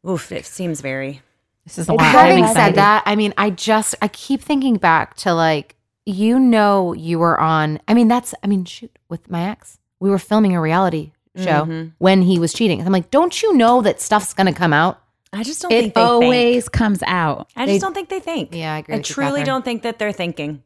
oof, 0.08 0.32
it 0.32 0.46
seems 0.46 0.80
very. 0.80 1.20
This 1.64 1.78
is 1.78 1.88
a 1.88 1.92
It's 1.92 2.02
lot. 2.02 2.10
Having 2.12 2.46
said 2.48 2.74
that, 2.76 3.02
I 3.06 3.14
mean, 3.16 3.32
I 3.38 3.50
just 3.50 3.94
I 4.02 4.08
keep 4.08 4.40
thinking 4.42 4.76
back 4.76 5.14
to 5.18 5.32
like 5.34 5.76
you 6.06 6.38
know 6.38 6.92
you 6.92 7.18
were 7.18 7.38
on. 7.40 7.80
I 7.86 7.94
mean, 7.94 8.08
that's 8.08 8.34
I 8.42 8.46
mean, 8.46 8.64
shoot, 8.64 8.90
with 9.08 9.30
my 9.30 9.48
ex, 9.48 9.78
we 10.00 10.10
were 10.10 10.18
filming 10.18 10.54
a 10.56 10.60
reality 10.60 11.12
show 11.36 11.64
Mhm. 11.64 11.92
when 11.98 12.22
he 12.22 12.38
was 12.38 12.52
cheating. 12.52 12.80
I'm 12.84 12.92
like, 12.92 13.10
don't 13.10 13.40
you 13.42 13.54
know 13.54 13.80
that 13.82 14.00
stuff's 14.00 14.34
gonna 14.34 14.52
come 14.52 14.72
out? 14.72 15.00
I 15.32 15.42
just 15.44 15.62
don't 15.62 15.72
it 15.72 15.80
think 15.80 15.94
they 15.94 16.00
always 16.02 16.64
think. 16.64 16.72
comes 16.72 17.02
out. 17.06 17.48
I 17.56 17.64
they- 17.64 17.72
just 17.74 17.82
don't 17.82 17.94
think 17.94 18.10
they 18.10 18.20
think. 18.20 18.54
Yeah, 18.54 18.74
I 18.74 18.78
agree 18.78 18.94
I 18.94 18.98
with 18.98 19.08
you, 19.08 19.14
truly 19.14 19.42
don't 19.44 19.64
think 19.64 19.82
that 19.82 19.98
they're 19.98 20.12
thinking. 20.12 20.62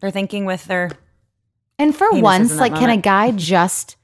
They're 0.00 0.12
thinking 0.12 0.44
with 0.44 0.66
their. 0.66 0.90
And 1.78 1.96
for 1.96 2.12
once, 2.12 2.52
in 2.52 2.56
that 2.58 2.62
like, 2.70 2.74
can 2.76 2.90
a 2.90 2.96
guy 2.96 3.32
just? 3.32 3.96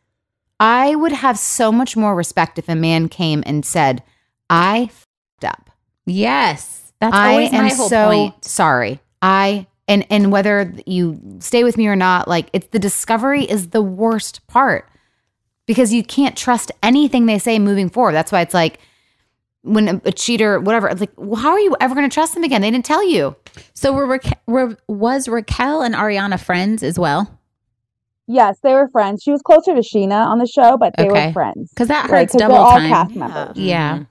I 0.59 0.95
would 0.97 1.13
have 1.13 1.39
so 1.39 1.71
much 1.71 1.97
more 1.97 2.15
respect 2.17 2.59
if 2.59 2.69
a 2.69 2.75
man 2.75 3.09
came 3.09 3.43
and 3.47 3.65
said, 3.65 4.03
"I 4.51 4.87
fed 4.89 4.95
up. 4.95 5.10
Yes. 6.11 6.93
That's 7.01 7.15
I 7.17 7.31
always 7.33 7.53
am 7.53 7.65
my 7.65 7.75
whole 7.75 7.89
so 7.89 8.09
point. 8.11 8.45
sorry. 8.45 9.01
I 9.23 9.67
and 9.89 10.07
and 10.11 10.31
whether 10.31 10.73
you 10.87 11.21
stay 11.41 11.65
with 11.65 11.77
me 11.77 11.87
or 11.87 11.97
not, 11.97 12.29
like 12.29 12.49
it's 12.53 12.67
the 12.69 12.79
discovery 12.79 13.45
is 13.45 13.69
the 13.71 13.83
worst 13.83 14.47
part 14.47 14.89
because 15.67 15.93
you 15.93 16.03
can't 16.03 16.37
trust 16.37 16.71
anything 16.83 17.27
they 17.27 17.39
say 17.39 17.59
moving 17.59 17.89
forward. 17.89 18.13
That's 18.13 18.31
why 18.33 18.41
it's 18.43 18.55
like 18.55 18.81
when 19.63 19.89
a, 19.89 20.01
a 20.07 20.13
cheater, 20.13 20.59
whatever, 20.61 20.89
it's 20.89 21.01
like, 21.01 21.13
well, 21.17 21.41
how 21.41 21.51
are 21.51 21.61
you 21.61 21.77
ever 21.81 21.95
going 21.95 22.09
to 22.09 22.13
trust 22.13 22.35
them 22.35 22.45
again? 22.45 22.63
They 22.63 22.71
didn't 22.71 22.85
tell 22.87 23.07
you. 23.07 23.37
So 23.75 23.93
were, 23.93 24.07
Raque- 24.07 24.39
were 24.47 24.77
was 24.89 25.29
Raquel 25.29 25.83
and 25.83 25.95
Ariana 25.95 26.41
friends 26.43 26.83
as 26.83 26.99
well? 26.99 27.39
Yes, 28.27 28.59
they 28.63 28.73
were 28.73 28.89
friends. 28.89 29.23
She 29.23 29.33
was 29.33 29.43
closer 29.43 29.75
to 29.75 29.81
Scheana 29.81 30.25
on 30.27 30.39
the 30.39 30.47
show, 30.47 30.77
but 30.79 30.95
they 30.97 31.09
Okay. 31.11 31.27
were 31.29 31.33
friends. 31.33 31.71
Because 31.75 31.89
that 31.89 32.09
Right, 32.09 32.21
hurts 32.21 32.33
'cause 32.33 32.39
they're 32.39 32.49
double 32.49 32.63
all 32.63 32.79
time. 32.79 32.89
cast 32.89 33.15
members. 33.17 33.57
Yeah. 33.57 33.97
Yeah, 33.99 34.05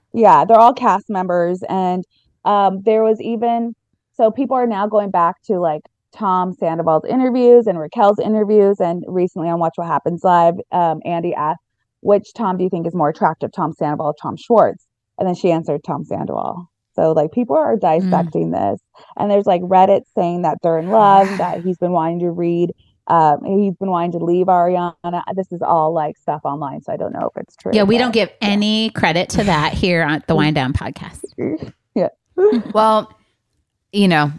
they're 0.46 0.60
all 0.60 0.74
cast 0.74 1.10
members, 1.10 1.62
and 1.70 2.04
um, 2.46 2.82
there 2.84 3.04
was 3.04 3.22
even 3.22 3.76
so 4.14 4.32
people 4.32 4.58
are 4.58 4.68
now 4.68 4.88
going 4.88 5.12
back 5.12 5.42
to 5.44 5.60
like 5.60 5.82
Tom 6.14 6.54
Sandoval's 6.54 7.06
interviews 7.06 7.68
and 7.68 7.80
Raquel's 7.80 8.20
interviews, 8.20 8.80
and 8.80 9.04
recently 9.08 9.50
on 9.50 9.60
Watch 9.60 9.74
What 9.76 9.88
Happens 9.88 10.24
Live, 10.24 10.56
um, 10.72 11.00
Andy 11.06 11.34
asked, 11.34 11.62
"Which 12.02 12.34
Tom 12.34 12.58
do 12.58 12.64
you 12.64 12.70
think 12.70 12.88
is 12.88 12.96
more 12.96 13.10
attractive, 13.10 13.52
Tom 13.52 13.74
Sandoval 13.74 14.08
or 14.08 14.16
Tom 14.22 14.36
Schwartz?" 14.38 14.86
And 15.18 15.28
then 15.28 15.36
she 15.36 15.52
answered 15.52 15.82
Tom 15.86 16.04
Sandoval. 16.04 16.70
So 16.96 17.12
like 17.14 17.32
people 17.32 17.56
are 17.56 17.78
dissecting 17.78 18.52
this, 18.52 18.80
and 19.18 19.30
there's 19.32 19.46
like 19.46 19.62
Reddit 19.62 20.02
saying 20.16 20.42
that 20.42 20.58
they're 20.62 20.80
in 20.80 20.90
love, 20.90 21.38
that 21.38 21.62
he's 21.62 21.78
been 21.78 21.92
wanting 21.92 22.20
to 22.20 22.32
read. 22.32 22.72
Um, 23.10 23.44
he's 23.44 23.76
been 23.76 23.90
wanting 23.90 24.12
to 24.14 24.20
leave 24.20 24.46
Ariana. 24.46 24.94
This 25.36 25.52
is 25.52 25.62
all 25.62 25.94
like 25.94 26.18
stuff 26.18 26.42
online, 26.44 26.82
so 26.84 26.94
I 26.94 26.98
don't 26.98 27.12
know 27.12 27.32
if 27.36 27.42
it's 27.42 27.56
true. 27.56 27.72
Yeah, 27.74 27.84
we 27.84 27.96
but- 27.96 28.04
don't 28.04 28.14
give 28.14 28.30
any 28.40 28.92
credit 28.92 29.30
to 29.30 29.44
that 29.46 29.74
here 29.74 30.04
on 30.04 30.24
the 30.28 30.36
Whine 30.36 30.54
Down 30.54 30.74
podcast. 30.74 31.24
Yeah. 31.96 32.10
well, 32.74 33.12
you 33.92 34.08
know, 34.08 34.32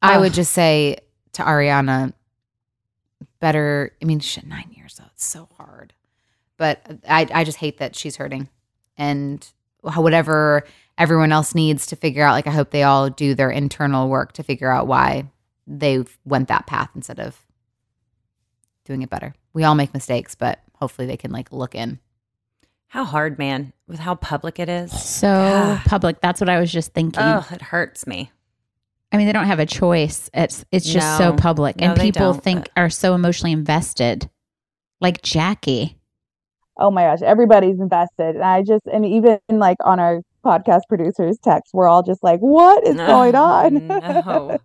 I 0.00 0.14
Ugh. 0.14 0.20
would 0.22 0.32
just 0.32 0.52
say 0.52 0.98
to 1.32 1.42
Ariana, 1.42 2.12
better. 3.40 3.90
I 4.00 4.04
mean, 4.04 4.20
shit, 4.20 4.46
nine 4.46 4.72
years 4.76 4.94
though. 4.94 5.04
It's 5.12 5.26
so 5.26 5.48
hard. 5.58 5.92
But 6.56 6.80
I, 7.08 7.26
I 7.34 7.44
just 7.44 7.58
hate 7.58 7.78
that 7.78 7.96
she's 7.96 8.16
hurting, 8.16 8.48
and 8.96 9.46
whatever 9.80 10.62
everyone 10.98 11.32
else 11.32 11.54
needs 11.54 11.86
to 11.86 11.96
figure 11.96 12.24
out. 12.24 12.32
Like, 12.32 12.46
I 12.46 12.50
hope 12.52 12.70
they 12.70 12.84
all 12.84 13.10
do 13.10 13.34
their 13.34 13.50
internal 13.50 14.08
work 14.08 14.32
to 14.34 14.42
figure 14.42 14.70
out 14.70 14.86
why 14.86 15.26
they 15.66 16.04
went 16.24 16.48
that 16.48 16.66
path 16.66 16.90
instead 16.94 17.18
of 17.18 17.44
doing 18.84 19.02
it 19.02 19.10
better. 19.10 19.34
We 19.52 19.64
all 19.64 19.74
make 19.74 19.92
mistakes, 19.94 20.34
but 20.34 20.60
hopefully 20.74 21.06
they 21.06 21.16
can 21.16 21.30
like 21.30 21.52
look 21.52 21.74
in. 21.74 21.98
How 22.88 23.04
hard, 23.04 23.38
man, 23.38 23.72
with 23.88 24.00
how 24.00 24.14
public 24.16 24.58
it 24.58 24.68
is. 24.68 24.92
So 25.00 25.28
God. 25.28 25.80
public. 25.86 26.20
That's 26.20 26.40
what 26.40 26.50
I 26.50 26.60
was 26.60 26.70
just 26.70 26.92
thinking. 26.92 27.22
Oh, 27.22 27.46
it 27.50 27.62
hurts 27.62 28.06
me. 28.06 28.30
I 29.10 29.16
mean, 29.16 29.26
they 29.26 29.32
don't 29.32 29.46
have 29.46 29.58
a 29.60 29.66
choice. 29.66 30.28
It's 30.34 30.64
it's 30.70 30.90
just 30.90 31.18
so 31.18 31.32
public, 31.34 31.76
No, 31.76 31.92
and 31.92 32.00
people 32.00 32.32
think 32.34 32.68
but- 32.74 32.82
are 32.82 32.90
so 32.90 33.14
emotionally 33.14 33.52
invested. 33.52 34.28
Like 35.00 35.22
Jackie. 35.22 35.98
oh 36.76 36.90
my 36.90 37.02
gosh, 37.02 37.22
everybody's 37.22 37.80
invested. 37.80 38.36
And 38.36 38.44
I 38.44 38.62
just, 38.62 38.86
and 38.86 39.04
even 39.04 39.38
like 39.50 39.76
on 39.84 39.98
our 40.00 40.22
podcast 40.44 40.82
producers 40.88 41.38
text. 41.42 41.72
We're 41.72 41.88
all 41.88 42.02
just 42.02 42.22
like, 42.22 42.40
what 42.40 42.86
is 42.86 42.96
going 42.96 43.34
on? 43.34 44.58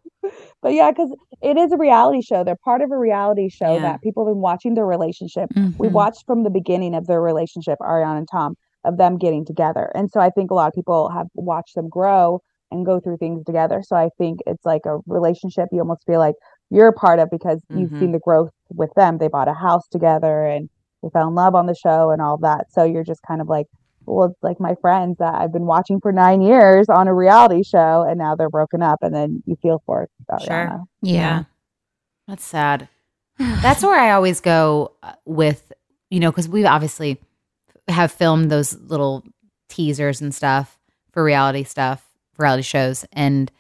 But 0.62 0.74
yeah, 0.74 0.92
because 0.92 1.14
it 1.42 1.58
is 1.58 1.72
a 1.72 1.78
reality 1.78 2.22
show. 2.22 2.44
They're 2.44 2.56
part 2.64 2.82
of 2.82 2.92
a 2.92 2.98
reality 2.98 3.50
show 3.50 3.76
Yeah. 3.76 3.82
that 3.94 4.02
people 4.02 4.26
have 4.26 4.34
been 4.34 4.42
watching 4.42 4.74
their 4.74 4.86
relationship. 4.86 5.50
We 5.78 5.88
Mhm. 5.88 5.94
watched 5.94 6.26
from 6.26 6.44
the 6.44 6.50
beginning 6.50 6.96
of 6.96 7.08
their 7.08 7.22
relationship, 7.22 7.78
Ariana 7.82 8.18
and 8.20 8.28
Tom, 8.32 8.56
of 8.84 8.98
them 8.98 9.18
getting 9.18 9.46
together. 9.46 9.92
And 9.96 10.10
so 10.10 10.20
I 10.20 10.30
think 10.30 10.52
a 10.52 10.54
lot 10.54 10.68
of 10.68 10.74
people 10.74 11.10
have 11.10 11.28
watched 11.36 11.76
them 11.76 11.90
grow 11.90 12.42
and 12.72 12.86
go 12.86 13.00
through 13.00 13.18
things 13.18 13.44
together. 13.46 13.82
So 13.84 13.96
I 13.96 14.10
think 14.18 14.40
it's 14.46 14.66
like 14.66 14.86
a 14.86 15.00
relationship 15.08 15.70
you 15.72 15.80
almost 15.80 16.06
feel 16.06 16.20
like 16.20 16.36
you're 16.70 16.88
a 16.90 16.94
part 16.94 17.20
of 17.20 17.30
because 17.30 17.62
you've 17.70 17.92
Mhm. 17.92 18.00
seen 18.00 18.12
the 18.12 18.20
growth 18.20 18.50
with 18.70 18.94
them. 18.96 19.18
They 19.18 19.30
bought 19.30 19.48
a 19.48 19.54
house 19.54 19.88
together 19.88 20.44
and 20.46 20.70
they 21.02 21.10
fell 21.10 21.28
in 21.30 21.36
love 21.36 21.56
on 21.56 21.66
the 21.68 21.76
show 21.76 22.10
and 22.12 22.22
all 22.22 22.38
that. 22.40 22.72
So 22.72 22.84
you're 22.84 23.04
just 23.06 23.22
kind 23.28 23.40
of 23.42 23.48
like, 23.48 23.68
well, 24.08 24.30
it's 24.30 24.44
like 24.44 24.60
my 24.60 24.76
friends 24.82 25.18
that 25.20 25.36
I've 25.36 25.52
been 25.52 25.66
watching 25.66 26.00
for 26.00 26.12
nine 26.12 26.42
years 26.42 26.88
on 26.90 27.08
a 27.08 27.14
reality 27.14 27.64
show 27.64 28.06
and 28.08 28.18
now 28.18 28.36
they're 28.36 28.50
broken 28.50 28.82
up 28.82 29.00
and 29.02 29.14
then 29.14 29.44
you 29.46 29.56
feel 29.62 29.82
for 29.86 30.08
Ariana. 30.32 30.70
Sure. 30.70 30.88
yeah. 31.02 31.44
That's 32.28 32.44
sad. 32.44 32.90
That's 33.38 33.84
where 33.84 34.00
I 34.00 34.12
always 34.12 34.42
go 34.42 34.94
uh, 35.04 35.14
with, 35.26 35.72
you 36.10 36.20
know, 36.20 36.32
because 36.32 36.50
we 36.50 36.66
obviously 36.66 37.22
have 37.88 38.12
filmed 38.12 38.50
those 38.50 38.78
little 38.80 39.24
teasers 39.70 40.22
and 40.22 40.34
stuff 40.34 40.80
for 41.12 41.24
reality 41.24 41.64
stuff, 41.64 42.06
reality 42.38 42.64
shows. 42.64 43.06
And 43.14 43.52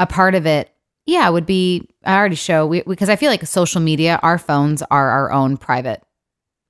a 0.00 0.06
part 0.06 0.34
of 0.34 0.46
it, 0.46 0.70
yeah, 1.06 1.28
would 1.28 1.46
be, 1.46 1.88
I 2.04 2.16
already 2.16 2.36
show, 2.36 2.66
we, 2.66 2.82
because 2.82 3.08
I 3.08 3.16
feel 3.16 3.30
like 3.30 3.46
social 3.46 3.80
media, 3.80 4.18
our 4.22 4.38
phones 4.38 4.82
are 4.90 5.10
our 5.10 5.32
own 5.32 5.56
private 5.56 6.02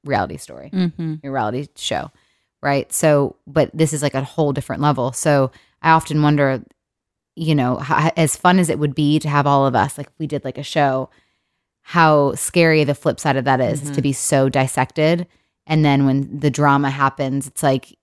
reality 0.05 0.37
story 0.37 0.69
hmm 0.71 1.15
reality 1.23 1.69
show, 1.77 2.11
right? 2.63 2.93
So, 2.93 3.37
but 3.47 3.71
this 3.73 3.93
is 3.93 4.03
like 4.03 4.15
a 4.15 4.25
whole 4.25 4.53
different 4.53 4.83
level. 4.83 5.13
So 5.13 5.51
I 5.83 5.91
often 5.91 6.23
wonder, 6.23 6.63
you 7.37 7.55
know, 7.55 7.77
how, 7.77 8.11
as 8.17 8.37
fun 8.37 8.59
as 8.59 8.69
it 8.69 8.79
would 8.79 8.95
be 8.95 9.19
to 9.21 9.29
have 9.29 9.47
all 9.47 9.67
of 9.67 9.75
us, 9.75 9.97
like 9.97 10.09
if 10.09 10.19
we 10.19 10.27
did 10.27 10.45
like 10.45 10.59
a 10.59 10.63
show, 10.63 11.11
how 11.83 12.35
scary 12.35 12.85
the 12.85 12.95
flip 12.95 13.21
side 13.21 13.37
of 13.37 13.45
that 13.45 13.61
is, 13.61 13.81
is 13.81 13.89
to 13.89 13.93
mm-hmm. 13.95 14.03
be 14.03 14.13
so 14.13 14.49
dissected. 14.49 15.27
And 15.67 15.85
then 15.85 16.05
when 16.05 16.41
the 16.41 16.51
drama 16.51 16.91
happens, 16.91 17.47
it's 17.47 17.63
like, 17.63 17.97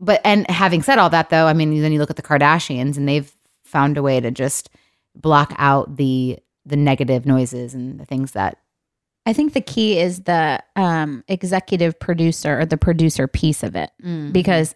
but, 0.00 0.20
and 0.24 0.50
having 0.50 0.82
said 0.82 0.98
all 0.98 1.10
that 1.10 1.30
though, 1.30 1.46
I 1.46 1.52
mean, 1.52 1.80
then 1.80 1.92
you 1.92 1.98
look 1.98 2.10
at 2.10 2.16
the 2.16 2.22
Kardashians 2.22 2.96
and 2.96 3.08
they've 3.08 3.32
found 3.64 3.96
a 3.96 4.02
way 4.02 4.20
to 4.20 4.30
just 4.30 4.68
block 5.14 5.54
out 5.58 5.96
the, 5.96 6.38
the 6.66 6.76
negative 6.76 7.24
noises 7.24 7.74
and 7.74 8.00
the 8.00 8.04
things 8.04 8.32
that 8.32 8.58
I 9.26 9.32
think 9.32 9.52
the 9.52 9.60
key 9.60 9.98
is 9.98 10.22
the 10.22 10.62
um, 10.76 11.22
executive 11.28 11.98
producer 12.00 12.60
or 12.60 12.66
the 12.66 12.76
producer 12.76 13.26
piece 13.28 13.62
of 13.62 13.76
it 13.76 13.90
because 14.32 14.74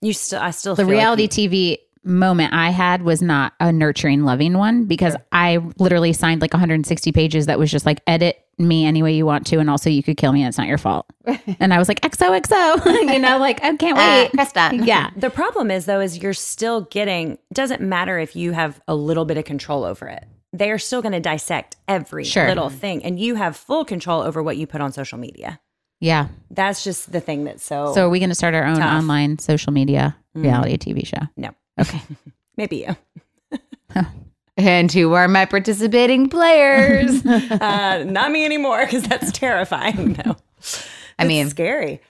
You 0.00 0.12
still, 0.12 0.40
I 0.40 0.50
still 0.52 0.74
the 0.74 0.82
feel 0.82 0.86
like 0.88 0.92
reality 0.92 1.22
you- 1.24 1.28
TV 1.28 1.78
moment 2.02 2.54
I 2.54 2.70
had 2.70 3.02
was 3.02 3.20
not 3.20 3.52
a 3.60 3.70
nurturing, 3.72 4.24
loving 4.24 4.56
one 4.56 4.86
because 4.86 5.16
I 5.32 5.58
literally 5.78 6.14
signed 6.14 6.40
like 6.40 6.54
160 6.54 7.12
pages 7.12 7.44
that 7.46 7.58
was 7.58 7.70
just 7.70 7.84
like 7.84 8.00
edit 8.06 8.42
me 8.56 8.86
any 8.86 9.02
way 9.02 9.12
you 9.14 9.26
want 9.26 9.46
to, 9.48 9.58
and 9.58 9.68
also 9.68 9.90
you 9.90 10.02
could 10.02 10.16
kill 10.16 10.32
me 10.32 10.40
and 10.42 10.48
it's 10.48 10.56
not 10.56 10.66
your 10.66 10.78
fault. 10.78 11.04
and 11.60 11.74
I 11.74 11.78
was 11.78 11.88
like 11.88 12.00
XOXO, 12.00 12.84
you 13.12 13.18
know, 13.18 13.38
like 13.38 13.62
I 13.62 13.74
can't 13.76 13.98
wait. 13.98 14.30
Kristen. 14.30 14.84
yeah, 14.84 15.10
The 15.16 15.28
problem 15.30 15.70
is 15.70 15.84
though, 15.86 16.00
is 16.00 16.16
you're 16.16 16.32
still 16.32 16.82
getting. 16.82 17.36
Doesn't 17.52 17.82
matter 17.82 18.18
if 18.18 18.34
you 18.36 18.52
have 18.52 18.80
a 18.88 18.94
little 18.94 19.24
bit 19.26 19.36
of 19.36 19.44
control 19.44 19.84
over 19.84 20.06
it. 20.08 20.24
They 20.52 20.70
are 20.70 20.78
still 20.78 21.00
going 21.02 21.12
to 21.12 21.20
dissect 21.20 21.76
every 21.86 22.24
Sure. 22.24 22.48
little 22.48 22.70
thing, 22.70 23.04
and 23.04 23.18
you 23.20 23.36
have 23.36 23.56
full 23.56 23.84
control 23.84 24.22
over 24.22 24.42
what 24.42 24.56
you 24.56 24.66
put 24.66 24.80
on 24.80 24.92
social 24.92 25.18
media. 25.18 25.60
yeah. 26.00 26.28
That's 26.50 26.82
just 26.82 27.12
the 27.12 27.20
thing 27.20 27.44
that's 27.44 27.62
so. 27.64 27.92
So 27.94 28.06
are 28.06 28.10
we 28.10 28.18
going 28.18 28.30
to 28.30 28.34
start 28.34 28.54
our 28.54 28.64
own 28.64 28.76
Tough. 28.78 28.92
online 29.02 29.38
social 29.38 29.72
media 29.72 30.16
Mhm. 30.36 30.42
reality 30.44 30.76
TV 30.78 31.04
show? 31.06 31.28
no, 31.36 31.50
Okay. 31.80 32.00
maybe 32.56 32.86
you. 32.86 32.96
And 34.56 34.92
who 34.92 35.14
are 35.14 35.26
my 35.28 35.46
participating 35.46 36.28
players? 36.28 37.24
Uh, 37.50 38.04
not 38.06 38.30
me 38.30 38.44
anymore 38.44 38.84
because 38.84 39.02
that's 39.04 39.32
terrifying. 39.32 40.18
No, 40.26 40.32
I 41.18 41.22
It's 41.24 41.28
mean, 41.28 41.48
scary. 41.48 42.00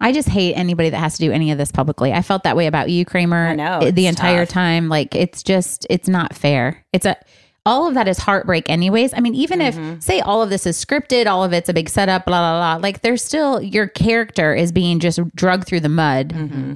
I 0.00 0.12
just 0.12 0.28
hate 0.28 0.54
anybody 0.54 0.90
that 0.90 0.98
has 0.98 1.14
to 1.16 1.24
do 1.24 1.32
any 1.32 1.50
of 1.50 1.58
this 1.58 1.72
publicly. 1.72 2.12
I 2.12 2.22
felt 2.22 2.42
that 2.44 2.56
way 2.56 2.66
about 2.66 2.90
you, 2.90 3.04
Kramer. 3.04 3.48
I 3.48 3.54
know, 3.56 3.90
the 3.90 4.06
entire 4.06 4.44
tough. 4.46 4.52
time. 4.54 4.88
Like 4.88 5.14
it's 5.16 5.42
just 5.42 5.86
it's 5.90 6.08
not 6.08 6.34
fair. 6.34 6.84
It's 6.92 7.06
a 7.06 7.16
all 7.64 7.86
of 7.88 7.94
that 7.94 8.08
is 8.08 8.18
heartbreak 8.18 8.68
anyways. 8.68 9.14
I 9.14 9.20
mean, 9.20 9.34
even 9.34 9.60
Mm-hmm. 9.60 9.92
if 9.94 10.02
say 10.02 10.20
all 10.20 10.42
of 10.42 10.50
this 10.50 10.66
is 10.66 10.82
scripted, 10.82 11.26
all 11.26 11.44
of 11.44 11.52
it's 11.52 11.68
a 11.68 11.72
big 11.74 11.88
setup, 11.88 12.24
blah 12.26 12.38
blah 12.40 12.76
blah. 12.78 12.82
Like 12.82 13.02
there's 13.02 13.22
still 13.22 13.60
your 13.62 13.86
character 13.86 14.54
is 14.54 14.72
being 14.72 14.98
just 15.00 15.20
drugged 15.34 15.66
through 15.66 15.80
the 15.80 15.88
mud. 15.88 16.28
Mm-hmm. 16.30 16.74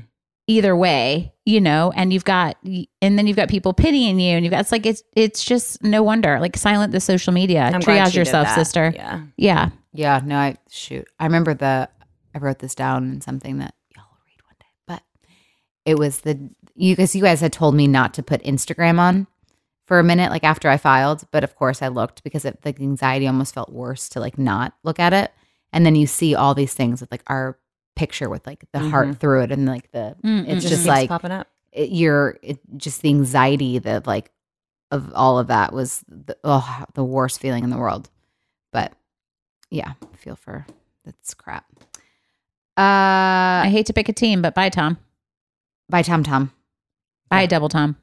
Either 0.49 0.77
way, 0.77 1.33
you 1.45 1.61
know, 1.61 1.93
and 1.97 2.13
you've 2.13 2.25
got 2.25 2.57
and 2.65 3.19
then 3.19 3.27
you've 3.27 3.37
got 3.37 3.49
people 3.49 3.73
pitying 3.73 4.21
you 4.21 4.37
and 4.37 4.45
you've 4.45 4.53
got 4.53 4.61
it's 4.61 4.71
like 4.71 4.87
it's 4.87 5.03
it's 5.17 5.45
just 5.45 5.83
no 5.83 6.05
wonder. 6.05 6.39
Like 6.39 6.57
silent 6.57 6.93
the 6.93 7.01
social 7.01 7.33
media. 7.33 7.63
I'm 7.63 7.81
glad 7.81 7.83
Triage 7.83 8.07
she 8.07 8.11
did 8.13 8.19
yourself, 8.19 8.47
that. 8.47 8.55
sister. 8.55 8.93
Yeah. 8.95 9.23
Yeah. 9.37 9.71
yeah, 9.93 10.21
no, 10.25 10.37
I 10.39 10.57
shoot. 10.71 11.05
I 11.19 11.25
remember 11.25 11.53
the 11.55 11.89
I 12.33 12.39
wrote 12.39 12.61
this 12.61 12.77
down 12.77 13.11
in 13.11 13.21
something 13.23 13.59
that 13.59 13.75
y'all 13.97 14.05
will 14.09 14.19
read 14.25 14.41
one 14.45 14.55
day, 14.61 14.67
but 14.87 15.03
it 15.85 15.99
was 15.99 16.21
the 16.21 16.39
you 16.77 16.95
guys. 16.95 17.17
You 17.17 17.23
guys 17.23 17.41
had 17.41 17.53
told 17.53 17.75
me 17.75 17.89
not 17.89 18.15
to 18.15 18.23
put 18.23 18.41
Instagram 18.45 19.01
on 19.01 19.27
for 19.87 19.99
a 19.99 20.05
minute, 20.05 20.31
like 20.31 20.45
after 20.45 20.69
I 20.69 20.77
filed, 20.77 21.25
but 21.31 21.45
of 21.45 21.55
course 21.55 21.81
I 21.81 21.89
looked 21.89 22.23
because 22.25 22.45
it, 22.45 22.63
the 22.63 22.75
anxiety 22.81 23.27
almost 23.27 23.55
felt 23.55 23.73
worse 23.73 24.09
to 24.11 24.21
like 24.21 24.37
not 24.39 24.75
look 24.83 24.99
at 24.99 25.13
it, 25.13 25.33
and 25.73 25.87
then 25.87 25.95
you 25.95 26.07
see 26.07 26.35
all 26.35 26.55
these 26.55 26.75
things 26.75 27.01
with 27.01 27.11
like 27.11 27.23
our 27.29 27.59
picture 27.95 28.29
with 28.29 28.47
like 28.47 28.65
the 28.73 28.79
heart 28.91 29.19
through 29.19 29.43
it 29.43 29.53
and 29.53 29.65
like 29.67 29.91
the 29.93 30.15
Mm, 30.23 30.47
it's 30.49 30.69
just 30.69 30.87
like 30.87 31.09
popping 31.09 31.31
up. 31.31 31.49
it, 31.73 31.91
you're 31.91 32.37
it, 32.43 32.59
just 32.77 33.01
the 33.03 33.09
anxiety 33.09 33.79
that 33.79 34.07
like 34.07 34.31
of 34.91 35.13
all 35.15 35.39
of 35.39 35.47
that 35.47 35.73
was 35.73 36.05
the, 36.09 36.37
oh, 36.45 36.85
the 36.95 37.05
worst 37.05 37.41
feeling 37.41 37.65
in 37.65 37.71
the 37.71 37.79
world. 37.79 38.11
But 38.73 38.93
yeah 39.71 39.95
feel 40.17 40.37
for 40.37 40.67
that's 41.05 41.33
crap. 41.33 41.65
Uh, 42.77 43.65
I 43.65 43.69
hate 43.71 43.87
to 43.87 43.93
pick 43.95 44.09
a 44.09 44.13
team, 44.13 44.43
but 44.43 44.55
bye 44.55 44.69
Tom. 44.69 44.99
Bye 45.89 46.03
tom 46.03 46.23
tom. 46.23 46.53
Bye. 47.31 47.47
Double 47.47 47.69
Tom. 47.69 47.97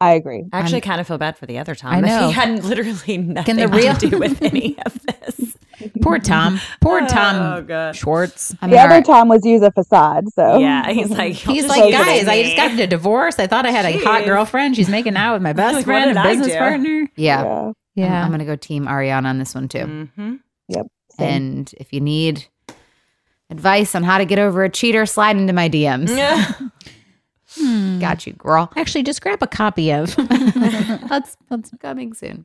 I 0.00 0.12
agree. 0.12 0.44
I 0.52 0.58
actually 0.58 0.82
kind 0.82 1.00
of 1.00 1.06
feel 1.06 1.16
bad 1.18 1.38
for 1.38 1.46
the 1.46 1.58
other 1.58 1.74
Tom. 1.74 1.94
I 1.94 2.00
know. 2.00 2.20
If 2.20 2.26
he 2.26 2.32
hadn't 2.32 2.64
literally 2.64 3.16
nothing 3.18 3.56
the 3.56 3.68
real- 3.68 3.94
to 3.96 4.10
do 4.10 4.18
with 4.18 4.42
any 4.42 4.76
of 4.84 4.98
this. 5.02 5.56
Poor 6.02 6.18
Tom. 6.18 6.58
Poor 6.80 7.00
Oh, 7.02 7.06
Tom 7.06 7.66
gosh. 7.66 7.98
Schwartz. 7.98 8.54
I 8.60 8.66
mean, 8.66 8.72
the 8.72 8.78
other 8.80 8.94
right. 8.96 9.04
Tom 9.04 9.28
was 9.28 9.44
use 9.44 9.62
a 9.62 9.70
facade. 9.70 10.24
So 10.34 10.58
Yeah, 10.58 10.90
he's 10.90 11.10
like 11.18 11.34
He's 11.34 11.66
like, 11.66 11.90
guys, 11.92 12.26
I 12.26 12.42
just 12.42 12.56
got 12.56 12.74
me." 12.74 12.82
a 12.82 12.86
divorce. 12.86 13.38
I 13.38 13.46
thought 13.46 13.64
I 13.66 13.70
had 13.70 13.84
a 13.84 14.02
hot 14.04 14.24
girlfriend. 14.24 14.76
She's 14.76 14.88
making 14.88 15.16
out 15.16 15.34
with 15.34 15.42
my 15.42 15.52
best 15.52 15.76
Like, 15.76 15.84
friend 15.84 16.10
and 16.10 16.18
I 16.18 16.24
business 16.28 16.48
do? 16.48 16.58
partner. 16.58 17.08
yeah, 17.16 17.72
yeah. 17.94 18.06
I'm- 18.06 18.24
I'm, 18.26 18.30
gonna 18.30 18.44
go 18.44 18.56
team 18.56 18.86
ariana 18.86 19.26
on 19.26 19.38
this 19.38 19.54
one 19.54 19.68
too 19.68 20.08
Mhm. 20.18 20.40
Same. 20.70 20.84
and 21.18 21.74
if 21.78 21.92
you 21.94 22.00
need 22.00 22.46
advice 23.50 23.94
on 23.94 24.02
how 24.02 24.18
to 24.18 24.24
get 24.24 24.38
over 24.38 24.64
a 24.64 24.68
cheater 24.68 25.06
slide 25.06 25.36
into 25.36 25.52
my 25.52 25.68
dms 25.68 26.10
Hmm. 27.58 27.98
got 27.98 28.26
you 28.26 28.32
girl. 28.34 28.72
Actually, 28.76 29.02
just 29.02 29.20
grab 29.20 29.42
a 29.42 29.46
copy 29.46 29.92
of. 29.92 30.14
that's 31.08 31.36
that's 31.48 31.70
coming 31.80 32.14
soon 32.14 32.44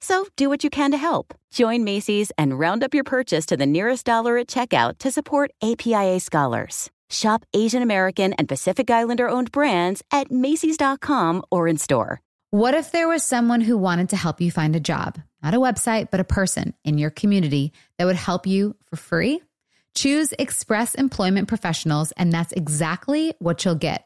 So 0.00 0.26
do 0.36 0.48
what 0.48 0.64
you 0.64 0.70
can 0.70 0.90
to 0.90 0.96
help. 0.96 1.34
Join 1.50 1.84
Macy's 1.84 2.32
and 2.36 2.58
round 2.58 2.84
up 2.84 2.94
your 2.94 3.04
purchase 3.04 3.46
to 3.46 3.56
the 3.56 3.66
nearest 3.66 4.06
dollar 4.06 4.38
at 4.38 4.46
checkout 4.48 4.98
to 4.98 5.10
support 5.10 5.50
APIA 5.62 6.20
scholars. 6.20 6.90
Shop 7.08 7.44
Asian 7.54 7.82
American 7.82 8.32
and 8.34 8.48
Pacific 8.48 8.90
Islander 8.90 9.28
owned 9.28 9.52
brands 9.52 10.02
at 10.10 10.30
Macy's.com 10.30 11.42
or 11.50 11.68
in 11.68 11.78
store. 11.78 12.20
What 12.50 12.74
if 12.74 12.92
there 12.92 13.08
was 13.08 13.22
someone 13.22 13.60
who 13.60 13.76
wanted 13.76 14.08
to 14.10 14.16
help 14.16 14.40
you 14.40 14.50
find 14.50 14.74
a 14.76 14.80
job, 14.80 15.18
not 15.42 15.54
a 15.54 15.58
website, 15.58 16.10
but 16.10 16.20
a 16.20 16.24
person 16.24 16.74
in 16.84 16.96
your 16.96 17.10
community 17.10 17.72
that 17.98 18.06
would 18.06 18.16
help 18.16 18.46
you 18.46 18.76
for 18.84 18.96
free? 18.96 19.42
Choose 19.94 20.32
Express 20.38 20.94
Employment 20.94 21.48
Professionals, 21.48 22.12
and 22.12 22.32
that's 22.32 22.52
exactly 22.52 23.34
what 23.38 23.64
you'll 23.64 23.74
get. 23.74 24.05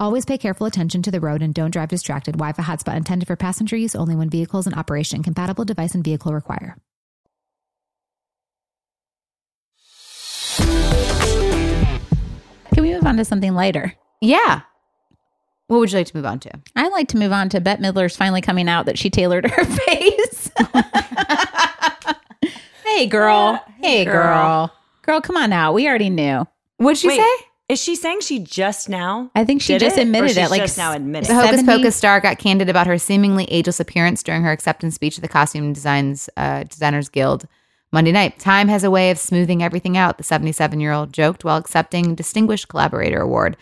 Always 0.00 0.24
pay 0.24 0.38
careful 0.38 0.66
attention 0.66 1.02
to 1.02 1.10
the 1.10 1.20
road 1.20 1.42
and 1.42 1.52
don't 1.52 1.70
drive 1.70 1.90
distracted. 1.90 2.32
Wi-Fi 2.32 2.62
hotspot 2.62 2.96
intended 2.96 3.26
for 3.26 3.36
passenger 3.36 3.76
use 3.76 3.94
only 3.94 4.14
when 4.14 4.30
vehicles 4.30 4.66
in 4.66 4.72
operation. 4.72 5.22
Compatible 5.22 5.66
device 5.66 5.94
and 5.94 6.02
vehicle 6.02 6.32
require. 6.32 6.78
Can 12.72 12.82
we 12.82 12.94
move 12.94 13.04
on 13.04 13.18
to 13.18 13.26
something 13.26 13.52
lighter? 13.52 13.92
Yeah. 14.22 14.62
What 15.66 15.80
would 15.80 15.92
you 15.92 15.98
like 15.98 16.06
to 16.06 16.16
move 16.16 16.24
on 16.24 16.40
to? 16.40 16.50
I'd 16.74 16.92
like 16.92 17.08
to 17.08 17.18
move 17.18 17.32
on 17.32 17.50
to 17.50 17.60
Bette 17.60 17.82
Midler's 17.82 18.16
finally 18.16 18.40
coming 18.40 18.70
out 18.70 18.86
that 18.86 18.98
she 18.98 19.10
tailored 19.10 19.50
her 19.50 19.64
face. 19.66 20.50
hey, 22.84 23.06
girl. 23.06 23.62
hey, 23.82 24.06
girl. 24.06 24.72
girl. 25.02 25.20
come 25.20 25.36
on 25.36 25.52
out. 25.52 25.74
We 25.74 25.86
already 25.86 26.08
knew. 26.08 26.46
What'd 26.78 26.96
she 26.96 27.08
Wait, 27.08 27.20
say? 27.20 27.46
Is 27.70 27.80
she 27.80 27.94
saying 27.94 28.22
she 28.22 28.40
just 28.40 28.88
now? 28.88 29.30
I 29.36 29.44
think 29.44 29.62
she 29.62 29.74
did 29.74 29.80
just 29.80 29.96
it, 29.96 30.02
admitted 30.02 30.36
it. 30.36 30.50
Like 30.50 30.60
just 30.60 30.76
now 30.76 30.92
admitted. 30.92 31.26
It? 31.26 31.28
The 31.28 31.36
Hocus 31.36 31.60
70 31.60 31.66
Pocus 31.72 31.94
star 31.94 32.18
got 32.20 32.40
candid 32.40 32.68
about 32.68 32.88
her 32.88 32.98
seemingly 32.98 33.44
ageless 33.44 33.78
appearance 33.78 34.24
during 34.24 34.42
her 34.42 34.50
acceptance 34.50 34.96
speech 34.96 35.16
at 35.16 35.22
the 35.22 35.28
Costume 35.28 35.72
Designs 35.72 36.28
uh, 36.36 36.64
Designers 36.64 37.08
Guild 37.08 37.46
Monday 37.92 38.10
night. 38.10 38.40
Time 38.40 38.66
has 38.66 38.82
a 38.82 38.90
way 38.90 39.12
of 39.12 39.18
smoothing 39.18 39.62
everything 39.62 39.96
out, 39.96 40.18
the 40.18 40.24
77 40.24 40.80
year 40.80 40.90
old 40.90 41.12
joked 41.12 41.44
while 41.44 41.58
accepting 41.58 42.16
Distinguished 42.16 42.66
Collaborator 42.66 43.20
Award. 43.20 43.56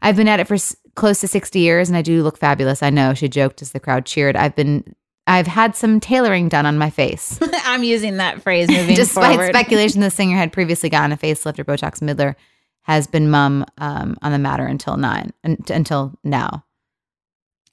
I've 0.00 0.16
been 0.16 0.28
at 0.28 0.40
it 0.40 0.48
for 0.48 0.54
s- 0.54 0.74
close 0.94 1.20
to 1.20 1.28
60 1.28 1.58
years 1.58 1.90
and 1.90 1.98
I 1.98 2.02
do 2.02 2.22
look 2.22 2.38
fabulous. 2.38 2.82
I 2.82 2.88
know, 2.88 3.12
she 3.12 3.28
joked 3.28 3.60
as 3.60 3.72
the 3.72 3.80
crowd 3.80 4.06
cheered. 4.06 4.36
I've 4.36 4.56
been. 4.56 4.94
I've 5.26 5.46
had 5.46 5.76
some 5.76 6.00
tailoring 6.00 6.48
done 6.48 6.64
on 6.64 6.78
my 6.78 6.88
face. 6.88 7.38
I'm 7.64 7.84
using 7.84 8.16
that 8.18 8.42
phrase 8.42 8.68
moving 8.68 8.94
Despite 8.94 9.36
forward. 9.36 9.54
speculation 9.54 10.00
the 10.00 10.10
singer 10.10 10.36
had 10.36 10.50
previously 10.52 10.88
gotten 10.88 11.12
a 11.12 11.16
facelift 11.18 11.58
or 11.58 11.64
Botox, 11.64 12.00
Midler 12.00 12.36
has 12.84 13.06
been 13.06 13.30
mum 13.30 13.64
um, 13.78 14.16
on 14.22 14.32
the 14.32 14.38
matter 14.38 14.64
until 14.64 14.96
nine 14.96 15.32
un- 15.42 15.58
until 15.68 16.18
now. 16.22 16.64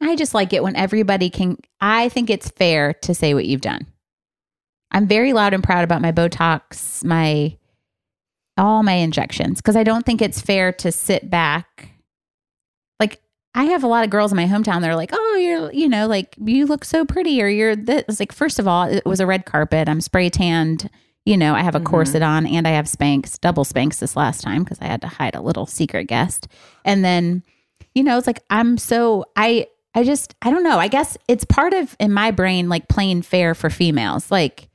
I 0.01 0.15
just 0.15 0.33
like 0.33 0.51
it 0.51 0.63
when 0.63 0.75
everybody 0.75 1.29
can. 1.29 1.57
I 1.79 2.09
think 2.09 2.29
it's 2.29 2.49
fair 2.49 2.93
to 2.93 3.13
say 3.13 3.33
what 3.33 3.45
you've 3.45 3.61
done. 3.61 3.85
I'm 4.91 5.07
very 5.07 5.31
loud 5.31 5.53
and 5.53 5.63
proud 5.63 5.83
about 5.83 6.01
my 6.01 6.11
Botox, 6.11 7.03
my 7.03 7.57
all 8.57 8.83
my 8.83 8.93
injections, 8.93 9.61
because 9.61 9.75
I 9.75 9.83
don't 9.83 10.05
think 10.05 10.21
it's 10.21 10.41
fair 10.41 10.71
to 10.73 10.91
sit 10.91 11.29
back. 11.29 11.91
Like 12.99 13.21
I 13.53 13.65
have 13.65 13.83
a 13.83 13.87
lot 13.87 14.03
of 14.03 14.09
girls 14.09 14.31
in 14.31 14.37
my 14.37 14.47
hometown. 14.47 14.81
They're 14.81 14.95
like, 14.95 15.11
"Oh, 15.13 15.35
you're, 15.35 15.71
you 15.71 15.87
know, 15.87 16.07
like 16.07 16.35
you 16.37 16.65
look 16.65 16.83
so 16.83 17.05
pretty," 17.05 17.41
or 17.41 17.47
"You're 17.47 17.75
this." 17.75 18.19
Like, 18.19 18.31
first 18.31 18.59
of 18.59 18.67
all, 18.67 18.83
it 18.83 19.05
was 19.05 19.19
a 19.19 19.27
red 19.27 19.45
carpet. 19.45 19.87
I'm 19.87 20.01
spray 20.01 20.29
tanned. 20.29 20.89
You 21.25 21.37
know, 21.37 21.53
I 21.53 21.61
have 21.61 21.75
a 21.75 21.79
Mhm. 21.79 21.85
corset 21.85 22.21
on 22.23 22.47
and 22.47 22.67
I 22.67 22.71
have 22.71 22.85
Spanx, 22.85 23.39
double 23.39 23.63
Spanx 23.63 23.99
this 23.99 24.15
last 24.15 24.41
time 24.41 24.63
because 24.63 24.79
I 24.81 24.85
had 24.85 25.01
to 25.01 25.07
hide 25.07 25.35
a 25.35 25.41
little 25.41 25.65
secret 25.67 26.05
guest. 26.07 26.47
And 26.83 27.05
then, 27.05 27.43
you 27.93 28.03
know, 28.03 28.17
it's 28.17 28.25
like 28.27 28.41
I'm 28.49 28.77
so 28.77 29.25
I 29.35 29.67
I 29.93 30.03
just 30.03 30.33
I 30.41 30.49
don't 30.49 30.63
know. 30.63 30.79
I 30.79 30.87
guess 30.87 31.17
it's 31.27 31.43
part 31.45 31.73
of 31.73 31.95
in 31.99 32.11
my 32.11 32.31
brain 32.31 32.69
like 32.69 32.87
playing 32.87 33.21
fair 33.21 33.53
for 33.53 33.69
females. 33.69 34.31
Like 34.31 34.67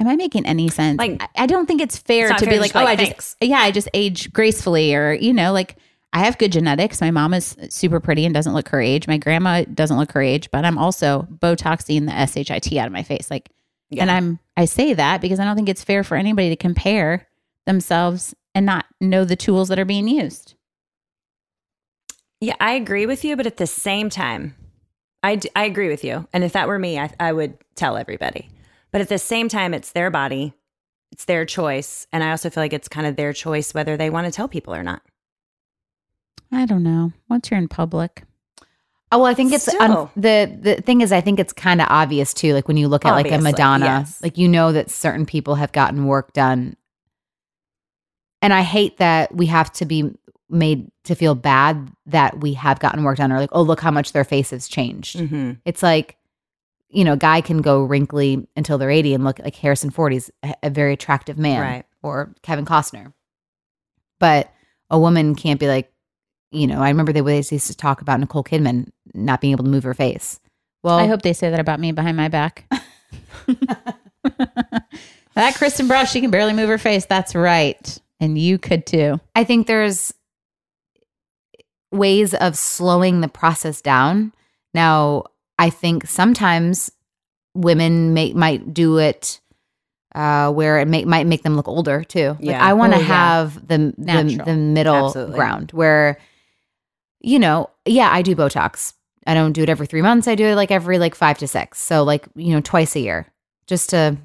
Am 0.00 0.08
I 0.08 0.16
making 0.16 0.44
any 0.44 0.68
sense? 0.68 0.98
Like- 0.98 1.22
I, 1.22 1.44
I 1.44 1.46
don't 1.46 1.66
think 1.66 1.80
it's 1.80 1.96
fair 1.96 2.30
It's 2.30 2.40
to 2.40 2.46
fair 2.46 2.54
be 2.54 2.60
like, 2.60 2.74
oh, 2.74 2.80
like, 2.82 2.98
I 2.98 3.04
"Thanks." 3.04 3.36
just 3.40 3.48
yeah, 3.48 3.58
I 3.58 3.70
just 3.70 3.88
age 3.94 4.32
gracefully, 4.32 4.94
or 4.94 5.12
you 5.12 5.32
know, 5.32 5.52
like 5.52 5.76
I 6.12 6.20
have 6.20 6.36
good 6.38 6.52
genetics. 6.52 7.00
My 7.00 7.10
mom 7.10 7.32
is 7.34 7.56
super 7.70 8.00
pretty 8.00 8.24
and 8.24 8.34
doesn't 8.34 8.54
look 8.54 8.68
her 8.70 8.80
age. 8.80 9.06
My 9.08 9.18
grandma 9.18 9.64
doesn't 9.64 9.96
look 9.96 10.12
her 10.12 10.22
age, 10.22 10.50
but 10.50 10.64
I'm 10.64 10.78
also 10.78 11.26
botoxing 11.38 12.06
the 12.06 12.26
shit 12.26 12.78
out 12.78 12.86
of 12.86 12.92
my 12.92 13.02
face. 13.02 13.30
Like, 13.30 13.50
and 13.98 14.10
I'm 14.10 14.38
I 14.56 14.64
say 14.66 14.94
that 14.94 15.20
because 15.20 15.40
I 15.40 15.44
don't 15.44 15.56
think 15.56 15.68
it's 15.68 15.84
fair 15.84 16.04
for 16.04 16.16
anybody 16.16 16.48
to 16.50 16.56
compare 16.56 17.26
themselves 17.66 18.34
and 18.54 18.66
not 18.66 18.86
know 19.00 19.24
the 19.24 19.36
tools 19.36 19.68
that 19.68 19.78
are 19.78 19.84
being 19.84 20.08
used. 20.08 20.54
Yeah, 22.40 22.56
I 22.60 22.72
agree 22.72 23.06
with 23.06 23.24
you, 23.24 23.36
but 23.36 23.46
at 23.46 23.56
the 23.56 23.66
same 23.66 24.10
time, 24.10 24.54
I, 25.22 25.36
d- 25.36 25.50
I 25.56 25.64
agree 25.64 25.88
with 25.88 26.04
you. 26.04 26.28
And 26.32 26.44
if 26.44 26.52
that 26.52 26.68
were 26.68 26.78
me, 26.78 26.98
I, 26.98 27.10
I 27.18 27.32
would 27.32 27.56
tell 27.74 27.96
everybody. 27.96 28.50
But 28.92 29.00
at 29.00 29.08
the 29.08 29.18
same 29.18 29.48
time, 29.48 29.72
it's 29.72 29.92
their 29.92 30.10
body, 30.10 30.52
it's 31.10 31.24
their 31.24 31.46
choice. 31.46 32.06
And 32.12 32.22
I 32.22 32.30
also 32.30 32.50
feel 32.50 32.62
like 32.62 32.72
it's 32.72 32.88
kind 32.88 33.06
of 33.06 33.16
their 33.16 33.32
choice 33.32 33.72
whether 33.72 33.96
they 33.96 34.10
want 34.10 34.26
to 34.26 34.32
tell 34.32 34.48
people 34.48 34.74
or 34.74 34.82
not. 34.82 35.02
I 36.52 36.66
don't 36.66 36.82
know. 36.82 37.12
Once 37.28 37.50
you're 37.50 37.58
in 37.58 37.68
public, 37.68 38.24
Oh 39.14 39.18
well, 39.18 39.26
I 39.28 39.34
think 39.34 39.52
it's 39.52 39.68
un- 39.68 40.10
the 40.16 40.58
the 40.60 40.82
thing 40.82 41.00
is, 41.00 41.12
I 41.12 41.20
think 41.20 41.38
it's 41.38 41.52
kind 41.52 41.80
of 41.80 41.86
obvious 41.88 42.34
too. 42.34 42.52
Like 42.52 42.66
when 42.66 42.76
you 42.76 42.88
look 42.88 43.04
at 43.04 43.12
like 43.12 43.30
a 43.30 43.38
Madonna, 43.38 43.84
yes. 43.84 44.20
like 44.20 44.36
you 44.36 44.48
know 44.48 44.72
that 44.72 44.90
certain 44.90 45.24
people 45.24 45.54
have 45.54 45.70
gotten 45.70 46.06
work 46.06 46.32
done, 46.32 46.76
and 48.42 48.52
I 48.52 48.62
hate 48.62 48.96
that 48.96 49.32
we 49.32 49.46
have 49.46 49.72
to 49.74 49.86
be 49.86 50.10
made 50.50 50.90
to 51.04 51.14
feel 51.14 51.36
bad 51.36 51.92
that 52.06 52.40
we 52.40 52.54
have 52.54 52.80
gotten 52.80 53.04
work 53.04 53.18
done, 53.18 53.30
or 53.30 53.38
like, 53.38 53.50
oh 53.52 53.62
look 53.62 53.80
how 53.80 53.92
much 53.92 54.10
their 54.10 54.24
face 54.24 54.50
has 54.50 54.66
changed. 54.66 55.16
Mm-hmm. 55.16 55.52
It's 55.64 55.82
like, 55.82 56.16
you 56.88 57.04
know, 57.04 57.12
a 57.12 57.16
guy 57.16 57.40
can 57.40 57.62
go 57.62 57.84
wrinkly 57.84 58.48
until 58.56 58.78
they're 58.78 58.90
eighty 58.90 59.14
and 59.14 59.22
look 59.22 59.38
like 59.38 59.54
Harrison 59.54 59.90
Ford. 59.90 60.12
He's 60.12 60.28
a, 60.42 60.54
a 60.64 60.70
very 60.70 60.92
attractive 60.92 61.38
man, 61.38 61.60
Right. 61.60 61.84
Or 62.02 62.34
Kevin 62.42 62.64
Costner, 62.64 63.12
but 64.18 64.50
a 64.90 64.98
woman 64.98 65.36
can't 65.36 65.60
be 65.60 65.68
like, 65.68 65.92
you 66.54 66.66
know. 66.66 66.80
I 66.80 66.88
remember 66.88 67.12
they 67.12 67.20
always 67.20 67.50
used 67.52 67.66
to 67.68 67.76
talk 67.76 68.00
about 68.00 68.20
Nicole 68.20 68.44
Kidman 68.44 68.88
not 69.12 69.40
being 69.40 69.52
able 69.52 69.64
to 69.64 69.70
move 69.70 69.84
her 69.84 69.94
face. 69.94 70.40
Well, 70.82 70.98
I 70.98 71.06
hope 71.06 71.22
they 71.22 71.32
say 71.32 71.50
that 71.50 71.60
about 71.60 71.80
me 71.80 71.92
behind 71.92 72.16
my 72.16 72.28
back. 72.28 72.64
that 75.34 75.54
Kristen 75.56 75.88
Brush, 75.88 76.10
she 76.12 76.20
can 76.20 76.30
barely 76.30 76.52
move 76.52 76.68
her 76.68 76.78
face. 76.78 77.06
That's 77.06 77.34
right. 77.34 77.98
And 78.20 78.38
you 78.38 78.58
could 78.58 78.86
too. 78.86 79.20
I 79.34 79.44
think 79.44 79.66
there's 79.66 80.12
ways 81.92 82.34
of 82.34 82.56
slowing 82.56 83.20
the 83.20 83.28
process 83.28 83.80
down. 83.80 84.32
Now, 84.72 85.24
I 85.58 85.70
think 85.70 86.06
sometimes 86.06 86.90
women 87.54 88.14
may, 88.14 88.32
might 88.32 88.74
do 88.74 88.98
it 88.98 89.40
uh, 90.14 90.52
where 90.52 90.78
it 90.78 90.88
may, 90.88 91.04
might 91.04 91.26
make 91.26 91.42
them 91.42 91.56
look 91.56 91.68
older 91.68 92.02
too. 92.04 92.30
Like 92.30 92.38
Yeah. 92.40 92.64
I 92.64 92.72
want 92.74 92.92
to 92.92 92.98
Oh, 92.98 93.02
yeah. 93.02 93.06
have 93.06 93.66
the, 93.66 93.94
the 93.98 94.42
the 94.44 94.54
middle 94.56 95.06
Absolutely. 95.06 95.34
ground 95.36 95.70
where, 95.72 96.18
you 97.24 97.38
know, 97.38 97.70
yeah, 97.86 98.10
I 98.12 98.22
do 98.22 98.36
Botox. 98.36 98.94
I 99.26 99.34
don't 99.34 99.52
do 99.52 99.62
it 99.62 99.68
every 99.70 99.86
three 99.86 100.02
months. 100.02 100.28
I 100.28 100.34
do 100.34 100.44
it 100.46 100.54
like 100.54 100.70
every 100.70 100.98
like 100.98 101.14
five 101.14 101.38
to 101.38 101.48
six. 101.48 101.80
So 101.80 102.02
like 102.04 102.26
you 102.34 102.52
know 102.52 102.60
twice 102.60 102.94
a 102.94 103.00
year, 103.00 103.26
just 103.66 103.90
to 103.90 104.16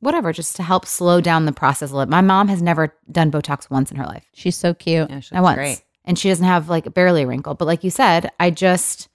whatever, 0.00 0.32
just 0.32 0.56
to 0.56 0.62
help 0.62 0.86
slow 0.86 1.20
down 1.20 1.44
the 1.46 1.52
process 1.52 1.90
a 1.90 1.96
little. 1.96 2.10
My 2.10 2.22
mom 2.22 2.48
has 2.48 2.60
never 2.62 2.94
done 3.10 3.30
Botox 3.30 3.70
once 3.70 3.90
in 3.90 3.96
her 3.98 4.06
life. 4.06 4.24
She's 4.34 4.56
so 4.56 4.74
cute. 4.74 5.10
Yeah, 5.10 5.20
she 5.20 5.34
Not 5.34 5.42
looks 5.44 5.56
once. 5.56 5.56
great. 5.58 5.82
and 6.04 6.18
she 6.18 6.28
doesn't 6.28 6.44
have 6.46 6.68
like 6.68 6.92
barely 6.94 7.22
a 7.22 7.26
wrinkle. 7.26 7.54
But 7.54 7.66
like 7.66 7.84
you 7.84 7.90
said, 7.90 8.30
I 8.40 8.50
just 8.50 9.08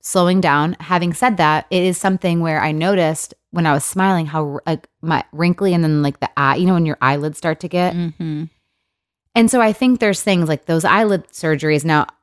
slowing 0.00 0.40
down. 0.40 0.76
Having 0.80 1.14
said 1.14 1.36
that, 1.38 1.66
it 1.70 1.82
is 1.82 1.98
something 1.98 2.40
where 2.40 2.60
I 2.60 2.70
noticed 2.72 3.34
when 3.50 3.66
I 3.66 3.72
was 3.72 3.84
smiling 3.84 4.26
how 4.26 4.60
like 4.66 4.86
my 5.02 5.24
wrinkly 5.32 5.72
and 5.74 5.82
then 5.82 6.02
like 6.02 6.20
the 6.20 6.30
eye, 6.38 6.56
you 6.56 6.66
know, 6.66 6.74
when 6.74 6.86
your 6.86 6.98
eyelids 7.00 7.38
start 7.38 7.60
to 7.60 7.68
get. 7.68 7.94
Mm-hmm. 7.94 8.44
And 9.34 9.50
so 9.50 9.60
I 9.60 9.72
think 9.72 9.98
there's 10.00 10.22
things 10.22 10.48
like 10.48 10.66
those 10.66 10.84
eyelid 10.84 11.26
surgeries. 11.28 11.84
Now, 11.84 12.04
th- 12.04 12.14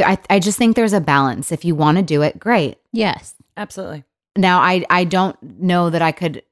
I, 0.00 0.18
I 0.30 0.38
just 0.38 0.58
think 0.58 0.76
there's 0.76 0.92
a 0.92 1.00
balance. 1.00 1.52
If 1.52 1.64
you 1.64 1.74
want 1.74 1.98
to 1.98 2.02
do 2.02 2.22
it, 2.22 2.38
great. 2.38 2.78
Yes. 2.92 3.34
Absolutely. 3.56 4.04
Now, 4.36 4.60
I 4.60 4.84
I 4.88 5.04
don't 5.04 5.36
know 5.60 5.90
that 5.90 6.00
I 6.02 6.12
could 6.12 6.42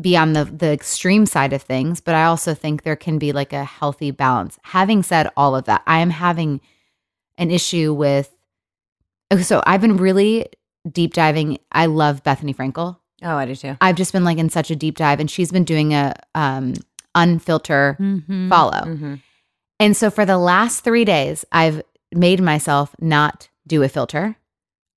be 0.00 0.16
on 0.16 0.32
the 0.32 0.44
the 0.44 0.70
extreme 0.72 1.26
side 1.26 1.52
of 1.52 1.62
things, 1.62 2.00
but 2.00 2.14
I 2.14 2.24
also 2.24 2.54
think 2.54 2.82
there 2.82 2.96
can 2.96 3.18
be 3.18 3.32
like 3.32 3.52
a 3.52 3.64
healthy 3.64 4.10
balance. 4.10 4.58
Having 4.62 5.02
said 5.02 5.28
all 5.36 5.54
of 5.54 5.64
that, 5.66 5.82
I 5.86 5.98
am 5.98 6.10
having 6.10 6.60
an 7.36 7.50
issue 7.50 7.92
with. 7.92 8.34
So 9.42 9.62
I've 9.66 9.82
been 9.82 9.98
really 9.98 10.46
deep 10.90 11.12
diving. 11.12 11.58
I 11.70 11.84
love 11.86 12.22
Bethenny 12.24 12.56
Frankel. 12.56 12.96
Oh, 13.22 13.36
I 13.36 13.44
do 13.44 13.54
too. 13.54 13.76
I've 13.80 13.96
just 13.96 14.12
been 14.12 14.24
like 14.24 14.38
in 14.38 14.48
such 14.48 14.70
a 14.70 14.76
deep 14.76 14.96
dive, 14.96 15.20
and 15.20 15.30
she's 15.30 15.50
been 15.52 15.64
doing 15.64 15.92
a 15.92 16.14
um 16.34 16.74
unfilter 17.14 17.98
Mm-hmm. 17.98 18.48
follow. 18.48 18.84
Mm-hmm. 18.84 19.14
And 19.80 19.96
so 19.96 20.10
for 20.10 20.24
the 20.24 20.38
last 20.38 20.82
three 20.82 21.04
days, 21.04 21.44
I've 21.52 21.82
made 22.14 22.40
myself 22.40 22.94
not 23.00 23.48
do 23.66 23.82
a 23.82 23.88
filter 23.88 24.36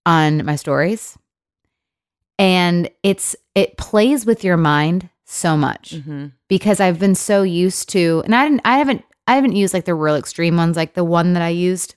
on 0.06 0.46
my 0.46 0.56
stories. 0.56 1.18
And 2.40 2.90
it's 3.04 3.36
it 3.56 3.78
plays 3.78 4.26
with 4.26 4.44
your 4.44 4.58
mind 4.58 5.10
so 5.26 5.56
much 5.56 5.92
Mm-hmm. 5.96 6.28
because 6.50 6.80
I've 6.80 7.00
been 7.00 7.16
so 7.16 7.44
used 7.44 7.90
to 7.90 8.22
and 8.26 8.34
I 8.36 8.44
didn't 8.48 8.62
I 8.66 8.78
haven't 8.80 9.04
I 9.28 9.36
haven't 9.36 9.56
used 9.56 9.74
like 9.74 9.86
the 9.86 9.94
real 9.94 10.16
extreme 10.16 10.58
ones, 10.58 10.76
like 10.76 10.94
the 10.94 11.04
one 11.04 11.34
that 11.34 11.44
I 11.44 11.50
used 11.50 11.96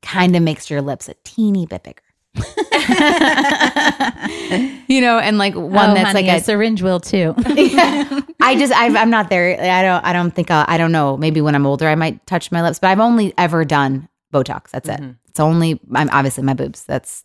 kind 0.00 0.34
of 0.34 0.42
makes 0.42 0.70
your 0.70 0.80
lips 0.82 1.08
a 1.08 1.14
teeny 1.24 1.66
bit 1.66 1.82
bigger. 1.84 2.00
you 4.88 5.00
know, 5.00 5.18
and 5.18 5.38
like 5.38 5.54
one 5.54 5.90
oh, 5.90 5.94
that's 5.94 6.12
honey, 6.12 6.26
like 6.28 6.40
a 6.40 6.44
syringe 6.44 6.82
will 6.82 6.98
too. 7.00 7.34
I 8.40 8.56
just 8.58 8.72
I've, 8.72 8.96
I'm 8.96 9.10
not 9.10 9.28
there. 9.30 9.60
I 9.60 9.82
don't 9.82 10.04
I 10.04 10.12
don't 10.12 10.30
think 10.32 10.50
I'll, 10.50 10.64
I 10.66 10.78
don't 10.78 10.92
know. 10.92 11.16
Maybe 11.16 11.40
when 11.40 11.54
I'm 11.54 11.66
older 11.66 11.86
I 11.88 11.94
might 11.94 12.26
touch 12.26 12.50
my 12.50 12.62
lips, 12.62 12.78
but 12.78 12.88
I've 12.88 13.00
only 13.00 13.34
ever 13.36 13.64
done 13.64 14.08
Botox. 14.32 14.70
That's 14.70 14.88
it. 14.88 15.00
Mhm. 15.00 15.16
It's 15.28 15.40
only 15.40 15.80
I'm 15.94 16.10
obviously 16.10 16.42
my 16.44 16.54
boobs. 16.54 16.84
That's 16.84 17.24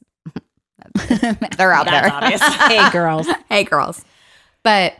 they're 1.57 1.71
out 1.73 1.85
That's 1.85 2.07
there. 2.07 2.13
obvious. 2.13 2.41
hey, 2.67 2.89
girls. 2.91 3.27
hey 3.49 3.63
girls. 3.63 4.03
But 4.63 4.95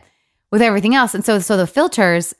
with 0.50 0.62
everything 0.62 0.94
else, 0.94 1.14
and 1.14 1.24
so 1.24 1.38
so 1.38 1.56
the 1.56 1.66
filters, 1.66 2.34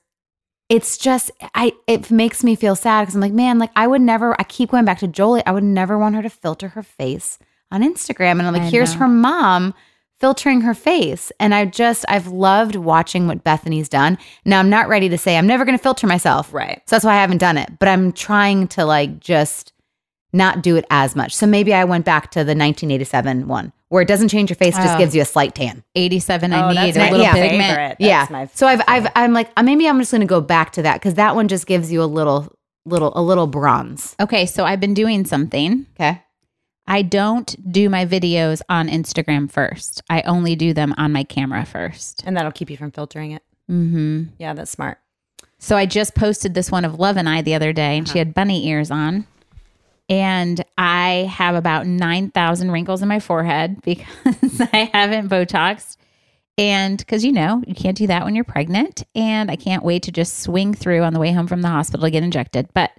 it's 0.69 0.99
just 0.99 1.31
I 1.55 1.73
it 1.87 2.11
makes 2.11 2.43
me 2.45 2.55
feel 2.57 2.77
sad 2.77 3.03
because 3.03 3.15
I'm 3.15 3.21
like, 3.21 3.33
man, 3.33 3.59
like 3.59 3.71
I 3.77 3.87
would 3.87 4.03
never. 4.03 4.39
I 4.41 4.45
keep 4.45 4.71
going 4.71 4.85
back 4.85 4.99
to 5.01 5.09
Jolie. 5.09 5.45
I 5.47 5.53
would 5.53 5.65
never 5.65 5.99
want 5.99 6.15
her 6.17 6.23
to 6.23 6.31
filter 6.31 6.69
her 6.69 6.83
face 6.83 7.39
on 7.71 7.83
Instagram, 7.83 8.33
and 8.33 8.43
I'm 8.43 8.53
like, 8.53 8.63
I 8.63 8.67
here's 8.71 8.95
know. 8.95 9.01
her 9.01 9.09
mom 9.09 9.75
filtering 10.21 10.63
her 10.63 10.75
face, 10.75 11.31
and 11.41 11.55
I 11.55 11.65
just 11.65 12.05
I've 12.09 12.27
loved 12.29 12.75
watching 12.77 13.27
what 13.27 13.45
Bethenny's 13.45 13.89
done. 13.89 14.19
Now 14.45 14.59
I'm 14.59 14.71
not 14.71 14.89
ready 14.89 15.09
to 15.09 15.19
say 15.19 15.37
I'm 15.37 15.47
never 15.47 15.65
going 15.65 15.77
to 15.79 15.83
filter 15.83 16.07
myself, 16.07 16.53
Right. 16.53 16.83
so 16.87 16.97
that's 16.97 17.05
why 17.05 17.13
I 17.15 17.21
haven't 17.21 17.39
done 17.39 17.57
it. 17.57 17.79
But 17.79 17.89
I'm 17.89 18.13
trying 18.13 18.69
to 18.69 18.85
like 18.85 19.21
just 19.21 19.73
not 20.33 20.63
do 20.63 20.77
it 20.77 20.85
as 20.91 21.17
much. 21.17 21.35
So 21.35 21.47
maybe 21.47 21.73
I 21.73 21.85
went 21.85 22.05
back 22.05 22.31
to 22.33 22.41
the 22.41 22.55
1987 22.55 23.49
one 23.49 23.73
where 23.89 24.03
it 24.03 24.09
doesn't 24.09 24.29
change 24.29 24.51
your 24.51 24.57
face, 24.57 24.77
just 24.77 24.95
Oh. 24.97 24.99
gives 24.99 25.15
you 25.15 25.23
a 25.23 25.25
slight 25.25 25.55
tan. 25.55 25.83
87, 25.95 26.53
Oh, 26.53 26.57
I 26.69 26.75
that's 26.75 26.97
need 26.97 27.01
my 27.01 27.09
a 27.09 27.11
little 27.11 27.25
yeah. 27.27 27.33
pigment. 27.33 27.63
favorite. 27.77 27.97
yeah. 28.01 28.27
My 28.31 28.47
so 28.53 28.67
I've 28.67 28.83
I've 28.87 29.07
I'm 29.17 29.33
like 29.33 29.51
uh, 29.57 29.63
maybe 29.63 29.89
I'm 29.89 29.99
just 29.99 30.11
going 30.11 30.21
to 30.21 30.27
go 30.27 30.41
back 30.43 30.73
to 30.73 30.83
that 30.83 30.95
because 30.95 31.15
that 31.15 31.35
one 31.35 31.49
just 31.49 31.67
gives 31.67 31.91
you 31.91 32.03
a 32.03 32.05
little 32.05 32.53
little 32.85 33.13
a 33.17 33.23
little 33.23 33.47
bronze. 33.47 34.15
Okay, 34.21 34.45
so 34.47 34.65
I've 34.65 34.81
been 34.81 34.95
doing 34.95 35.25
something. 35.25 35.87
Okay. 35.99 36.21
I 36.89 37.03
don't 37.03 37.71
do 37.71 37.91
my 37.91 38.07
videos 38.07 38.63
on 38.71 38.89
Instagram 38.89 39.51
first. 39.51 40.03
I 40.09 40.23
only 40.23 40.57
do 40.57 40.73
them 40.73 40.95
on 40.97 41.13
my 41.13 41.23
camera 41.23 41.67
first. 41.67 42.23
and 42.25 42.35
that'll 42.35 42.51
keep 42.51 42.71
you 42.71 42.79
from 42.79 42.91
filtering 42.91 43.33
it. 43.33 43.43
Mm-hmm. 43.71 44.25
Yeah, 44.39 44.55
that's 44.55 44.71
smart. 44.71 44.99
So 45.59 45.77
I 45.77 45.85
just 45.85 46.15
posted 46.15 46.55
this 46.55 46.71
one 46.71 46.87
of 46.87 46.99
Love 46.99 47.19
and 47.19 47.29
I 47.29 47.43
the 47.43 47.55
other 47.55 47.75
day, 47.75 47.99
and 47.99 48.09
she 48.09 48.19
had 48.19 48.33
bunny 48.33 48.69
ears 48.69 48.91
on. 48.91 49.27
And 50.09 50.65
I 50.79 51.29
have 51.31 51.55
about 51.55 51.87
9,000 51.87 52.71
wrinkles 52.71 53.03
in 53.03 53.09
my 53.09 53.21
forehead 53.21 53.83
because 53.85 54.61
I 54.73 54.91
haven't 54.93 55.29
Botoxed. 55.29 55.99
And 56.57 56.97
because, 56.97 57.25
you 57.25 57.33
know, 57.33 57.63
you 57.67 57.75
can't 57.75 57.97
do 57.97 58.07
that 58.07 58.25
when 58.25 58.35
you're 58.35 58.45
pregnant. 58.45 59.05
And 59.15 59.51
I 59.51 59.57
can't 59.57 59.85
wait 59.85 60.05
to 60.05 60.13
just 60.13 60.41
swing 60.41 60.73
through 60.73 61.03
on 61.03 61.13
the 61.13 61.21
way 61.21 61.33
home 61.33 61.47
from 61.47 61.61
the 61.61 61.69
hospital 61.69 62.07
to 62.07 62.11
get 62.11 62.23
injected. 62.23 62.69
But 62.73 62.91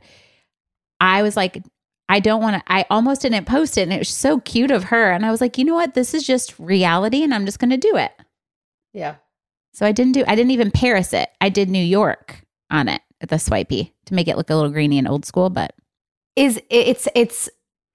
I 1.01 1.23
was 1.23 1.35
like, 1.35 1.63
I 2.09 2.19
don't 2.19 2.41
want 2.41 2.57
to, 2.57 2.73
I 2.73 2.85
almost 2.89 3.21
didn't 3.21 3.45
post 3.45 3.77
it. 3.77 3.83
And 3.83 3.93
it 3.93 3.99
was 3.99 4.09
so 4.09 4.39
cute 4.39 4.71
of 4.71 4.85
her. 4.85 5.11
And 5.11 5.25
I 5.25 5.31
was 5.31 5.39
like, 5.39 5.57
you 5.57 5.63
know 5.63 5.75
what? 5.75 5.93
This 5.93 6.13
is 6.13 6.25
just 6.25 6.57
reality 6.59 7.23
and 7.23 7.33
I'm 7.33 7.45
just 7.45 7.59
going 7.59 7.69
to 7.69 7.77
do 7.77 7.95
it. 7.95 8.11
Yeah. 8.93 9.15
So 9.73 9.85
I 9.85 9.91
didn't 9.91 10.13
do, 10.13 10.23
I 10.27 10.35
didn't 10.35 10.51
even 10.51 10.71
Paris 10.71 11.13
it. 11.13 11.29
I 11.39 11.49
did 11.49 11.69
New 11.69 11.83
York 11.83 12.43
on 12.71 12.89
it 12.89 13.01
at 13.21 13.29
the 13.29 13.37
swipey 13.37 13.93
to 14.07 14.13
make 14.13 14.27
it 14.27 14.37
look 14.37 14.49
a 14.49 14.55
little 14.55 14.71
greeny 14.71 14.97
and 14.97 15.07
old 15.07 15.23
school, 15.25 15.49
but 15.49 15.73
Is 16.35 16.59
it's 16.69 17.07
it's 17.15 17.49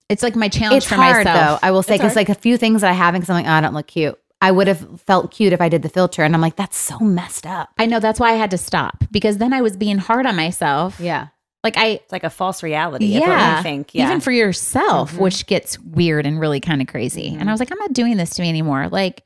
it's 0.08 0.22
like 0.22 0.36
my 0.36 0.48
challenge 0.48 0.78
it's 0.78 0.86
for 0.86 0.96
hard 0.96 1.24
myself. 1.24 1.60
though. 1.60 1.66
I 1.66 1.70
will 1.72 1.82
say 1.82 1.96
because 1.96 2.14
like 2.14 2.28
a 2.28 2.34
few 2.34 2.56
things 2.56 2.82
that 2.82 2.90
I 2.90 2.94
haven't 2.94 3.22
because 3.22 3.30
I'm 3.30 3.42
like 3.42 3.46
oh, 3.46 3.56
I 3.56 3.60
don't 3.60 3.74
look 3.74 3.86
cute. 3.86 4.18
I 4.40 4.50
would 4.50 4.68
have 4.68 5.00
felt 5.00 5.30
cute 5.30 5.54
if 5.54 5.60
I 5.62 5.70
did 5.70 5.80
the 5.82 5.88
filter, 5.88 6.22
and 6.22 6.34
I'm 6.34 6.40
like 6.42 6.56
that's 6.56 6.76
so 6.76 6.98
messed 6.98 7.46
up. 7.46 7.70
I 7.78 7.86
know 7.86 8.00
that's 8.00 8.20
why 8.20 8.30
I 8.32 8.34
had 8.34 8.50
to 8.50 8.58
stop 8.58 9.04
because 9.10 9.38
then 9.38 9.52
I 9.52 9.62
was 9.62 9.76
being 9.76 9.98
hard 9.98 10.26
on 10.26 10.36
myself. 10.36 11.00
Yeah. 11.00 11.28
Like 11.64 11.76
I, 11.78 11.86
It's 11.86 12.12
like 12.12 12.22
a 12.24 12.30
false 12.30 12.62
reality. 12.62 13.06
yeah, 13.06 13.56
we 13.56 13.62
think. 13.62 13.94
Yeah. 13.94 14.06
even 14.06 14.20
for 14.20 14.30
yourself, 14.30 15.14
Mhm. 15.14 15.18
which 15.18 15.46
gets 15.46 15.78
weird 15.80 16.26
and 16.26 16.38
really 16.38 16.60
kind 16.60 16.80
of 16.82 16.86
crazy. 16.88 17.30
Mhm. 17.30 17.40
And 17.40 17.48
I 17.48 17.52
was 17.52 17.58
like, 17.58 17.72
I'm 17.72 17.78
not 17.78 17.92
doing 17.94 18.16
this 18.18 18.30
to 18.34 18.42
me 18.42 18.48
anymore. 18.50 18.88
Like, 18.88 19.22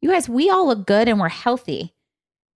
you 0.00 0.08
guys, 0.10 0.28
we 0.28 0.48
all 0.48 0.66
look 0.68 0.86
good 0.86 1.08
and 1.08 1.18
we're 1.20 1.28
healthy. 1.28 1.92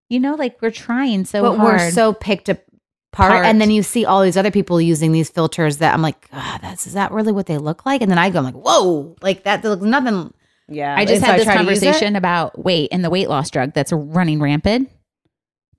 You 0.09 0.19
know, 0.21 0.35
like 0.35 0.61
we're 0.61 0.71
trying 0.71 1.25
so 1.25 1.41
but 1.43 1.57
hard. 1.57 1.79
we're 1.81 1.91
so 1.91 2.13
picked 2.13 2.47
apart, 2.47 2.63
Part. 3.11 3.45
and 3.45 3.59
then 3.59 3.69
you 3.69 3.83
see 3.83 4.05
all 4.05 4.21
these 4.21 4.37
other 4.37 4.51
people 4.51 4.79
using 4.79 5.11
these 5.11 5.29
filters 5.29 5.77
that 5.77 5.93
I'm 5.93 6.01
like, 6.01 6.29
ah, 6.31 6.57
that's 6.61 6.87
is 6.87 6.93
that 6.93 7.11
really 7.11 7.33
what 7.33 7.45
they 7.47 7.57
look 7.57 7.85
like? 7.85 8.01
And 8.01 8.09
then 8.09 8.17
I 8.17 8.29
go, 8.29 8.39
I'm 8.39 8.45
like, 8.45 8.53
whoa, 8.55 9.15
like 9.21 9.43
that 9.43 9.63
looks 9.65 9.83
nothing. 9.83 10.33
yeah. 10.69 10.95
I 10.97 11.03
just 11.05 11.19
so 11.21 11.25
had 11.25 11.35
I 11.35 11.37
this 11.39 11.45
try 11.45 11.57
to 11.57 11.63
use 11.69 11.81
it. 11.81 11.85
conversation 11.85 12.15
about 12.15 12.63
weight 12.63 12.89
and 12.93 13.03
the 13.03 13.09
weight 13.09 13.27
loss 13.29 13.49
drug 13.49 13.73
that's 13.73 13.91
running 13.91 14.39
rampant, 14.39 14.89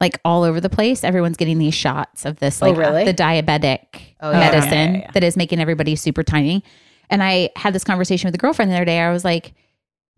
like 0.01 0.20
all 0.24 0.42
over 0.44 0.61
the 0.61 0.70
place. 0.70 1.03
Everyone's 1.05 1.36
getting 1.36 1.59
these 1.59 1.74
shots 1.74 2.24
of 2.24 2.38
this, 2.38 2.62
Oh, 2.62 2.68
like 2.70 2.76
really? 2.78 3.05
the 3.05 3.14
diabetic 3.14 4.14
Oh, 4.20 4.30
yeah. 4.30 4.38
medicine 4.38 4.94
Yeah, 4.94 5.01
yeah, 5.01 5.11
that 5.12 5.24
is 5.24 5.36
making 5.36 5.61
everybody 5.61 5.96
super 5.96 6.22
tiny. 6.22 6.62
And 7.11 7.22
I 7.22 7.51
had 7.57 7.74
this 7.74 7.84
conversation 7.84 8.28
with 8.28 8.34
a 8.34 8.38
girlfriend 8.38 8.70
the 8.70 8.76
other 8.76 8.84
day. 8.84 9.01
I 9.01 9.11
was 9.12 9.24
like, 9.24 9.55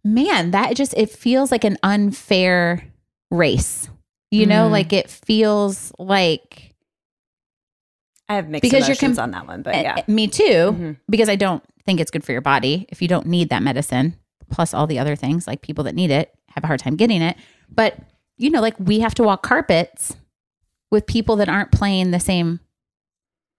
man, 0.04 0.50
that 0.50 0.76
just 0.76 0.92
it 0.96 1.10
feels 1.10 1.50
like 1.50 1.64
an 1.64 1.76
unfair 1.82 2.84
race. 3.30 3.88
You 4.30 4.46
know, 4.46 4.68
Mm. 4.68 4.70
like 4.72 4.92
it 4.92 5.10
feels 5.10 5.92
like 5.98 6.74
I 8.28 8.34
have 8.36 8.48
mixed 8.48 8.62
because 8.62 8.86
you're 8.86 8.94
emotions 8.94 9.16
com- 9.16 9.24
on 9.24 9.30
that 9.32 9.46
one, 9.48 9.62
but 9.62 9.74
Eh, 9.74 9.82
yeah. 9.82 9.94
eh, 9.98 10.02
me 10.06 10.28
too, 10.28 10.44
Mhm. 10.72 10.96
because 11.08 11.28
I 11.28 11.34
don't 11.36 11.62
think 11.84 11.98
it's 12.00 12.10
good 12.12 12.22
for 12.24 12.30
your 12.32 12.40
body 12.40 12.86
if 12.90 13.02
you 13.02 13.08
don't 13.08 13.26
need 13.26 13.48
that 13.48 13.62
medicine, 13.62 14.14
plus 14.50 14.72
all 14.72 14.86
the 14.86 14.98
other 15.00 15.16
things 15.16 15.46
like 15.48 15.62
people 15.62 15.82
that 15.84 15.94
need 15.96 16.10
it 16.12 16.32
have 16.54 16.62
a 16.62 16.66
hard 16.68 16.78
time 16.80 16.94
getting 16.96 17.22
it. 17.22 17.36
But, 17.68 17.96
you 18.40 18.50
know, 18.50 18.60
like 18.60 18.74
we 18.78 19.00
have 19.00 19.14
to 19.14 19.22
walk 19.22 19.42
carpets 19.42 20.16
with 20.90 21.06
people 21.06 21.36
that 21.36 21.48
aren't 21.48 21.70
playing 21.70 22.10
the 22.10 22.18
same, 22.18 22.60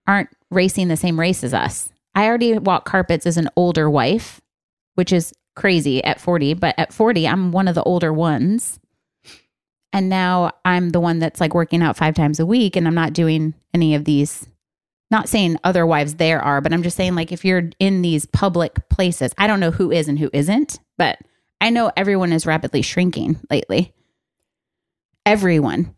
aren't 0.08 0.30
racing 0.50 0.88
the 0.88 0.98
same 0.98 1.20
race 1.20 1.44
as 1.44 1.54
us. 1.54 1.90
I 2.16 2.26
already 2.26 2.58
walk 2.58 2.86
carpets 2.86 3.28
as 3.28 3.38
an 3.38 3.50
older 3.56 3.90
wife, 3.90 4.42
which 4.96 5.14
is 5.14 5.34
crazy 5.56 6.04
at 6.04 6.20
40, 6.20 6.56
but 6.56 6.74
at 6.80 6.92
40, 6.92 7.28
I'm 7.28 7.52
one 7.52 7.68
of 7.68 7.76
the 7.76 7.84
older 7.84 8.12
ones. 8.12 8.80
And 9.94 10.10
now 10.10 10.52
I'm 10.66 10.90
the 10.90 11.00
one 11.00 11.20
that's 11.20 11.40
like 11.40 11.54
working 11.54 11.84
out 11.84 11.98
five 11.98 12.16
times 12.16 12.40
a 12.40 12.46
week 12.46 12.76
and 12.76 12.88
I'm 12.88 12.96
not 12.96 13.14
doing 13.14 13.54
any 13.74 13.94
of 13.94 14.06
these 14.06 14.48
not 15.12 15.28
saying 15.30 15.58
other 15.66 15.86
wives 15.86 16.16
there 16.16 16.42
are, 16.42 16.62
but 16.62 16.74
I'm 16.74 16.84
just 16.84 16.96
saying 16.96 17.16
like 17.16 17.32
if 17.32 17.46
you're 17.46 17.70
in 17.80 18.02
these 18.02 18.26
public 18.26 18.88
places, 18.90 19.34
I 19.38 19.46
don't 19.46 19.60
know 19.60 19.72
who 19.72 19.92
is 19.92 20.08
and 20.08 20.18
who 20.18 20.30
isn't, 20.34 20.80
but 20.98 21.20
I 21.60 21.70
know 21.70 21.92
everyone 21.96 22.32
is 22.32 22.48
rapidly 22.48 22.82
shrinking 22.82 23.38
lately. 23.50 23.94
Everyone. 25.26 25.96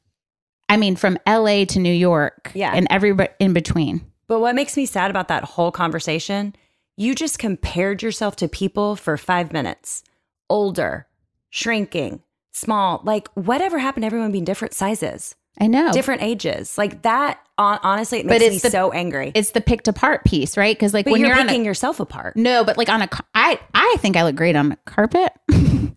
I 0.69 0.77
mean, 0.77 0.95
from 0.95 1.17
LA 1.27 1.65
to 1.65 1.79
New 1.79 1.93
York, 1.93 2.51
Yeah. 2.53 2.71
and 2.73 2.87
everybody 2.89 3.29
in 3.39 3.53
between. 3.53 4.01
But 4.27 4.39
what 4.39 4.55
makes 4.55 4.75
me 4.77 4.85
sad 4.85 5.11
about 5.11 5.27
that 5.27 5.43
whole 5.43 5.71
conversation, 5.71 6.55
you 6.97 7.13
just 7.15 7.39
compared 7.39 8.01
yourself 8.01 8.35
to 8.37 8.47
people 8.47 8.95
for 8.95 9.17
five 9.17 9.51
minutes. 9.53 10.03
Older, 10.49 11.07
shrinking, 11.49 12.21
small. 12.51 13.01
Like, 13.03 13.27
whatever 13.35 13.79
happened 13.79 14.03
to 14.03 14.07
everyone 14.07 14.31
being 14.31 14.45
different 14.45 14.73
sizes, 14.73 15.35
I 15.59 15.67
know. 15.67 15.91
different 15.91 16.21
ages? 16.23 16.77
Like, 16.77 17.01
that 17.03 17.42
honestly, 17.57 18.19
it 18.19 18.23
But 18.27 18.39
makes 18.39 18.41
me 18.49 18.55
it's 18.55 18.63
the- 18.63 18.69
so 18.71 18.91
angry. 18.91 19.31
It's 19.35 19.51
the 19.51 19.61
picked 19.61 19.87
apart 19.87 20.23
piece, 20.25 20.57
right? 20.57 20.75
Because 20.75 20.93
like 20.93 21.05
but 21.05 21.11
when 21.11 21.21
you're 21.21 21.35
you're, 21.35 21.45
picking 21.45 21.61
a 21.61 21.65
yourself 21.65 21.99
apart. 21.99 22.35
no, 22.35 22.63
but 22.63 22.77
like 22.77 22.89
on 22.89 23.01
a 23.01 23.09
I 23.35 23.59
I 23.73 23.95
think 23.99 24.17
I 24.17 24.23
look 24.23 24.35
great 24.35 24.55
on 24.55 24.71
a 24.73 24.75
carpet. 24.85 25.31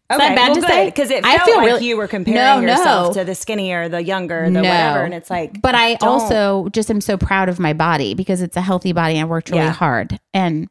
Is 0.09 0.15
Okay, 0.19 0.29
that 0.29 0.37
bad 0.37 0.47
well, 0.47 0.55
to 0.55 0.61
good, 0.61 0.71
say? 0.71 0.85
because 0.87 1.11
it 1.11 1.25
I 1.25 1.39
feel 1.45 1.57
like 1.57 1.67
really- 1.67 1.87
you 1.87 1.97
were 1.97 2.07
comparing 2.07 2.37
No, 2.37 2.61
no. 2.61 2.73
yourself 2.77 3.15
to 3.15 3.25
the 3.25 3.35
skinnier, 3.35 3.89
the 3.89 4.01
younger, 4.05 4.45
the 4.45 4.51
No. 4.51 4.61
whatever, 4.63 5.03
and 5.03 5.13
it's 5.13 5.29
like. 5.31 5.61
But 5.61 5.75
I 5.75 5.95
don't. 5.95 6.09
also 6.09 6.69
just 6.69 6.91
am 6.93 7.01
so 7.01 7.17
proud 7.17 7.49
of 7.49 7.59
my 7.59 7.73
body 7.73 8.15
because 8.15 8.41
it's 8.41 8.57
a 8.57 8.61
healthy 8.61 8.93
body. 8.93 9.19
I 9.19 9.25
worked 9.25 9.51
really 9.51 9.65
Yeah. 9.65 9.73
hard, 9.73 10.21
and 10.33 10.69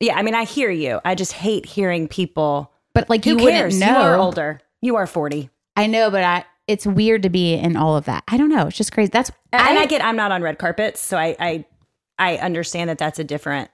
yeah, 0.00 0.16
I 0.16 0.22
mean, 0.22 0.34
I 0.34 0.42
hear 0.44 0.68
you. 0.68 0.98
I 1.04 1.14
just 1.14 1.32
hate 1.32 1.64
hearing 1.64 2.08
people. 2.08 2.72
but 2.92 3.08
like 3.08 3.24
you 3.24 3.36
cares? 3.36 3.74
wouldn't 3.74 3.78
know. 3.94 4.00
You 4.00 4.06
are 4.08 4.16
older. 4.16 4.60
You 4.80 4.96
are 4.96 5.06
forty, 5.06 5.48
I 5.76 5.86
know, 5.86 6.10
but 6.10 6.24
I 6.24 6.44
it's 6.66 6.86
weird 6.86 7.22
to 7.22 7.30
be 7.30 7.54
in 7.54 7.76
all 7.76 7.96
of 7.96 8.04
that. 8.06 8.24
I 8.28 8.36
don't 8.36 8.48
know. 8.48 8.66
It's 8.66 8.76
just 8.76 8.92
crazy. 8.92 9.10
That's 9.12 9.30
and, 9.52 9.60
and 9.68 9.78
I 9.78 9.86
get 9.86 10.04
I'm 10.04 10.16
not 10.16 10.32
on 10.32 10.42
red 10.42 10.58
carpets, 10.58 11.00
so 11.00 11.16
I 11.16 11.36
I 11.38 11.64
I 12.18 12.36
understand 12.36 12.90
that 12.90 12.98
that's 12.98 13.18
a 13.18 13.24
different. 13.24 13.70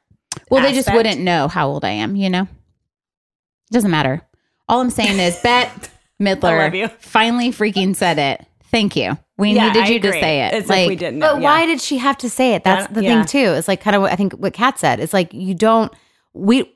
Well, 0.50 0.62
they 0.62 0.72
just 0.72 0.92
wouldn't 0.92 1.20
know 1.20 1.48
how 1.48 1.68
old 1.68 1.84
I 1.84 1.90
am, 1.90 2.14
you 2.14 2.30
know? 2.30 2.42
It 2.42 3.72
doesn't 3.72 3.90
matter. 3.90 4.22
All 4.68 4.80
I'm 4.80 4.90
saying 4.90 5.18
is, 5.18 5.38
Bette 5.40 5.88
Midler 6.20 6.90
finally 7.00 7.50
freaking 7.50 7.96
said 7.96 8.18
it. 8.18 8.46
Thank 8.70 8.96
you. 8.96 9.18
We 9.36 9.52
Yeah, 9.52 9.68
needed 9.68 9.82
I 9.84 9.88
you 9.88 10.00
to 10.00 10.12
say 10.12 10.42
it. 10.46 10.54
It's 10.54 10.68
like, 10.68 10.80
like 10.80 10.88
we 10.88 10.96
didn't. 10.96 11.18
Know. 11.20 11.34
But 11.34 11.42
yeah. 11.42 11.44
why 11.48 11.66
did 11.66 11.80
she 11.80 11.98
have 11.98 12.18
to 12.18 12.30
say 12.30 12.54
it? 12.54 12.64
That's 12.64 12.92
the 12.92 13.02
Yeah. 13.02 13.24
thing 13.24 13.26
too. 13.26 13.52
It's 13.54 13.68
like 13.68 13.80
kind 13.80 13.96
of 13.96 14.02
what 14.02 14.12
I 14.12 14.16
think 14.16 14.34
what 14.34 14.52
Kat 14.52 14.78
said. 14.78 15.00
It's 15.00 15.12
like 15.12 15.32
you 15.32 15.54
don't 15.54 15.92
we 16.34 16.70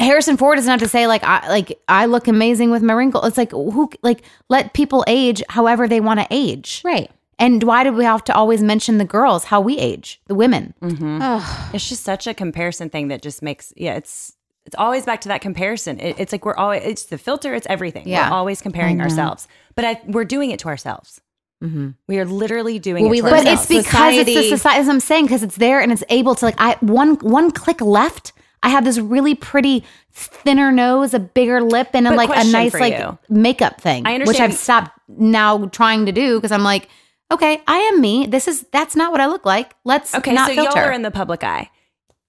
Harrison 0.00 0.36
Ford 0.36 0.58
is 0.58 0.66
not 0.66 0.72
have 0.72 0.80
to 0.80 0.88
say 0.88 1.06
like 1.06 1.22
I 1.24 1.48
like 1.48 1.78
I 1.88 2.06
look 2.06 2.28
amazing 2.28 2.70
with 2.70 2.82
my 2.82 2.92
wrinkle. 2.94 3.24
It's 3.24 3.36
like 3.38 3.52
who 3.52 3.90
like 4.02 4.22
let 4.48 4.72
people 4.74 5.04
age 5.06 5.42
however 5.48 5.88
they 5.88 6.00
want 6.00 6.20
to 6.20 6.26
age. 6.30 6.82
right. 6.84 7.10
And 7.38 7.62
why 7.64 7.82
do 7.82 7.92
we 7.92 8.04
have 8.04 8.22
to 8.24 8.34
always 8.34 8.62
mention 8.62 8.98
the 8.98 9.04
girls 9.04 9.44
how 9.44 9.60
we 9.60 9.76
age, 9.76 10.20
the 10.28 10.34
women? 10.34 10.74
Mm-hmm. 10.80 11.74
It's 11.74 11.88
just 11.88 12.04
such 12.04 12.28
a 12.28 12.34
comparison 12.34 12.88
thing 12.88 13.08
that 13.08 13.20
just 13.22 13.42
makes 13.42 13.72
yeah. 13.76 13.94
It's 13.94 14.34
it's 14.64 14.76
always 14.76 15.04
back 15.04 15.20
to 15.22 15.28
that 15.28 15.40
comparison. 15.40 15.98
It, 15.98 16.20
it's 16.20 16.30
like 16.30 16.44
we're 16.44 16.54
always 16.54 16.82
it's 16.84 17.04
the 17.06 17.18
filter. 17.18 17.52
It's 17.54 17.66
everything. 17.68 18.06
Yeah. 18.06 18.28
We're 18.30 18.36
always 18.36 18.60
comparing 18.62 19.00
ourselves, 19.00 19.48
but 19.74 19.84
I, 19.84 20.00
we're 20.06 20.24
doing 20.24 20.52
it 20.52 20.60
to 20.60 20.68
ourselves. 20.68 21.20
Mm-hmm. 21.64 21.90
We 22.06 22.18
are 22.20 22.24
literally 22.24 22.78
doing 22.78 23.04
Well, 23.04 23.12
it 23.12 23.16
we 23.16 23.16
to 23.18 23.22
But 23.24 23.32
ourselves. 23.46 23.70
it's 23.70 23.86
because 23.86 24.16
it's 24.16 24.26
the 24.26 24.34
Society- 24.34 24.48
society. 24.50 24.80
As 24.80 24.88
I'm 24.88 25.00
saying, 25.00 25.24
because 25.26 25.42
it's 25.42 25.56
there 25.56 25.80
and 25.80 25.90
it's 25.90 26.04
able 26.10 26.34
to 26.36 26.44
like 26.44 26.54
I 26.58 26.76
one 26.80 27.14
one 27.16 27.50
click 27.50 27.80
left. 27.80 28.32
I 28.62 28.68
have 28.68 28.84
this 28.84 28.98
really 28.98 29.34
pretty 29.34 29.84
thinner 30.12 30.70
nose, 30.70 31.14
a 31.14 31.18
bigger 31.18 31.60
lip, 31.62 31.90
and 31.94 32.06
a, 32.06 32.14
like 32.14 32.28
a 32.30 32.44
nice 32.44 32.74
like 32.74 32.96
you. 32.98 33.18
makeup 33.28 33.80
thing, 33.80 34.06
I 34.06 34.18
which 34.24 34.38
I've 34.40 34.54
stopped 34.54 34.98
now 35.08 35.66
trying 35.66 36.06
to 36.06 36.12
do 36.12 36.36
because 36.38 36.52
I'm 36.52 36.62
like, 36.62 36.88
okay, 37.30 37.60
I 37.66 37.78
am 37.78 38.00
me. 38.00 38.26
This 38.26 38.46
is 38.46 38.64
that's 38.72 38.94
not 38.94 39.10
what 39.10 39.20
I 39.20 39.26
look 39.26 39.44
like. 39.44 39.74
Let's 39.84 40.14
Okay, 40.14 40.32
not 40.32 40.48
so 40.48 40.54
filter. 40.54 40.78
y'all 40.78 40.88
are 40.88 40.92
in 40.92 41.02
the 41.02 41.10
public 41.10 41.42
eye. 41.42 41.70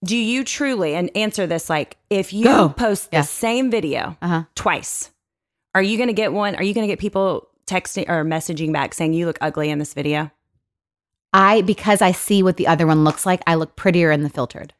Do 0.04 0.18
you 0.18 0.44
truly 0.44 0.96
and 0.96 1.10
answer 1.16 1.48
this 1.48 1.70
like 1.70 1.98
if 2.10 2.34
you 2.34 2.44
Go. 2.46 2.70
post 2.70 3.12
the 3.12 3.18
Yeah. 3.18 3.22
same 3.24 3.70
video 3.72 4.18
Uh-huh. 4.22 4.44
twice, 4.56 5.12
are 5.76 5.82
you 5.84 5.98
going 5.98 6.08
to 6.08 6.14
get 6.14 6.34
one? 6.34 6.56
Are 6.56 6.64
you 6.64 6.74
going 6.74 6.86
to 6.88 6.92
get 6.92 7.00
people 7.00 7.48
texting 7.68 8.10
or 8.10 8.26
messaging 8.26 8.74
back 8.74 8.94
saying 8.94 9.14
you 9.14 9.26
look 9.26 9.38
ugly 9.40 9.70
in 9.70 9.80
this 9.80 9.94
video? 9.94 10.30
I 11.32 11.62
because 11.62 12.02
I 12.02 12.12
see 12.12 12.44
what 12.44 12.58
the 12.58 12.68
other 12.68 12.86
one 12.86 13.04
looks 13.04 13.26
like. 13.26 13.42
I 13.48 13.56
look 13.56 13.76
prettier 13.76 14.12
in 14.12 14.24
the 14.24 14.30
filtered. 14.30 14.74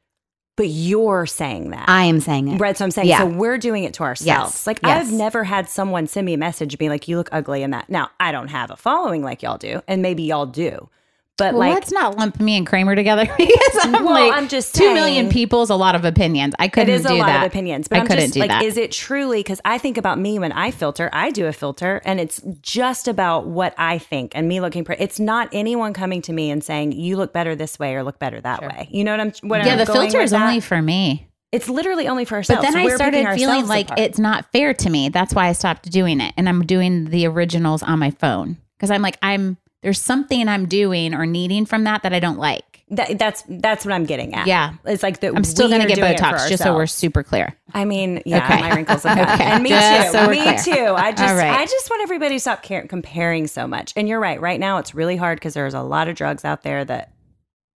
But 0.56 0.68
you're 0.68 1.26
saying 1.26 1.72
that. 1.72 1.90
I 1.90 2.04
am 2.06 2.20
saying 2.20 2.48
it. 2.48 2.60
Right, 2.62 2.78
so 2.78 2.86
I'm 2.86 2.92
saying, 2.92 3.08
Yeah. 3.08 3.20
so 3.20 3.26
we're 3.26 3.58
doing 3.58 3.86
it 3.86 3.94
to 3.96 4.04
ourselves. 4.04 4.54
Yes, 4.54 4.68
Like 4.68 4.80
yes. 4.84 5.08
I've 5.08 5.14
never 5.14 5.44
had 5.44 5.68
someone 5.68 6.06
send 6.06 6.26
me 6.26 6.34
a 6.34 6.38
message 6.38 6.78
being 6.78 6.92
like, 6.92 7.08
"You 7.08 7.18
look 7.18 7.30
ugly 7.32 7.64
in 7.64 7.72
that." 7.72 7.90
Now 7.90 8.12
I 8.20 8.32
don't 8.32 8.50
have 8.50 8.70
a 8.70 8.76
following 8.76 9.24
like 9.24 9.42
y'all 9.42 9.58
do, 9.58 9.82
and 9.88 10.02
maybe 10.04 10.22
y'all 10.24 10.46
do, 10.46 10.90
but 11.38 11.54
well, 11.54 11.62
like, 11.62 11.74
let's 11.74 11.92
not 11.92 12.18
lump 12.18 12.40
me 12.40 12.56
and 12.58 12.66
Kramer 12.68 12.96
together 12.96 13.26
because 13.38 13.78
I'm 13.82 13.92
Well, 14.04 14.14
like, 14.14 14.34
I'm 14.34 14.48
just 14.48 14.76
two 14.76 14.94
million 14.94 15.26
saying- 15.26 15.32
people's 15.32 15.70
a 15.70 15.76
lot 15.76 15.96
of 15.96 16.06
opinions. 16.06 16.54
I 16.60 16.68
couldn't 16.68 16.94
is 16.94 17.06
a 17.06 17.14
lot 17.14 17.26
that. 17.28 17.44
of 17.46 17.52
opinions. 17.52 17.88
But 17.88 17.98
I 17.98 18.02
am 18.02 18.08
couldn't 18.08 18.24
just 18.26 18.34
do 18.36 18.40
like, 18.42 18.50
that. 18.50 18.64
is 18.64 18.78
it 18.78 18.92
truly? 18.92 19.40
Because 19.40 19.60
I 19.66 19.78
think 19.78 19.98
about 19.98 20.20
me 20.20 20.38
when 20.40 20.52
I 20.52 20.72
filter, 20.72 21.10
I 21.12 21.32
do 21.32 21.48
a 21.48 21.54
filter, 21.54 22.02
and 22.06 22.20
it's 22.20 22.42
just 22.62 23.08
about 23.08 23.48
what 23.48 23.74
I 23.78 23.98
think 23.98 24.34
and 24.36 24.48
me 24.48 24.60
looking 24.62 24.84
pretty. 24.84 25.04
It's 25.04 25.20
not 25.20 25.50
anyone 25.54 25.94
coming 25.94 26.22
to 26.24 26.34
me 26.34 26.52
and 26.52 26.64
saying 26.64 26.92
you 26.92 27.18
look 27.18 27.34
better 27.34 27.56
this 27.56 27.80
way 27.80 27.96
or 27.96 28.04
look 28.04 28.20
better 28.20 28.40
that 28.42 28.62
way. 28.62 28.88
You 28.92 29.04
know 29.04 29.12
what 29.12 29.20
I'm? 29.20 29.50
What 29.50 29.66
yeah, 29.66 29.74
I'm 29.74 29.78
the 29.80 29.86
filter 29.86 30.22
is 30.22 30.34
only 30.34 30.60
for 30.60 30.82
me. 30.82 31.28
It's 31.52 31.70
literally 31.70 32.08
only 32.08 32.26
for 32.26 32.36
ourselves. 32.36 32.66
But 32.66 32.72
then 32.74 32.76
I 32.88 32.96
started 32.96 33.28
feeling 33.36 33.68
like 33.68 33.86
apart. 33.86 34.00
it's 34.00 34.18
not 34.18 34.52
fair 34.52 34.74
to 34.74 34.90
me. 34.90 35.10
That's 35.10 35.34
why 35.36 35.48
I 35.50 35.52
stopped 35.54 35.90
doing 35.92 36.20
it. 36.20 36.34
And 36.36 36.50
I'm 36.50 36.66
doing 36.66 37.06
the 37.06 37.28
originals 37.28 37.84
on 37.84 38.00
my 38.00 38.10
phone 38.10 38.58
because 38.78 38.90
I'm 38.90 39.04
like, 39.04 39.18
I'm 39.22 39.58
there's 39.84 40.02
something 40.02 40.48
I'm 40.48 40.66
doing 40.66 41.14
or 41.14 41.26
needing 41.28 41.66
from 41.68 41.84
that 41.84 42.02
that 42.04 42.14
I 42.14 42.20
don't 42.20 42.40
like. 42.40 42.84
That, 42.90 43.18
that's 43.18 43.44
that's 43.48 43.86
what 43.86 43.94
I'm 43.94 44.06
getting 44.06 44.34
at. 44.36 44.46
Yeah. 44.46 44.74
it's 44.86 45.02
like 45.04 45.20
that. 45.22 45.34
I'm 45.36 45.44
still 45.44 45.68
going 45.68 45.80
to 45.82 45.86
are 45.86 45.90
get 45.90 45.96
doing 45.96 46.12
it 46.14 46.20
for 46.20 46.26
Botox 46.26 46.50
just 46.50 46.62
so 46.64 46.76
we're 46.76 46.86
super 46.86 47.24
clear. 47.24 47.56
I 47.74 47.86
mean, 47.86 48.22
yeah, 48.26 48.46
Okay. 48.46 48.60
my 48.62 48.76
wrinkles 48.76 49.04
look 49.06 49.16
good. 49.18 49.28
Okay. 49.30 49.44
And 49.46 49.64
me 49.64 49.70
Just 49.70 50.08
too. 50.08 50.12
so 50.20 50.30
me 50.30 50.42
clear. 50.44 50.58
too. 50.60 50.94
I 50.96 51.12
just, 51.12 51.34
right. 51.36 51.60
I 51.60 51.66
just 51.66 51.90
want 51.90 52.04
everybody 52.04 52.36
to 52.36 52.40
stop 52.40 52.62
car- 52.64 52.86
comparing 52.88 53.48
so 53.48 53.68
much. 53.68 53.94
And 53.96 54.08
you're 54.08 54.20
right. 54.20 54.40
Right 54.40 54.60
now, 54.60 54.78
it's 54.78 54.94
really 54.94 55.16
hard 55.16 55.38
because 55.40 55.54
there's 55.56 55.74
a 55.74 55.82
lot 55.82 56.08
of 56.08 56.16
drugs 56.16 56.46
out 56.46 56.62
there 56.64 56.86
that 56.86 57.14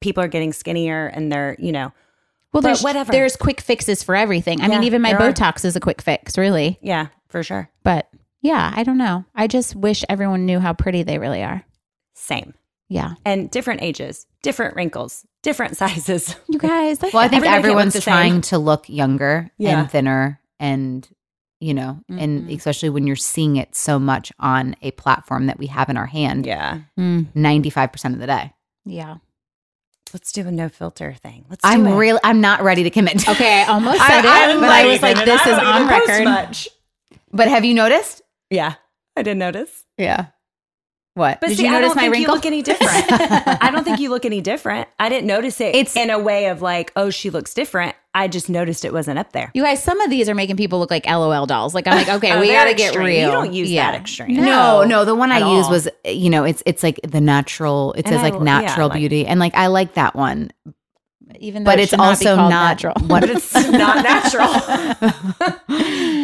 people 0.02 0.24
are 0.24 0.28
getting 0.28 0.54
skinnier, 0.54 1.08
and 1.08 1.32
they're, 1.32 1.56
you 1.58 1.72
know, 1.72 1.92
Well, 2.54 2.62
there's 2.62 2.84
whatever. 2.84 3.12
there's 3.12 3.36
quick 3.36 3.60
fixes 3.62 4.04
for 4.04 4.16
everything. 4.16 4.62
I 4.62 4.68
mean, 4.68 4.84
even 4.84 5.02
my 5.02 5.14
there 5.14 5.22
are. 5.30 5.34
Botox 5.34 5.66
is 5.66 5.76
a 5.76 5.80
quick 5.80 6.02
fix, 6.02 6.38
really. 6.38 6.78
yeah, 6.82 7.08
for 7.30 7.42
sure. 7.42 7.72
But 7.84 8.08
yeah, 8.42 8.72
I 8.76 8.84
don't 8.84 9.00
know. 9.00 9.26
I 9.34 9.48
just 9.48 9.76
wish 9.76 10.04
everyone 10.10 10.46
knew 10.46 10.60
how 10.60 10.74
pretty 10.74 11.02
they 11.02 11.18
really 11.18 11.42
are. 11.44 11.64
Same. 12.20 12.54
Yeah, 12.90 13.16
And 13.26 13.52
different 13.52 13.82
ages, 13.82 14.26
different 14.42 14.76
wrinkles, 14.76 15.26
different 15.44 15.76
sizes. 15.82 16.36
you 16.48 16.58
guys. 16.58 17.00
Well, 17.02 17.18
I 17.18 17.28
think 17.28 17.44
Everybody 17.44 17.44
can't 17.44 17.44
look 17.44 17.56
everyone's 17.56 18.04
trying 18.04 18.42
to 18.42 18.58
look 18.58 18.88
younger 18.90 19.52
Yeah. 19.58 19.82
and 19.82 19.92
thinner 19.92 20.40
and 20.60 21.08
you 21.60 21.74
know, 21.74 22.00
and 22.08 22.44
Mhm. 22.48 22.56
especially 22.56 22.90
when 22.90 23.08
you're 23.08 23.16
seeing 23.16 23.56
it 23.58 23.76
so 23.76 23.98
much 24.00 24.32
on 24.40 24.76
a 24.84 24.92
platform 24.92 25.48
that 25.48 25.58
we 25.58 25.66
have 25.68 25.90
in 25.90 25.98
our 25.98 26.06
hand 26.06 26.46
Yeah. 26.46 26.82
Mm, 27.00 27.28
95% 27.34 28.14
of 28.14 28.20
the 28.22 28.28
day. 28.28 28.54
yeah. 28.86 29.16
Let's 30.14 30.32
do 30.32 30.48
a 30.48 30.52
no 30.52 30.70
filter 30.70 31.14
thing. 31.22 31.44
Let's 31.50 31.62
do 31.64 31.68
I'm 31.70 31.86
it. 31.86 31.96
really 31.96 32.20
I'm 32.24 32.40
not 32.40 32.62
ready 32.62 32.84
to 32.84 32.90
commit. 32.90 33.28
Okay, 33.28 33.64
I 33.64 33.66
almost 33.74 33.98
said 34.08 34.20
it, 34.24 34.30
I'm 34.30 34.62
but 34.62 34.70
I 34.70 34.86
was 34.86 35.02
like, 35.02 35.18
this 35.26 35.42
is 35.46 35.58
on 35.60 35.76
even 35.84 35.88
post 35.90 36.08
record. 36.08 36.24
Much. 36.24 36.70
But 37.34 37.50
have 37.50 37.66
you 37.66 37.74
noticed? 37.74 38.22
Yeah, 38.50 38.76
I 39.18 39.24
didn't 39.24 39.40
notice. 39.40 39.84
Yeah. 39.98 40.28
What? 41.18 41.42
But 41.42 41.48
Did 41.50 41.58
see, 41.58 41.64
you 41.64 41.70
I 41.70 41.72
notice 41.74 41.88
don't 41.90 41.96
my 41.96 42.02
think 42.04 42.14
wrinkle? 42.14 42.34
you 42.34 42.36
look 42.38 42.46
any 42.46 42.62
different. 42.64 43.06
I 43.64 43.72
don't 43.72 43.84
think 43.84 44.00
you 44.00 44.10
look 44.10 44.24
any 44.24 44.40
different. 44.40 44.88
I 45.00 45.10
didn't 45.10 45.26
notice 45.28 45.60
it 45.60 45.74
It's- 45.76 45.96
in 45.96 46.10
a 46.12 46.20
way 46.20 46.46
of 46.48 46.62
like, 46.62 46.92
oh, 46.96 47.10
she 47.10 47.30
looks 47.32 47.54
different. 47.54 47.96
I 48.14 48.28
just 48.28 48.50
noticed 48.50 48.86
it 48.86 48.94
wasn't 48.94 49.20
up 49.20 49.32
there. 49.32 49.52
You 49.54 49.64
guys, 49.64 49.82
some 49.84 50.00
of 50.02 50.10
these 50.10 50.28
are 50.30 50.34
making 50.36 50.58
people 50.58 50.80
look 50.80 50.90
like 50.92 51.06
LOL 51.08 51.46
dolls. 51.46 51.74
Like 51.76 51.88
I'm 51.88 51.96
like, 51.98 52.08
okay, 52.10 52.32
Oh, 52.34 52.40
we 52.40 52.48
got 52.52 52.66
to 52.66 52.74
get 52.74 52.96
real. 52.96 53.10
You 53.26 53.32
don't 53.32 53.54
use 53.54 53.72
Yeah. 53.72 53.92
that 53.92 54.00
extreme. 54.02 54.36
No, 54.38 54.84
no, 54.84 55.06
the 55.06 55.14
one 55.16 55.32
I 55.32 55.42
at 55.42 55.48
used 55.52 55.70
was 55.70 55.88
you 56.06 56.30
know, 56.30 56.44
it's 56.44 56.62
it's 56.66 56.82
like 56.84 57.00
the 57.04 57.22
natural 57.22 57.94
it 57.94 58.06
And 58.06 58.14
says 58.14 58.20
I 58.22 58.24
like 58.30 58.34
l- 58.34 58.40
yeah, 58.46 58.62
natural 58.62 58.90
like- 58.90 58.98
beauty 59.00 59.26
and 59.28 59.40
like 59.40 59.54
I 59.56 59.68
like 59.68 59.96
that 59.96 60.16
one. 60.16 60.52
Even 61.40 61.64
though 61.64 61.72
But 61.72 61.80
it 61.80 61.84
it's 61.84 61.92
not 61.92 62.00
also 62.08 62.36
called 62.36 62.50
not 62.50 62.82
natural. 62.84 62.94
what 63.08 63.22
But 63.22 63.30
it's 63.30 63.54
not 63.70 64.04
natural. 64.04 64.54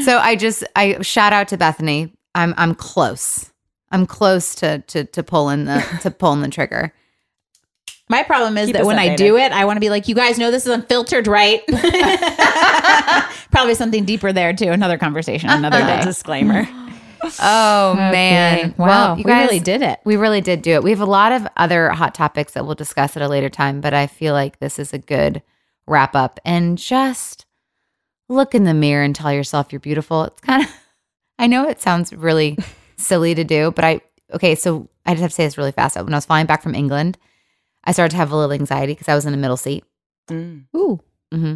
so 0.04 0.18
I 0.18 0.36
just 0.40 0.64
I 0.76 1.02
shout 1.02 1.34
out 1.34 1.48
to 1.50 1.58
Bethenny. 1.58 2.12
I'm 2.36 2.54
I'm 2.58 2.74
close. 2.76 3.52
I'm 3.94 4.06
close 4.06 4.56
to 4.56 4.80
to 4.80 5.06
to 5.06 5.24
pulling 5.24 5.64
the 5.66 5.82
to 6.02 6.12
pulling 6.12 6.42
the 6.42 6.50
trigger. 6.50 6.94
My 8.10 8.22
problem 8.24 8.58
is 8.58 8.66
Keep 8.68 8.74
that 8.74 8.82
us 8.82 8.86
when 8.88 9.00
I 9.00 9.10
updated. 9.10 9.18
do 9.18 9.38
it, 9.38 9.52
I 9.54 9.64
want 9.64 9.78
to 9.78 9.80
be 9.80 9.90
like, 9.90 10.10
you 10.10 10.14
guys 10.16 10.38
know 10.38 10.52
this 10.52 10.66
is 10.66 10.74
unfiltered, 10.74 11.26
right? 11.26 11.62
Probably 13.52 13.76
something 13.76 14.04
deeper 14.04 14.34
there 14.34 14.54
too. 14.54 14.72
Another 14.72 14.98
conversation, 14.98 15.50
another 15.50 15.80
day. 15.80 16.02
Disclaimer. 16.04 16.68
Oh 17.40 17.92
Okay. 18.10 18.74
Wow, 18.78 18.86
Well, 18.88 19.18
you 19.18 19.24
we 19.24 19.32
guys 19.32 19.46
really 19.48 19.60
did 19.62 19.82
it. 19.82 20.00
We 20.04 20.18
really 20.18 20.42
did 20.42 20.62
do 20.62 20.72
it. 20.72 20.84
We 20.84 20.90
have 20.90 21.00
a 21.00 21.06
lot 21.06 21.32
of 21.32 21.48
other 21.56 21.90
hot 21.92 22.14
topics 22.14 22.54
that 22.54 22.66
we'll 22.66 22.76
discuss 22.76 23.16
at 23.16 23.22
a 23.24 23.30
later 23.30 23.50
time, 23.50 23.80
but 23.80 23.94
I 23.94 24.08
feel 24.08 24.34
like 24.34 24.60
this 24.60 24.78
is 24.78 24.92
a 24.94 24.98
good 24.98 25.42
wrap 25.88 26.16
up 26.16 26.40
and 26.44 26.78
just 26.78 27.46
look 28.28 28.54
in 28.54 28.66
the 28.66 28.74
mirror 28.74 29.04
and 29.04 29.16
tell 29.16 29.32
yourself 29.32 29.72
you're 29.72 29.80
beautiful. 29.80 30.24
It's 30.26 30.42
kind 30.42 30.64
of 30.64 30.70
I 31.40 31.48
know 31.48 31.68
it 31.70 31.82
sounds 31.82 32.12
really 32.14 32.58
silly 33.04 33.36
to 33.36 33.44
do, 33.44 33.72
but 33.72 33.86
I 33.86 34.02
okay, 34.34 34.56
so 34.56 34.90
I 35.06 35.12
just 35.14 35.22
have 35.22 35.32
to 35.32 35.36
say 35.36 35.46
this 35.46 35.58
really 35.58 35.72
fast. 35.72 35.96
When 35.96 36.14
I 36.14 36.18
was 36.18 36.26
flying 36.26 36.46
back 36.46 36.62
from 36.64 36.76
England, 36.76 37.18
I 37.84 37.92
started 37.92 38.12
to 38.12 38.18
have 38.18 38.32
a 38.32 38.36
little 38.36 38.54
anxiety 38.54 38.94
because 38.94 39.08
I 39.10 39.16
was 39.16 39.26
in 39.26 39.32
the 39.32 39.38
middle 39.38 39.58
seat. 39.58 39.84
Mm. 40.30 40.66
Ooh. 40.76 41.00
hmm 41.32 41.56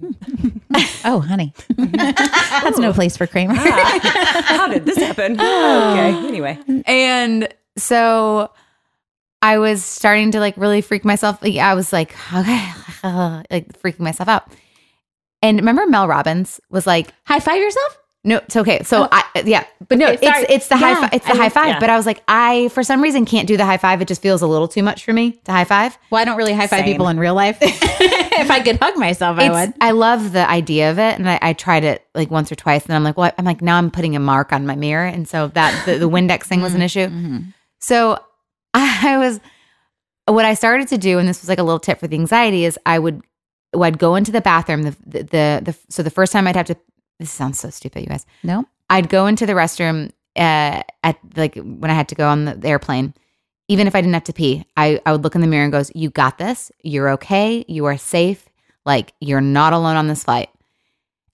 Oh, 1.04 1.20
honey. 1.20 1.54
That's 1.76 2.78
no 2.78 2.92
place 2.92 3.16
for 3.16 3.26
Kramer. 3.26 3.54
Ah, 3.56 4.42
how 4.44 4.68
did 4.68 4.84
this 4.84 4.96
happen? 4.98 5.32
okay. 5.40 6.10
Anyway. 6.26 6.58
And 6.86 7.48
so 7.78 8.50
I 9.40 9.58
was 9.58 9.84
starting 9.84 10.32
to 10.32 10.40
like 10.40 10.56
really 10.56 10.80
freak 10.80 11.04
myself. 11.04 11.40
Like, 11.42 11.56
I 11.56 11.74
was 11.74 11.92
like, 11.92 12.12
okay, 12.34 12.72
like 13.50 13.80
freaking 13.80 14.00
myself 14.00 14.28
out. 14.28 14.52
And 15.42 15.58
remember 15.58 15.86
Mel 15.86 16.08
Robbins 16.08 16.60
was 16.70 16.86
like, 16.86 17.12
High 17.24 17.40
five 17.40 17.60
yourself? 17.60 17.98
No, 18.26 18.38
it's 18.38 18.56
okay. 18.56 18.82
So 18.82 19.04
oh. 19.04 19.08
I 19.12 19.24
yeah, 19.44 19.64
but 19.88 19.98
no, 19.98 20.08
Oh. 20.08 20.12
Okay, 20.12 20.26
it's 20.26 20.50
it's 20.50 20.68
the 20.68 20.76
high 20.76 20.90
Yeah, 20.90 21.08
fi- 21.08 21.16
it's 21.16 21.26
the 21.26 21.32
I- 21.32 21.36
high 21.36 21.48
five. 21.48 21.68
yeah. 21.68 21.78
But 21.78 21.90
I 21.90 21.96
was 21.96 22.06
like, 22.06 22.22
I 22.26 22.68
for 22.68 22.82
some 22.82 23.00
reason 23.00 23.24
can't 23.24 23.46
do 23.46 23.56
the 23.56 23.64
high 23.64 23.76
five. 23.76 24.02
It 24.02 24.08
just 24.08 24.20
feels 24.20 24.42
a 24.42 24.48
little 24.48 24.66
too 24.66 24.82
much 24.82 25.04
for 25.04 25.12
me 25.12 25.32
to 25.44 25.52
high 25.52 25.64
five. 25.64 25.96
Well, 26.10 26.20
I 26.20 26.24
don't 26.24 26.36
really 26.36 26.52
high 26.52 26.66
five 26.66 26.80
Same. 26.80 26.86
people 26.86 27.06
in 27.06 27.20
real 27.20 27.34
life. 27.34 27.58
if 27.62 28.50
I 28.50 28.60
could 28.60 28.78
hug 28.78 28.96
myself, 28.96 29.38
I 29.38 29.48
would. 29.48 29.74
I 29.80 29.92
love 29.92 30.32
the 30.32 30.48
idea 30.50 30.90
of 30.90 30.98
it, 30.98 31.18
and 31.18 31.30
I, 31.30 31.38
I 31.40 31.52
tried 31.52 31.84
it 31.84 32.04
like 32.16 32.30
once 32.30 32.50
or 32.50 32.56
twice, 32.56 32.84
and 32.84 32.94
I'm 32.94 33.04
like, 33.04 33.16
well, 33.16 33.30
I'm 33.38 33.44
like 33.44 33.62
now 33.62 33.78
I'm 33.78 33.92
putting 33.92 34.16
a 34.16 34.20
mark 34.20 34.52
on 34.52 34.66
my 34.66 34.74
mirror, 34.74 35.06
and 35.06 35.28
so 35.28 35.48
that 35.48 35.86
the, 35.86 35.98
the 35.98 36.10
Windex 36.10 36.44
thing 36.44 36.62
was 36.62 36.74
an 36.74 36.78
mm-hmm, 36.78 36.84
issue. 36.84 37.06
Mm-hmm. 37.06 37.38
So 37.78 38.18
I 38.74 39.18
was 39.18 39.40
what 40.26 40.44
I 40.44 40.54
started 40.54 40.88
to 40.88 40.98
do, 40.98 41.20
and 41.20 41.28
this 41.28 41.42
was 41.42 41.48
like 41.48 41.58
a 41.58 41.62
little 41.62 41.78
tip 41.78 42.00
for 42.00 42.08
the 42.08 42.16
anxiety, 42.16 42.64
is 42.64 42.76
I 42.84 42.98
would 42.98 43.22
I'd 43.80 43.98
go 43.98 44.16
into 44.16 44.32
the 44.32 44.40
bathroom. 44.40 44.82
The 44.82 44.96
the 45.06 45.22
the, 45.22 45.60
the 45.64 45.78
so 45.88 46.02
the 46.02 46.10
first 46.10 46.32
time 46.32 46.46
I'd 46.48 46.56
have 46.56 46.66
to. 46.66 46.76
This 47.18 47.30
sounds 47.30 47.58
so 47.58 47.70
stupid, 47.70 48.00
you 48.02 48.06
guys. 48.08 48.26
No. 48.42 48.64
I'd 48.90 49.08
go 49.08 49.26
into 49.26 49.46
the 49.46 49.54
restroom 49.54 50.10
uh, 50.36 50.82
at 51.02 51.18
like 51.36 51.54
when 51.56 51.90
I 51.90 51.94
had 51.94 52.08
to 52.08 52.14
go 52.14 52.28
on 52.28 52.44
the 52.44 52.68
airplane. 52.68 53.14
Even 53.68 53.86
if 53.88 53.96
I 53.96 54.00
didn't 54.00 54.14
have 54.14 54.24
to 54.24 54.32
pee, 54.32 54.64
I, 54.76 55.00
I 55.04 55.10
would 55.12 55.24
look 55.24 55.34
in 55.34 55.40
the 55.40 55.46
mirror 55.48 55.64
and 55.64 55.72
goes, 55.72 55.90
"You 55.94 56.10
got 56.10 56.38
this. 56.38 56.70
You're 56.82 57.10
okay. 57.10 57.64
You 57.66 57.86
are 57.86 57.96
safe. 57.96 58.48
Like 58.84 59.12
you're 59.20 59.40
not 59.40 59.72
alone 59.72 59.96
on 59.96 60.06
this 60.06 60.22
flight." 60.24 60.50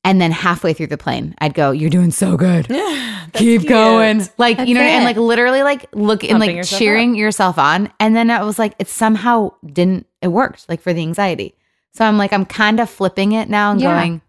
And 0.04 0.20
then 0.20 0.32
halfway 0.32 0.72
through 0.72 0.86
the 0.88 0.96
plane, 0.98 1.34
I'd 1.38 1.52
go, 1.54 1.72
"You're 1.72 1.90
doing 1.90 2.10
so 2.10 2.36
good. 2.38 2.68
Keep 3.34 3.66
going." 3.68 4.22
Like 4.38 4.66
you 4.66 4.74
know, 4.74 4.80
and 4.80 5.04
like 5.04 5.16
literally, 5.16 5.62
like 5.62 5.86
look 5.94 6.22
and 6.22 6.32
Pumping 6.32 6.48
like 6.48 6.56
yourself 6.56 6.78
cheering 6.78 7.14
yourself 7.14 7.58
on. 7.58 7.92
And 8.00 8.16
then 8.16 8.30
I 8.30 8.42
was 8.42 8.58
like, 8.58 8.74
it 8.78 8.88
somehow 8.88 9.52
didn't. 9.66 10.06
It 10.22 10.28
worked 10.28 10.68
like 10.68 10.80
for 10.80 10.92
the 10.94 11.02
anxiety. 11.02 11.54
So 11.92 12.04
I'm 12.06 12.16
like, 12.16 12.32
I'm 12.32 12.46
kind 12.46 12.80
of 12.80 12.88
flipping 12.88 13.32
it 13.32 13.50
now 13.50 13.72
and 13.72 13.80
Yeah. 13.80 13.94
going, 14.00 14.22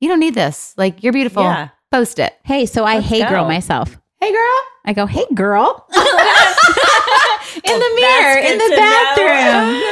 "You 0.00 0.08
don't 0.08 0.20
need 0.20 0.34
this. 0.34 0.74
Like 0.76 1.02
you're 1.02 1.12
beautiful. 1.12 1.42
Yeah. 1.42 1.70
Post 1.90 2.18
it." 2.18 2.34
Hey, 2.44 2.66
so 2.66 2.84
I 2.84 2.96
Let's 2.96 3.08
hey 3.08 3.28
girl 3.28 3.44
myself. 3.46 3.96
Hey, 4.20 4.32
girl. 4.32 4.58
I 4.86 4.92
go, 4.92 5.04
hey 5.04 5.26
girl. 5.34 5.84
in 5.94 7.78
the 7.78 7.92
mirror, 7.98 8.38
in 8.38 8.58
the 8.58 8.72
bathroom, 8.76 9.82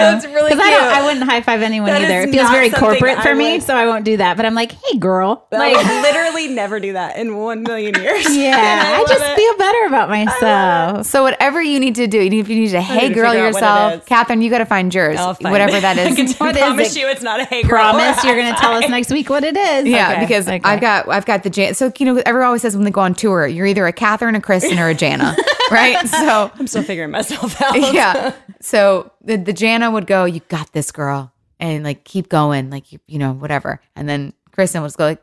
That's 0.00 0.26
really 0.26 0.50
'Cause 0.50 0.60
I, 0.60 0.70
don't. 0.70 0.82
I 0.84 1.04
wouldn't 1.06 1.24
high 1.24 1.40
five 1.42 1.62
anyone 1.62 1.90
That 1.90 2.02
either. 2.02 2.20
It 2.22 2.30
feels 2.30 2.50
very 2.50 2.70
corporate 2.70 3.18
I 3.18 3.22
for 3.22 3.34
me, 3.34 3.60
so 3.60 3.74
I 3.74 3.86
won't 3.86 4.04
do 4.04 4.16
that. 4.18 4.36
But 4.36 4.46
I'm 4.46 4.54
like, 4.54 4.72
hey 4.72 4.98
girl. 4.98 5.46
Like 5.50 5.74
Like, 5.76 6.02
literally 6.02 6.48
never 6.48 6.80
do 6.80 6.92
that 6.94 7.16
in 7.16 7.36
one 7.36 7.62
million 7.62 7.94
years. 7.94 8.24
yeah, 8.36 8.82
I, 8.86 8.98
love 8.98 9.08
just 9.08 9.22
it. 9.24 9.36
feel 9.36 9.56
better 9.58 9.86
about 9.86 10.08
myself. 10.08 11.06
So 11.06 11.22
whatever 11.22 11.62
you 11.62 11.78
need 11.80 11.94
to 11.96 12.06
do, 12.06 12.20
if 12.20 12.32
you 12.48 12.56
need 12.56 12.70
to 12.70 12.80
hey 12.80 13.08
need 13.08 13.14
girl 13.14 13.30
figure 13.32 13.46
out 13.46 13.52
what 13.54 13.62
it 13.62 13.96
yourself. 13.96 14.06
Catherine, 14.06 14.42
you 14.42 14.50
got 14.50 14.58
to 14.58 14.66
find 14.66 14.94
yours, 14.94 15.18
I'll 15.18 15.34
find 15.34 15.52
whatever 15.52 15.76
it. 15.76 15.80
that 15.82 15.98
I 15.98 16.14
can 16.14 16.26
What 16.34 16.56
is 16.56 16.62
promise 16.62 16.96
it? 16.96 17.00
you, 17.00 17.08
it's 17.08 17.22
not 17.22 17.40
a 17.40 17.44
hey 17.44 17.62
girl. 17.62 17.70
Promise 17.92 18.24
you're 18.24 18.36
going 18.36 18.52
to 18.54 18.60
tell 18.60 18.72
us 18.74 18.88
next 18.88 19.10
week 19.12 19.28
what 19.30 19.44
it 19.44 19.56
is. 19.56 19.86
Yeah, 19.86 20.12
Okay. 20.12 20.20
because 20.20 20.48
Okay. 20.48 20.60
I've 20.64 20.80
got 20.80 21.08
I've 21.08 21.26
got 21.26 21.42
the 21.42 21.50
Jan. 21.50 21.74
So 21.74 21.92
you 21.98 22.06
know, 22.06 22.22
everyone 22.26 22.46
always 22.46 22.62
says 22.62 22.74
when 22.76 22.84
they 22.84 22.90
go 22.90 23.00
on 23.02 23.14
tour, 23.14 23.46
you're 23.46 23.66
either 23.66 23.86
a 23.86 23.92
Catherine, 23.92 24.34
a 24.34 24.40
Kristen, 24.40 24.78
or 24.78 24.88
a 24.88 24.94
Jana, 24.94 25.36
right? 25.70 26.06
So 26.08 26.50
I'm 26.54 26.66
still 26.66 26.82
figuring 26.82 27.10
myself 27.10 27.60
out. 27.62 27.76
yeah. 27.92 28.34
So 28.62 29.10
the, 29.22 29.36
the 29.38 29.54
Jana 29.54 29.90
would 29.90 30.06
go, 30.06 30.26
"You 30.26 30.40
got 30.48 30.70
this, 30.74 30.92
girl," 30.92 31.32
and 31.58 31.82
like 31.82 32.04
keep 32.04 32.28
going, 32.28 32.68
like 32.68 32.92
you 32.92 32.98
you 33.06 33.18
know 33.18 33.32
whatever. 33.32 33.80
And 33.96 34.06
then 34.06 34.34
Kristen 34.52 34.82
would 34.82 34.88
just 34.88 34.98
go 34.98 35.04
like, 35.06 35.22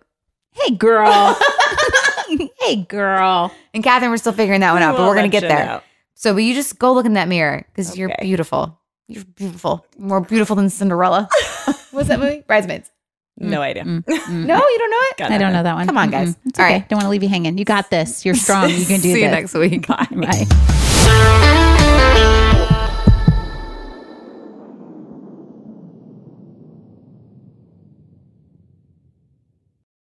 hey 0.54 0.74
girl. 0.74 1.38
hey 2.62 2.78
girl. 2.78 3.54
and 3.76 3.84
Catherine, 3.84 4.10
we're 4.10 4.18
still 4.18 4.34
figuring 4.34 4.62
that 4.62 4.74
one 4.74 4.82
out, 4.82 4.94
but 4.94 5.02
We'll 5.02 5.10
we're 5.10 5.16
gonna 5.16 5.28
get 5.30 5.42
there. 5.42 5.66
know. 5.66 5.82
So, 6.16 6.34
but 6.34 6.40
you 6.44 6.56
just 6.56 6.80
go 6.80 6.94
look 6.94 7.06
in 7.06 7.14
that 7.14 7.28
mirror 7.28 7.64
because 7.72 7.96
you're 7.96 8.12
beautiful. 8.20 8.80
You're 9.08 9.24
beautiful, 9.24 9.86
more 10.00 10.20
beautiful 10.20 10.56
than 10.56 10.70
Cinderella. 10.72 11.30
What's 11.92 12.08
that 12.10 12.20
movie? 12.20 12.44
Bridesmaids. 12.48 12.92
Mm, 13.40 13.50
no 13.50 13.62
idea. 13.62 13.84
Mm, 13.84 14.04
mm. 14.06 14.46
No, 14.46 14.58
you 14.58 14.78
don't 14.78 14.92
know 14.92 14.98
it. 15.02 15.18
Got 15.18 15.32
I 15.32 15.38
don't 15.38 15.54
know 15.54 15.64
that 15.64 15.76
one. 15.76 15.86
Come 15.88 15.98
on, 15.98 16.10
guys. 16.10 16.36
It's 16.46 16.60
All 16.60 16.66
okay. 16.66 16.74
right. 16.76 16.90
Don't 16.90 16.98
want 16.98 17.06
to 17.06 17.10
leave 17.10 17.24
you 17.24 17.30
hanging. 17.30 17.58
You 17.58 17.66
got 17.66 17.90
this. 17.90 18.26
You're 18.26 18.36
strong. 18.36 18.70
You 18.70 18.86
can 18.86 19.00
do 19.02 19.14
this. 19.14 19.14
See 19.14 19.22
you 19.24 19.30
next 19.30 19.54
week. 19.54 19.88
Bye. 19.88 20.08
Bye. 20.12 21.58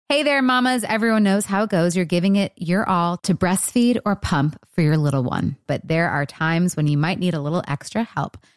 Hey 0.09 0.23
there, 0.23 0.41
mamas. 0.41 0.85
Everyone 0.85 1.23
knows 1.23 1.45
how 1.45 1.63
it 1.63 1.69
goes. 1.69 1.93
You're 1.95 2.05
giving 2.05 2.37
it 2.37 2.53
your 2.55 2.87
all 2.87 3.17
to 3.17 3.35
breastfeed 3.35 3.99
or 4.05 4.15
pump 4.15 4.57
for 4.73 4.81
your 4.81 4.97
little 4.97 5.21
one. 5.21 5.57
But 5.67 5.85
there 5.85 6.09
are 6.09 6.25
times 6.25 6.77
when 6.77 6.87
you 6.87 6.97
might 6.97 7.19
need 7.19 7.33
a 7.33 7.41
little 7.41 7.61
extra 7.67 8.03
help. 8.03 8.37